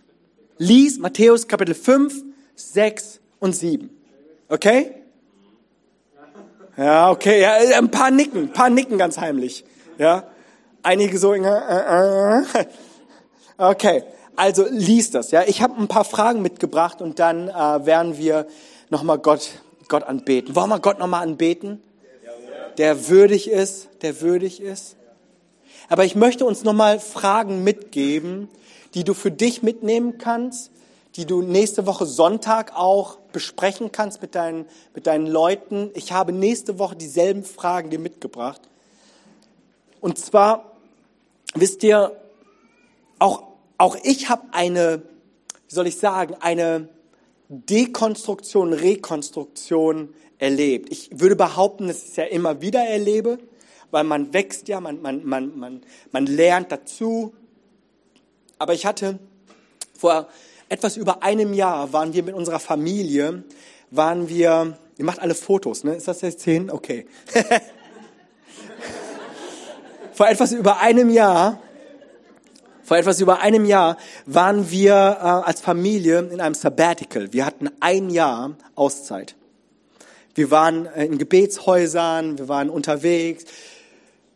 Lies 0.58 0.98
Matthäus 0.98 1.46
Kapitel 1.46 1.74
5, 1.74 2.24
6 2.56 3.20
und 3.38 3.54
7. 3.54 3.90
Okay? 4.48 4.94
Ja, 6.76 7.10
okay, 7.10 7.40
ja, 7.40 7.54
ein 7.76 7.90
paar 7.90 8.10
nicken, 8.10 8.44
ein 8.44 8.52
paar 8.52 8.70
nicken 8.70 8.98
ganz 8.98 9.18
heimlich. 9.18 9.64
Ja, 9.98 10.28
einige 10.82 11.18
so, 11.18 11.34
äh, 11.34 11.40
äh, 11.40 12.40
äh. 12.40 12.64
okay, 13.58 14.04
also 14.36 14.66
lies 14.70 15.10
das. 15.10 15.30
Ja, 15.30 15.42
ich 15.46 15.62
habe 15.62 15.80
ein 15.80 15.88
paar 15.88 16.04
Fragen 16.04 16.42
mitgebracht 16.42 17.02
und 17.02 17.18
dann 17.18 17.48
äh, 17.48 17.52
werden 17.52 18.18
wir 18.18 18.46
nochmal 18.90 19.18
Gott, 19.18 19.50
Gott 19.88 20.04
anbeten. 20.04 20.54
Wollen 20.54 20.70
wir 20.70 20.80
Gott 20.80 20.98
nochmal 20.98 21.22
anbeten? 21.22 21.82
Der 22.76 23.08
würdig 23.08 23.50
ist, 23.50 23.88
der 24.02 24.20
würdig 24.20 24.60
ist. 24.60 24.94
Aber 25.88 26.04
ich 26.04 26.14
möchte 26.14 26.44
uns 26.44 26.62
nochmal 26.62 27.00
Fragen 27.00 27.64
mitgeben, 27.64 28.48
die 28.94 29.04
du 29.04 29.14
für 29.14 29.32
dich 29.32 29.62
mitnehmen 29.62 30.18
kannst, 30.18 30.70
die 31.16 31.26
du 31.26 31.42
nächste 31.42 31.86
Woche 31.86 32.06
Sonntag 32.06 32.76
auch 32.76 33.16
besprechen 33.32 33.90
kannst 33.90 34.22
mit 34.22 34.36
deinen, 34.36 34.66
mit 34.94 35.08
deinen 35.08 35.26
Leuten. 35.26 35.90
Ich 35.94 36.12
habe 36.12 36.32
nächste 36.32 36.78
Woche 36.78 36.94
dieselben 36.94 37.42
Fragen 37.42 37.90
dir 37.90 37.98
mitgebracht. 37.98 38.60
Und 40.00 40.18
zwar, 40.18 40.76
wisst 41.54 41.82
ihr, 41.82 42.16
auch, 43.18 43.42
auch 43.76 43.96
ich 44.02 44.28
habe 44.28 44.42
eine, 44.52 45.02
wie 45.68 45.74
soll 45.74 45.86
ich 45.86 45.98
sagen, 45.98 46.34
eine 46.40 46.88
Dekonstruktion, 47.48 48.72
Rekonstruktion 48.72 50.14
erlebt. 50.38 50.90
Ich 50.90 51.10
würde 51.12 51.36
behaupten, 51.36 51.88
dass 51.88 52.02
ich 52.02 52.10
es 52.10 52.16
ja 52.16 52.24
immer 52.24 52.60
wieder 52.60 52.80
erlebe, 52.80 53.38
weil 53.90 54.04
man 54.04 54.32
wächst 54.32 54.68
ja, 54.68 54.80
man, 54.80 55.00
man, 55.02 55.24
man, 55.24 55.58
man, 55.58 55.82
man 56.12 56.26
lernt 56.26 56.70
dazu. 56.70 57.34
Aber 58.58 58.74
ich 58.74 58.86
hatte 58.86 59.18
vor 59.96 60.28
etwas 60.68 60.96
über 60.96 61.22
einem 61.22 61.54
Jahr 61.54 61.92
waren 61.92 62.12
wir 62.12 62.22
mit 62.22 62.34
unserer 62.34 62.60
Familie, 62.60 63.44
waren 63.90 64.28
wir, 64.28 64.78
ihr 64.98 65.04
macht 65.04 65.20
alle 65.20 65.34
Fotos, 65.34 65.84
ne? 65.84 65.94
Ist 65.94 66.08
das 66.08 66.20
jetzt 66.20 66.40
zehn? 66.40 66.70
Okay. 66.70 67.06
vor 70.18 70.28
etwas 70.28 70.50
über 70.50 70.80
einem 70.80 71.10
Jahr, 71.10 71.60
vor 72.82 72.96
etwas 72.96 73.20
über 73.20 73.38
einem 73.38 73.64
Jahr 73.64 73.96
waren 74.26 74.68
wir 74.68 74.92
äh, 74.92 75.24
als 75.24 75.60
Familie 75.60 76.18
in 76.18 76.40
einem 76.40 76.56
Sabbatical. 76.56 77.32
Wir 77.32 77.46
hatten 77.46 77.70
ein 77.78 78.10
Jahr 78.10 78.56
Auszeit. 78.74 79.36
Wir 80.34 80.50
waren 80.50 80.86
in 80.86 81.18
Gebetshäusern, 81.18 82.36
wir 82.36 82.48
waren 82.48 82.68
unterwegs, 82.68 83.44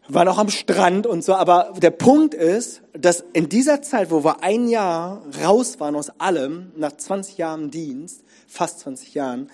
waren 0.06 0.28
auch 0.28 0.38
am 0.38 0.50
Strand 0.50 1.04
und 1.04 1.24
so. 1.24 1.34
Aber 1.34 1.74
der 1.76 1.90
Punkt 1.90 2.32
ist, 2.34 2.82
dass 2.92 3.24
in 3.32 3.48
dieser 3.48 3.82
Zeit, 3.82 4.12
wo 4.12 4.22
wir 4.22 4.44
ein 4.44 4.68
Jahr 4.68 5.24
raus 5.42 5.80
waren 5.80 5.96
aus 5.96 6.12
allem, 6.20 6.70
nach 6.76 6.96
20 6.96 7.38
Jahren 7.38 7.72
Dienst, 7.72 8.22
fast 8.46 8.78
20 8.78 9.14
Jahren, 9.14 9.50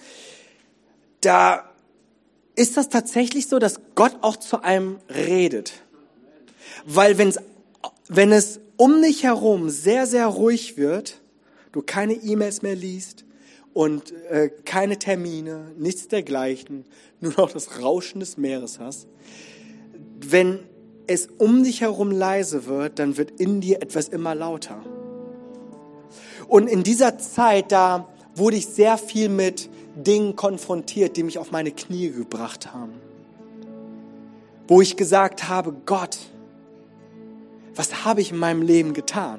da 1.23 1.65
ist 2.55 2.77
das 2.77 2.91
tatsächlich 2.91 3.49
so, 3.49 3.59
dass 3.59 3.81
Gott 3.95 4.19
auch 4.21 4.37
zu 4.37 4.63
einem 4.63 4.99
redet. 5.09 5.73
Weil 6.91 7.19
wenn's, 7.19 7.39
wenn 8.09 8.33
es 8.33 8.61
um 8.79 9.03
dich 9.03 9.23
herum 9.23 9.69
sehr, 9.69 10.07
sehr 10.07 10.27
ruhig 10.27 10.79
wird, 10.79 11.21
du 11.71 11.83
keine 11.83 12.15
E-Mails 12.15 12.63
mehr 12.63 12.75
liest 12.75 13.27
und 13.75 14.11
äh, 14.31 14.49
keine 14.65 14.99
Termine, 14.99 15.73
nichts 15.77 16.09
dergleichen, 16.09 16.87
nur 17.21 17.35
noch 17.37 17.53
das 17.53 17.83
Rauschen 17.83 18.21
des 18.21 18.39
Meeres 18.39 18.81
hast, 18.81 19.07
wenn 20.19 20.61
es 21.07 21.29
um 21.37 21.63
dich 21.63 21.83
herum 21.83 22.11
leise 22.11 22.65
wird, 22.65 22.99
dann 22.99 23.19
wird 23.19 23.39
in 23.39 23.61
dir 23.61 23.83
etwas 23.83 24.09
immer 24.09 24.35
lauter. 24.35 24.83
Und 26.49 26.69
in 26.69 26.85
dieser 26.85 27.19
Zeit, 27.19 27.71
da 27.71 28.09
wurde 28.35 28.57
ich 28.57 28.67
sehr 28.67 28.97
viel 28.97 29.29
mit 29.29 29.69
Dingen 29.95 30.37
konfrontiert, 30.37 31.19
die 31.19 31.23
mich 31.23 31.39
auf 31.39 31.51
meine 31.51 31.71
Knie 31.71 32.11
gebracht 32.11 32.73
haben. 32.73 32.95
Wo 34.67 34.81
ich 34.81 34.97
gesagt 34.97 35.51
habe, 35.51 35.75
Gott, 35.85 36.19
was 37.79 38.05
habe 38.05 38.21
ich 38.21 38.33
in 38.33 38.39
meinem 38.39 38.63
Leben 38.63 38.93
getan? 38.93 39.39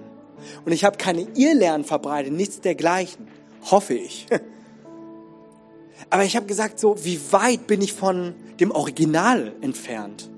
Und 0.66 0.72
ich 0.72 0.86
habe 0.86 0.98
keine 0.98 1.28
Irrlernen 1.36 1.84
verbreitet, 1.84 2.32
nichts 2.32 2.62
dergleichen, 2.62 3.28
hoffe 3.70 3.94
ich. 3.94 4.28
Aber 6.10 6.24
ich 6.24 6.38
habe 6.38 6.46
gesagt, 6.46 6.80
so, 6.80 7.04
wie 7.04 7.20
weit 7.32 7.68
bin 7.68 7.82
ich 7.82 7.92
von 7.92 8.34
dem 8.60 8.72
Original 8.72 9.54
entfernt? 9.60 10.30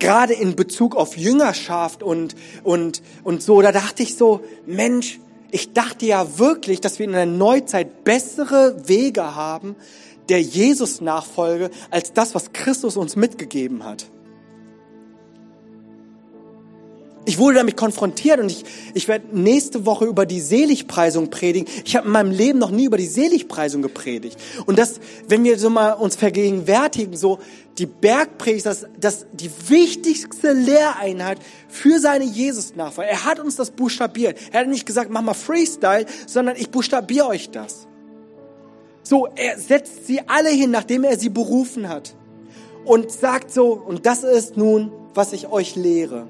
Gerade 0.00 0.32
in 0.32 0.56
Bezug 0.56 0.96
auf 0.96 1.16
Jüngerschaft 1.16 2.02
und, 2.02 2.34
und, 2.64 3.02
und 3.22 3.42
so, 3.42 3.62
da 3.62 3.70
dachte 3.70 4.02
ich 4.02 4.16
so, 4.16 4.40
Mensch, 4.66 5.20
ich 5.52 5.72
dachte 5.72 6.04
ja 6.04 6.38
wirklich, 6.38 6.80
dass 6.80 6.98
wir 6.98 7.06
in 7.06 7.12
der 7.12 7.26
Neuzeit 7.26 8.02
bessere 8.02 8.88
Wege 8.88 9.36
haben 9.36 9.76
der 10.28 10.42
Jesus-Nachfolge 10.42 11.70
als 11.90 12.12
das, 12.12 12.34
was 12.34 12.52
Christus 12.52 12.96
uns 12.96 13.16
mitgegeben 13.16 13.84
hat. 13.84 14.06
Ich 17.28 17.36
wurde 17.36 17.58
damit 17.58 17.76
konfrontiert 17.76 18.40
und 18.40 18.50
ich, 18.50 18.64
ich 18.94 19.06
werde 19.06 19.36
nächste 19.38 19.84
Woche 19.84 20.06
über 20.06 20.24
die 20.24 20.40
Seligpreisung 20.40 21.28
predigen. 21.28 21.70
Ich 21.84 21.94
habe 21.94 22.06
in 22.06 22.12
meinem 22.14 22.30
Leben 22.30 22.58
noch 22.58 22.70
nie 22.70 22.86
über 22.86 22.96
die 22.96 23.04
Seligpreisung 23.04 23.82
gepredigt. 23.82 24.38
Und 24.64 24.78
das, 24.78 24.98
wenn 25.28 25.44
wir 25.44 25.58
so 25.58 25.68
mal 25.68 25.92
uns 25.92 26.16
vergegenwärtigen, 26.16 27.14
so 27.18 27.38
die 27.76 27.84
Bergpredigt, 27.84 28.64
das, 28.64 28.86
das 28.98 29.26
die 29.34 29.50
wichtigste 29.68 30.52
Lehreinheit 30.52 31.38
für 31.68 31.98
seine 31.98 32.24
Jesus-Nachfolger. 32.24 33.10
Er 33.10 33.24
hat 33.26 33.40
uns 33.40 33.56
das 33.56 33.72
buchstabiert. 33.72 34.38
Er 34.50 34.60
hat 34.60 34.68
nicht 34.68 34.86
gesagt, 34.86 35.10
mach 35.10 35.20
mal 35.20 35.34
Freestyle, 35.34 36.06
sondern 36.26 36.56
ich 36.56 36.70
buchstabiere 36.70 37.26
euch 37.26 37.50
das. 37.50 37.86
So, 39.02 39.28
er 39.36 39.58
setzt 39.58 40.06
sie 40.06 40.26
alle 40.26 40.48
hin, 40.48 40.70
nachdem 40.70 41.04
er 41.04 41.18
sie 41.18 41.28
berufen 41.28 41.90
hat. 41.90 42.14
Und 42.86 43.12
sagt 43.12 43.52
so, 43.52 43.74
und 43.74 44.06
das 44.06 44.24
ist 44.24 44.56
nun, 44.56 44.90
was 45.12 45.34
ich 45.34 45.48
euch 45.48 45.76
lehre. 45.76 46.26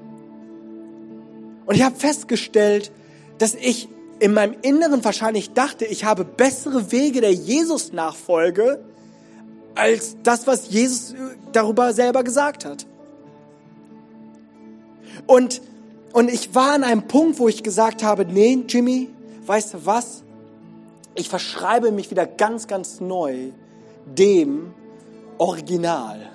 Und 1.69 1.75
ich 1.75 1.83
habe 1.83 1.95
festgestellt, 1.95 2.91
dass 3.37 3.53
ich 3.53 3.89
in 4.17 4.33
meinem 4.33 4.55
Inneren 4.63 5.05
wahrscheinlich 5.05 5.53
dachte, 5.53 5.85
ich 5.85 6.03
habe 6.03 6.25
bessere 6.25 6.91
Wege 6.91 7.21
der 7.21 7.31
Jesus-Nachfolge 7.31 8.83
als 9.75 10.17
das, 10.23 10.47
was 10.47 10.71
Jesus 10.71 11.13
darüber 11.51 11.93
selber 11.93 12.23
gesagt 12.23 12.65
hat. 12.65 12.87
Und, 15.27 15.61
und 16.11 16.31
ich 16.31 16.55
war 16.55 16.73
an 16.73 16.83
einem 16.83 17.03
Punkt, 17.03 17.37
wo 17.37 17.47
ich 17.47 17.61
gesagt 17.61 18.01
habe, 18.01 18.25
nee, 18.25 18.57
Jimmy, 18.67 19.09
weißt 19.45 19.75
du 19.75 19.85
was? 19.85 20.23
Ich 21.13 21.29
verschreibe 21.29 21.91
mich 21.91 22.09
wieder 22.09 22.25
ganz, 22.25 22.65
ganz 22.65 22.99
neu 22.99 23.51
dem 24.07 24.73
Original. 25.37 26.31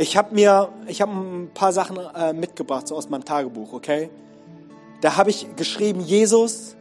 Ich 0.00 0.16
habe 0.16 0.32
mir, 0.32 0.68
ich 0.86 1.02
habe 1.02 1.10
ein 1.10 1.50
paar 1.52 1.72
Sachen 1.72 1.98
äh, 1.98 2.32
mitgebracht 2.32 2.86
so 2.86 2.94
aus 2.94 3.08
meinem 3.08 3.24
Tagebuch, 3.24 3.72
okay? 3.72 4.10
Da 5.00 5.16
habe 5.16 5.30
ich 5.30 5.56
geschrieben, 5.56 6.00
Jesus, 6.00 6.76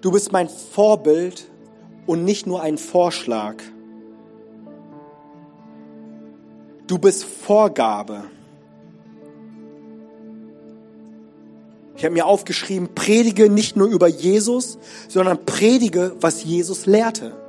du 0.00 0.12
bist 0.12 0.30
mein 0.30 0.48
Vorbild 0.48 1.50
und 2.06 2.24
nicht 2.24 2.46
nur 2.46 2.62
ein 2.62 2.78
Vorschlag. 2.78 3.56
Du 6.86 6.98
bist 6.98 7.24
Vorgabe. 7.24 8.24
Ich 11.96 12.04
habe 12.04 12.14
mir 12.14 12.26
aufgeschrieben, 12.26 12.94
predige 12.94 13.50
nicht 13.50 13.76
nur 13.76 13.88
über 13.88 14.06
Jesus, 14.06 14.78
sondern 15.08 15.44
predige, 15.46 16.14
was 16.20 16.44
Jesus 16.44 16.86
lehrte. 16.86 17.45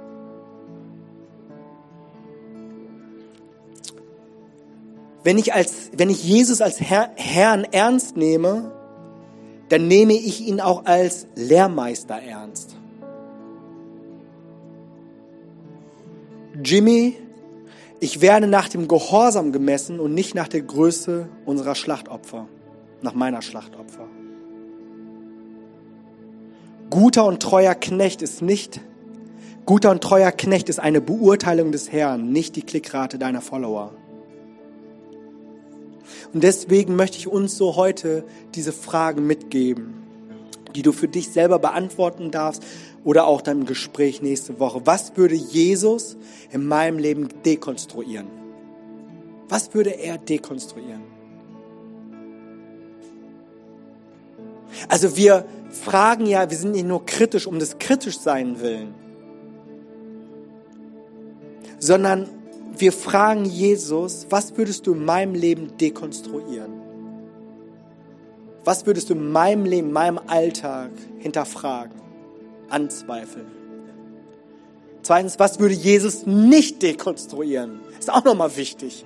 Wenn 5.28 5.38
ich, 5.38 5.54
als, 5.54 5.92
wenn 5.92 6.10
ich 6.10 6.24
Jesus 6.24 6.62
als 6.62 6.80
Herr, 6.80 7.10
Herrn 7.18 7.66
ernst 7.66 8.16
nehme, 8.16 8.72
dann 9.68 9.86
nehme 9.90 10.14
ich 10.14 10.48
ihn 10.48 10.62
auch 10.62 10.86
als 10.86 11.28
Lehrmeister 11.36 12.16
ernst. 12.16 12.78
Jimmy, 16.64 17.18
ich 18.00 18.22
werde 18.22 18.48
nach 18.48 18.70
dem 18.70 18.88
Gehorsam 18.88 19.52
gemessen 19.52 20.00
und 20.00 20.14
nicht 20.14 20.34
nach 20.34 20.48
der 20.48 20.62
Größe 20.62 21.28
unserer 21.46 21.76
Schlachtopfer, 21.76 22.48
nach 23.02 23.14
meiner 23.14 23.42
Schlachtopfer. 23.42 24.08
Guter 26.90 27.26
und 27.26 27.42
treuer 27.42 27.76
Knecht 27.76 28.22
ist 28.22 28.42
nicht, 28.42 28.80
guter 29.66 29.92
und 29.92 30.02
treuer 30.02 30.32
Knecht 30.32 30.70
ist 30.70 30.80
eine 30.80 31.02
Beurteilung 31.02 31.74
des 31.74 31.92
Herrn, 31.92 32.32
nicht 32.32 32.56
die 32.56 32.62
Klickrate 32.62 33.20
deiner 33.20 33.42
Follower. 33.42 33.92
Und 36.34 36.44
deswegen 36.44 36.96
möchte 36.96 37.18
ich 37.18 37.28
uns 37.28 37.58
so 37.58 37.76
heute 37.76 38.24
diese 38.56 38.72
Fragen 38.72 39.26
mitgeben, 39.28 39.94
die 40.76 40.82
du 40.82 40.92
für 40.92 41.08
dich 41.08 41.30
selber 41.30 41.60
beantworten 41.60 42.32
darfst 42.32 42.64
oder 43.04 43.28
auch 43.28 43.42
dann 43.42 43.62
im 43.62 43.66
Gespräch 43.66 44.22
nächste 44.22 44.60
Woche. 44.60 44.82
Was 44.86 45.16
würde 45.16 45.36
Jesus 45.36 46.18
in 46.52 46.66
meinem 46.68 47.00
Leben 47.00 47.30
dekonstruieren? 47.46 48.28
Was 49.50 49.74
würde 49.74 49.92
er 49.92 50.18
dekonstruieren? 50.18 51.04
Also 54.90 55.16
wir 55.16 55.46
fragen 55.70 56.26
ja, 56.26 56.50
wir 56.50 56.58
sind 56.58 56.72
nicht 56.72 56.86
nur 56.86 57.06
kritisch 57.06 57.48
um 57.48 57.60
des 57.60 57.80
kritisch 57.80 58.20
sein 58.20 58.60
willen, 58.60 58.94
sondern 61.80 62.30
wir 62.80 62.92
fragen 62.92 63.46
Jesus, 63.46 64.28
was 64.30 64.56
würdest 64.58 64.88
du 64.88 64.94
in 64.94 65.06
meinem 65.06 65.34
Leben 65.34 65.78
dekonstruieren? 65.78 66.72
Was 68.64 68.86
würdest 68.86 69.10
du 69.10 69.14
in 69.14 69.32
meinem 69.32 69.66
Leben, 69.66 69.88
in 69.88 69.94
meinem 69.94 70.20
Alltag 70.28 70.92
hinterfragen, 71.20 71.96
anzweifeln? 72.70 73.48
Zweitens, 75.02 75.40
was 75.40 75.60
würde 75.60 75.74
Jesus 75.74 76.26
nicht 76.26 76.82
dekonstruieren? 76.82 77.80
Ist 77.98 78.12
auch 78.12 78.26
nochmal 78.26 78.58
wichtig. 78.58 79.06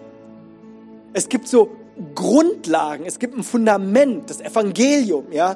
Es 1.13 1.29
gibt 1.29 1.47
so 1.47 1.69
Grundlagen, 2.15 3.05
es 3.05 3.19
gibt 3.19 3.37
ein 3.37 3.43
Fundament, 3.43 4.29
das 4.29 4.41
Evangelium, 4.41 5.31
ja. 5.31 5.55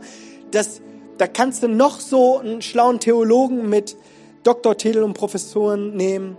Das, 0.52 0.82
da 1.18 1.26
kannst 1.28 1.64
du 1.64 1.68
noch 1.68 2.00
so 2.00 2.38
einen 2.38 2.62
schlauen 2.62 3.00
Theologen 3.00 3.70
mit 3.70 3.98
Doktortitel 4.44 5.00
und 5.00 5.14
Professoren 5.14 5.96
nehmen. 5.96 6.38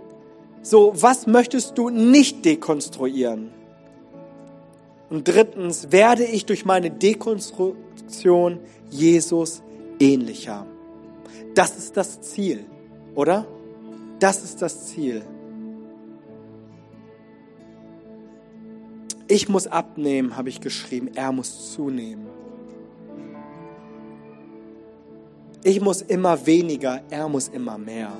So, 0.69 0.91
was 1.01 1.27
möchtest 1.27 1.77
du 1.77 1.89
nicht 1.89 2.43
dekonstruieren? 2.43 3.51
Und 5.09 5.25
drittens, 5.25 5.93
werde 5.93 6.25
ich 6.25 6.45
durch 6.45 6.65
meine 6.65 6.91
Dekonstruktion 6.91 8.59
Jesus 8.89 9.63
ähnlicher? 9.97 10.67
Das 11.55 11.77
ist 11.77 11.95
das 11.95 12.19
Ziel, 12.19 12.65
oder? 13.15 13.47
Das 14.19 14.43
ist 14.43 14.61
das 14.61 14.87
Ziel. 14.87 15.21
Ich 19.29 19.47
muss 19.47 19.67
abnehmen, 19.67 20.35
habe 20.35 20.49
ich 20.49 20.59
geschrieben. 20.59 21.11
Er 21.15 21.31
muss 21.31 21.71
zunehmen. 21.71 22.27
Ich 25.63 25.79
muss 25.79 26.01
immer 26.01 26.45
weniger, 26.45 27.03
er 27.09 27.29
muss 27.29 27.47
immer 27.47 27.77
mehr. 27.77 28.11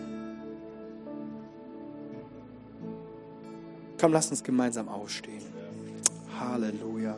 Komm, 3.99 4.13
lass 4.13 4.29
uns 4.29 4.43
gemeinsam 4.43 4.87
aufstehen. 4.89 5.41
Halleluja. 6.39 7.15
Halleluja. 7.15 7.17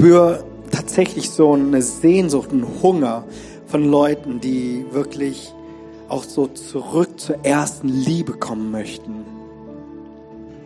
Spüre 0.00 0.42
tatsächlich 0.70 1.28
so 1.28 1.52
eine 1.52 1.82
Sehnsucht, 1.82 2.52
einen 2.52 2.66
Hunger 2.82 3.22
von 3.66 3.84
Leuten, 3.84 4.40
die 4.40 4.86
wirklich 4.92 5.52
auch 6.08 6.24
so 6.24 6.46
zurück 6.46 7.20
zur 7.20 7.44
ersten 7.44 7.88
Liebe 7.88 8.32
kommen 8.32 8.70
möchten. 8.70 9.26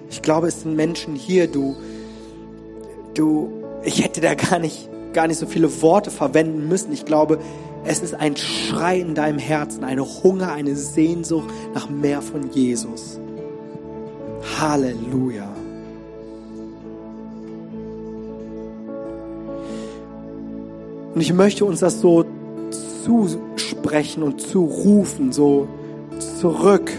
Ich 0.09 0.23
glaube, 0.23 0.47
es 0.47 0.61
sind 0.61 0.77
Menschen 0.77 1.17
hier, 1.17 1.49
du, 1.49 1.75
du, 3.15 3.51
ich 3.83 4.05
hätte 4.05 4.21
da 4.21 4.35
gar 4.37 4.61
nicht, 4.61 4.89
gar 5.13 5.27
nicht 5.27 5.39
so 5.39 5.47
viele 5.47 5.83
Worte 5.83 6.13
verwenden 6.13 6.69
müssen. 6.69 6.93
Ich 6.93 7.05
glaube, 7.05 7.41
es 7.85 7.99
ist 7.99 8.15
ein 8.15 8.37
Schrei 8.37 9.01
in 9.01 9.17
deinem 9.17 9.41
Herzen, 9.41 9.83
eine 9.83 10.05
Hunger, 10.23 10.53
eine 10.53 10.77
Sehnsucht 10.77 11.53
nach 11.75 11.91
mehr 11.91 12.23
von 12.23 12.53
Jesus. 12.53 13.19
Halleluja. 14.61 15.54
Und 21.15 21.21
ich 21.21 21.33
möchte 21.33 21.65
uns 21.65 21.81
das 21.81 22.01
so 22.01 22.25
zusprechen 23.05 24.23
und 24.25 24.41
zurufen, 24.41 25.31
so 25.31 25.69
zurück, 26.41 26.91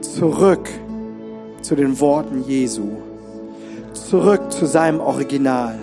zurück 0.00 0.68
zu 1.60 1.76
den 1.76 2.00
Worten 2.00 2.44
Jesu, 2.44 2.88
zurück 3.92 4.50
zu 4.50 4.64
seinem 4.66 5.00
Original, 5.00 5.78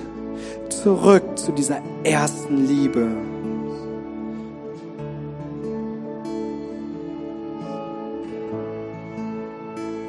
zurück 0.70 1.24
zu 1.36 1.52
dieser 1.52 1.78
ersten 2.04 2.66
Liebe. 2.66 3.08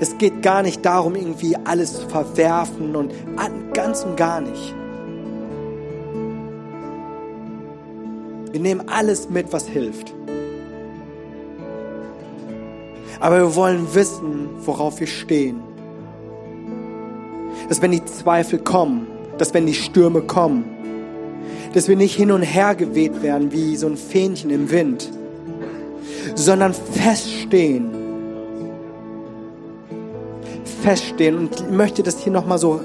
Es 0.00 0.16
geht 0.18 0.42
gar 0.42 0.62
nicht 0.62 0.84
darum, 0.84 1.14
irgendwie 1.14 1.56
alles 1.64 2.00
zu 2.00 2.08
verwerfen 2.08 2.96
und 2.96 3.12
ganz 3.74 4.02
und 4.04 4.16
gar 4.16 4.40
nicht. 4.40 4.74
Wir 8.52 8.60
nehmen 8.60 8.88
alles 8.88 9.28
mit, 9.28 9.52
was 9.52 9.66
hilft. 9.66 10.14
Aber 13.18 13.38
wir 13.38 13.54
wollen 13.54 13.94
wissen, 13.94 14.48
worauf 14.64 15.00
wir 15.00 15.06
stehen. 15.06 15.60
Dass 17.68 17.80
wenn 17.82 17.92
die 17.92 18.04
Zweifel 18.04 18.58
kommen, 18.58 19.06
dass 19.38 19.54
wenn 19.54 19.66
die 19.66 19.74
Stürme 19.74 20.22
kommen, 20.22 20.64
dass 21.72 21.88
wir 21.88 21.96
nicht 21.96 22.14
hin 22.14 22.30
und 22.30 22.42
her 22.42 22.74
geweht 22.74 23.22
werden 23.22 23.52
wie 23.52 23.76
so 23.76 23.86
ein 23.86 23.96
Fähnchen 23.96 24.50
im 24.50 24.70
Wind, 24.70 25.10
sondern 26.34 26.74
feststehen 26.74 28.02
feststehen. 30.82 31.38
Und 31.38 31.60
ich 31.60 31.70
möchte 31.70 32.02
das 32.02 32.22
hier 32.22 32.32
nochmal 32.32 32.58
so, 32.58 32.80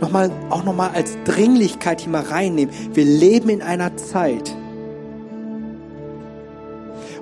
noch 0.00 0.10
mal, 0.10 0.30
auch 0.50 0.64
nochmal 0.64 0.90
als 0.94 1.16
Dringlichkeit 1.24 2.00
hier 2.00 2.10
mal 2.10 2.22
reinnehmen. 2.22 2.74
Wir 2.92 3.04
leben 3.04 3.48
in 3.48 3.62
einer 3.62 3.96
Zeit, 3.96 4.54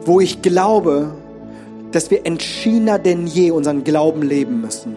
wo 0.04 0.20
ich 0.20 0.42
glaube, 0.42 1.12
dass 1.92 2.10
wir 2.10 2.26
entschiedener 2.26 2.98
denn 2.98 3.26
je 3.26 3.50
unseren 3.50 3.84
Glauben 3.84 4.22
leben 4.22 4.60
müssen. 4.60 4.96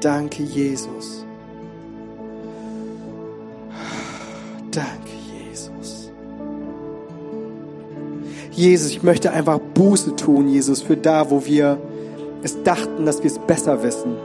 Danke, 0.00 0.42
Jesus. 0.42 1.24
Danke, 4.70 5.10
Jesus. 5.48 6.10
Jesus, 8.50 8.90
ich 8.90 9.02
möchte 9.02 9.30
einfach 9.32 9.58
Buße 9.58 10.14
tun, 10.16 10.48
Jesus, 10.48 10.82
für 10.82 10.98
da, 10.98 11.30
wo 11.30 11.46
wir 11.46 11.78
es 12.42 12.62
dachten, 12.62 13.06
dass 13.06 13.22
wir 13.22 13.30
es 13.30 13.38
besser 13.38 13.82
wissen 13.82 14.16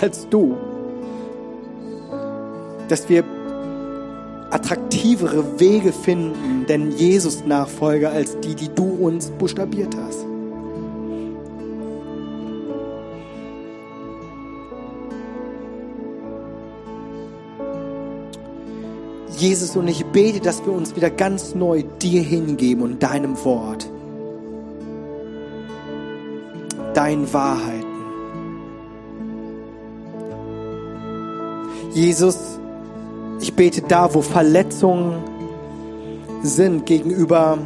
als 0.00 0.28
du. 0.28 0.56
Dass 2.88 3.08
wir 3.08 3.24
attraktivere 4.50 5.60
Wege 5.60 5.92
finden, 5.92 6.64
denn 6.68 6.90
Jesus-Nachfolger 6.90 8.10
als 8.10 8.38
die, 8.40 8.54
die 8.54 8.74
du 8.74 8.84
uns 8.84 9.30
buchstabiert 9.30 9.94
hast. 9.96 10.24
Jesus, 19.36 19.76
und 19.76 19.86
ich 19.86 20.04
bete, 20.06 20.40
dass 20.40 20.64
wir 20.66 20.72
uns 20.72 20.96
wieder 20.96 21.10
ganz 21.10 21.54
neu 21.54 21.84
dir 22.02 22.22
hingeben 22.22 22.82
und 22.82 23.02
deinem 23.02 23.36
Wort, 23.44 23.88
deinen 26.94 27.32
Wahrheiten. 27.32 27.77
Jesus, 31.98 32.60
ich 33.40 33.54
bete 33.54 33.82
da, 33.82 34.14
wo 34.14 34.22
Verletzungen 34.22 35.20
sind 36.44 36.86
gegenüber 36.86 37.58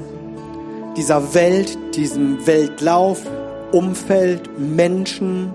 dieser 0.96 1.34
Welt, 1.34 1.76
diesem 1.94 2.46
Weltlauf, 2.46 3.20
Umfeld, 3.72 4.48
Menschen, 4.58 5.52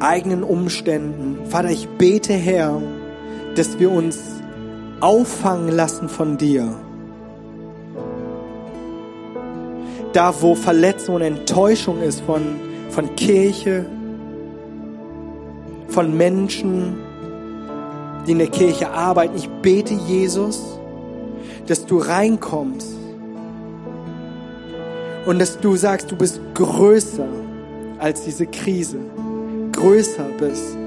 eigenen 0.00 0.42
Umständen. 0.42 1.38
Vater, 1.48 1.70
ich 1.70 1.86
bete, 1.90 2.32
Herr, 2.32 2.82
dass 3.54 3.78
wir 3.78 3.92
uns 3.92 4.18
auffangen 4.98 5.68
lassen 5.68 6.08
von 6.08 6.38
dir. 6.38 6.74
Da, 10.16 10.34
wo 10.40 10.54
Verletzung 10.54 11.16
und 11.16 11.20
Enttäuschung 11.20 12.00
ist 12.00 12.22
von, 12.22 12.58
von 12.88 13.14
Kirche, 13.16 13.84
von 15.88 16.16
Menschen, 16.16 16.96
die 18.26 18.32
in 18.32 18.38
der 18.38 18.46
Kirche 18.46 18.88
arbeiten, 18.88 19.36
ich 19.36 19.46
bete, 19.60 19.92
Jesus, 19.92 20.78
dass 21.66 21.84
du 21.84 21.98
reinkommst 21.98 22.96
Und 25.26 25.38
dass 25.38 25.60
du 25.60 25.76
sagst, 25.76 26.10
du 26.10 26.16
bist 26.16 26.40
größer 26.54 27.28
als 27.98 28.22
diese 28.22 28.46
Krise, 28.46 28.96
größer 29.72 30.24
bist 30.38 30.78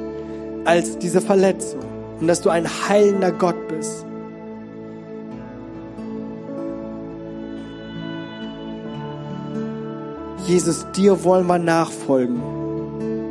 als 0.66 0.98
diese 0.98 1.22
Verletzung 1.22 1.82
und 2.20 2.26
dass 2.26 2.42
du 2.42 2.50
ein 2.50 2.68
heilender 2.68 3.32
Gott 3.32 3.68
bist. 3.68 4.08
Jesus, 10.50 10.84
dir 10.96 11.24
wollen 11.24 11.46
wir 11.46 11.60
nachfolgen. 11.60 12.42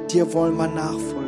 Dir 0.09 0.33
wollen 0.33 0.57
wir 0.57 0.69
nachfolgen. 0.69 1.19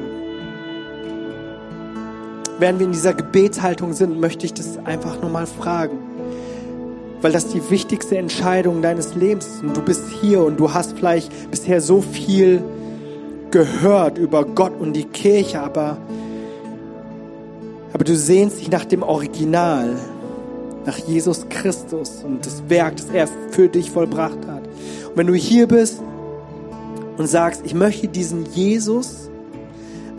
Während 2.61 2.79
wir 2.79 2.87
in 2.87 2.93
dieser 2.93 3.13
Gebetshaltung 3.13 3.93
sind, 3.93 4.21
möchte 4.21 4.47
ich 4.47 4.55
das 4.55 4.79
einfach 4.85 5.21
nur 5.21 5.31
mal 5.31 5.49
fragen. 5.49 5.99
Weil 7.21 7.33
das 7.33 7.49
die 7.49 7.71
wichtigste 7.71 8.19
Entscheidung 8.19 8.83
deines 8.83 9.17
Lebens 9.17 9.47
ist. 9.47 9.63
Und 9.65 9.77
du 9.77 9.83
bist 9.83 10.05
hier 10.21 10.45
und 10.45 10.61
du 10.61 10.73
hast 10.73 10.97
vielleicht 10.97 11.51
bisher 11.51 11.81
so 11.81 12.01
viel 12.03 12.63
gehört 13.51 14.17
über 14.17 14.45
Gott 14.45 14.79
und 14.79 14.93
die 14.93 15.07
Kirche, 15.07 15.61
aber, 15.61 15.99
aber 17.93 18.05
du 18.05 18.15
sehnst 18.15 18.61
dich 18.61 18.71
nach 18.71 18.85
dem 18.85 19.03
Original, 19.03 19.97
nach 20.87 20.99
Jesus 20.99 21.49
Christus 21.49 22.23
und 22.23 22.47
das 22.47 22.63
Werk, 22.69 22.97
das 22.99 23.07
er 23.11 23.29
für 23.51 23.69
dich 23.69 23.91
vollbracht 23.91 24.47
hat. 24.47 24.70
Und 25.11 25.17
wenn 25.17 25.27
du 25.27 25.35
hier 25.35 25.67
bist 25.67 26.01
und 27.19 27.27
sagst, 27.27 27.63
ich 27.65 27.75
möchte 27.75 28.09
diesen 28.09 28.47
Jesus 28.47 29.29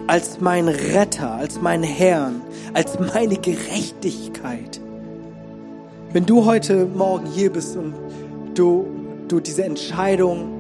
als 0.08 0.42
mein 0.42 0.68
Retter, 0.68 1.32
als 1.32 1.62
mein 1.62 1.84
Herrn, 1.84 2.42
als 2.74 3.00
meine 3.00 3.38
Gerechtigkeit. 3.38 4.82
Wenn 6.12 6.26
du 6.26 6.46
heute 6.46 6.86
Morgen 6.86 7.26
hier 7.26 7.52
bist 7.52 7.78
und 7.78 7.94
du, 8.54 8.86
du 9.30 9.40
diese 9.40 9.64
Entscheidung 9.64 10.60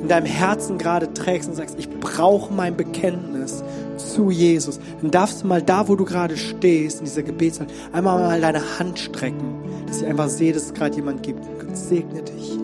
in 0.00 0.08
deinem 0.08 0.26
Herzen 0.26 0.78
gerade 0.78 1.12
trägst 1.12 1.48
und 1.48 1.56
sagst, 1.56 1.76
ich 1.78 1.90
brauche 1.90 2.52
mein 2.52 2.76
Bekenntnis 2.76 3.64
zu 3.96 4.30
Jesus, 4.30 4.78
dann 5.02 5.10
darfst 5.10 5.42
du 5.42 5.48
mal 5.48 5.62
da, 5.62 5.88
wo 5.88 5.96
du 5.96 6.04
gerade 6.04 6.36
stehst, 6.36 7.00
in 7.00 7.06
dieser 7.06 7.24
Gebetszeit, 7.24 7.68
einmal 7.92 8.20
mal 8.20 8.40
deine 8.40 8.78
Hand 8.78 9.00
strecken, 9.00 9.58
dass 9.88 10.02
ich 10.02 10.06
einfach 10.06 10.28
sehe, 10.28 10.52
dass 10.52 10.66
es 10.66 10.74
gerade 10.74 10.94
jemand 10.94 11.24
gibt. 11.24 11.42
Gott 11.58 11.76
segne 11.76 12.22
dich. 12.22 12.55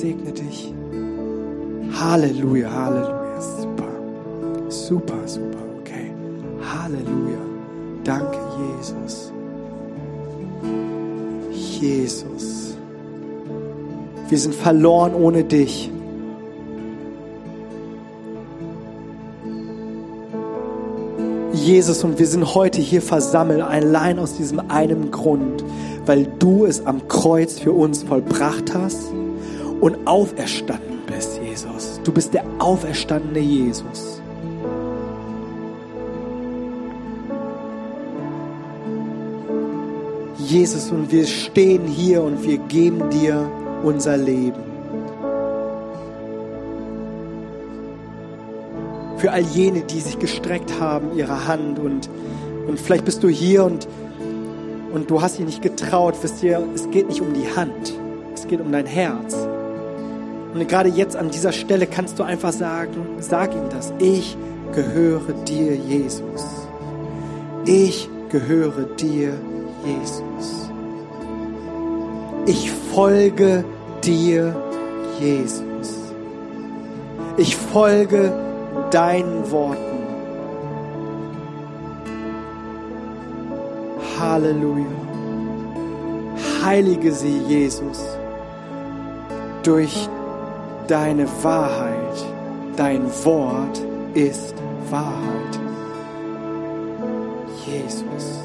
Segne 0.00 0.32
dich. 0.32 0.72
Halleluja, 1.92 2.72
Halleluja. 2.72 3.38
Super. 3.38 4.70
Super, 4.70 5.18
super. 5.26 5.58
Okay. 5.78 6.10
Halleluja. 6.62 7.36
Danke, 8.02 8.38
Jesus. 8.78 9.30
Jesus. 11.52 12.76
Wir 14.30 14.38
sind 14.38 14.54
verloren 14.54 15.14
ohne 15.14 15.44
dich. 15.44 15.90
Jesus, 21.52 22.04
und 22.04 22.18
wir 22.18 22.26
sind 22.26 22.54
heute 22.54 22.80
hier 22.80 23.02
versammelt, 23.02 23.60
allein 23.60 24.18
aus 24.18 24.34
diesem 24.38 24.62
einen 24.70 25.10
Grund, 25.10 25.62
weil 26.06 26.26
du 26.38 26.64
es 26.64 26.86
am 26.86 27.06
Kreuz 27.06 27.58
für 27.58 27.72
uns 27.72 28.02
vollbracht 28.02 28.72
hast 28.74 29.10
und 29.80 30.06
auferstanden 30.06 30.98
bist, 31.06 31.40
Jesus. 31.42 32.00
Du 32.04 32.12
bist 32.12 32.34
der 32.34 32.44
auferstandene 32.58 33.40
Jesus. 33.40 34.20
Jesus, 40.38 40.90
und 40.90 41.12
wir 41.12 41.26
stehen 41.26 41.86
hier 41.86 42.22
und 42.22 42.42
wir 42.42 42.58
geben 42.58 43.08
dir 43.10 43.48
unser 43.84 44.16
Leben. 44.16 44.70
für 49.20 49.32
all 49.32 49.42
jene, 49.42 49.82
die 49.82 50.00
sich 50.00 50.18
gestreckt 50.18 50.80
haben, 50.80 51.16
ihre 51.16 51.46
Hand 51.46 51.78
und, 51.78 52.08
und 52.66 52.80
vielleicht 52.80 53.04
bist 53.04 53.22
du 53.22 53.28
hier 53.28 53.64
und, 53.64 53.86
und 54.92 55.10
du 55.10 55.20
hast 55.20 55.38
dich 55.38 55.44
nicht 55.44 55.60
getraut. 55.60 56.14
Wisst 56.22 56.42
ihr, 56.42 56.66
es 56.74 56.90
geht 56.90 57.08
nicht 57.08 57.20
um 57.20 57.34
die 57.34 57.54
Hand, 57.54 57.92
es 58.34 58.48
geht 58.48 58.60
um 58.60 58.72
dein 58.72 58.86
Herz. 58.86 59.36
Und 60.52 60.66
gerade 60.68 60.88
jetzt 60.88 61.16
an 61.16 61.30
dieser 61.30 61.52
Stelle 61.52 61.86
kannst 61.86 62.18
du 62.18 62.22
einfach 62.22 62.52
sagen, 62.52 63.06
sag 63.20 63.54
ihm 63.54 63.68
das. 63.70 63.92
Ich 63.98 64.36
gehöre 64.72 65.32
dir, 65.46 65.76
Jesus. 65.76 66.68
Ich 67.64 68.08
gehöre 68.30 68.84
dir, 68.96 69.32
Jesus. 69.84 70.70
Ich 72.46 72.70
folge 72.92 73.64
dir, 74.02 74.56
Jesus. 75.20 75.62
Ich 77.36 77.56
folge 77.56 78.32
deinen 78.90 79.50
Worten. 79.50 79.90
Halleluja. 84.18 84.84
Heilige 86.62 87.12
sie, 87.12 87.38
Jesus, 87.48 88.00
durch 89.62 90.08
deine 90.90 91.26
Wahrheit. 91.44 92.24
Dein 92.76 93.02
Wort 93.24 93.80
ist 94.14 94.54
Wahrheit. 94.90 95.60
Jesus. 97.64 98.40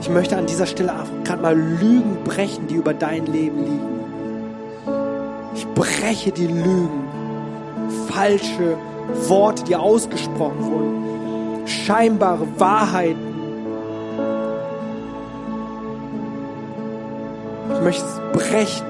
Ich 0.00 0.08
möchte 0.08 0.38
an 0.38 0.46
dieser 0.46 0.64
Stelle 0.64 0.94
gerade 1.24 1.42
mal 1.42 1.54
Lügen 1.54 2.16
brechen, 2.24 2.66
die 2.66 2.76
über 2.76 2.94
dein 2.94 3.26
Leben 3.26 3.58
liegen. 3.58 3.98
Ich 5.54 5.66
breche 5.74 6.32
die 6.32 6.46
Lügen, 6.46 7.04
falsche 8.08 8.78
Worte, 9.26 9.64
die 9.64 9.76
ausgesprochen 9.76 10.64
wurden, 10.64 11.66
scheinbare 11.66 12.46
Wahrheiten. 12.58 13.28
Ich 17.74 17.80
möchte 17.82 18.27
es 18.48 18.52
brechen, 18.52 18.86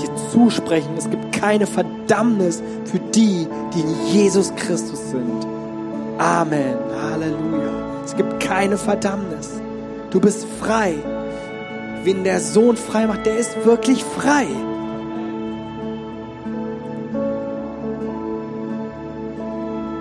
dir 0.00 0.10
zusprechen. 0.32 0.90
Es 0.96 1.08
gibt 1.08 1.32
keine 1.32 1.66
Verdammnis 1.66 2.62
für 2.84 2.98
die, 2.98 3.46
die 3.74 3.80
in 3.80 4.06
Jesus 4.06 4.54
Christus 4.56 5.10
sind. 5.10 5.46
Amen. 6.18 6.76
Halleluja. 7.02 7.72
Es 8.04 8.16
gibt 8.16 8.40
keine 8.40 8.76
Verdammnis. 8.76 9.50
Du 10.10 10.20
bist 10.20 10.46
frei. 10.60 10.94
Wen 12.04 12.24
der 12.24 12.40
Sohn 12.40 12.76
frei 12.76 13.06
macht, 13.06 13.26
der 13.26 13.38
ist 13.38 13.64
wirklich 13.64 14.04
frei. 14.04 14.46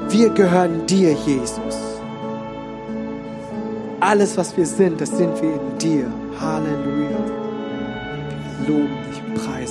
Wir 0.09 0.29
gehören 0.29 0.85
dir, 0.87 1.13
Jesus. 1.13 1.77
Alles, 4.01 4.35
was 4.35 4.57
wir 4.57 4.65
sind, 4.65 4.99
das 4.99 5.09
sind 5.15 5.41
wir 5.41 5.53
in 5.53 5.77
dir. 5.77 6.11
Halleluja. 6.39 7.20
Loben 8.67 8.97
dich, 9.09 9.43
preisen. 9.43 9.70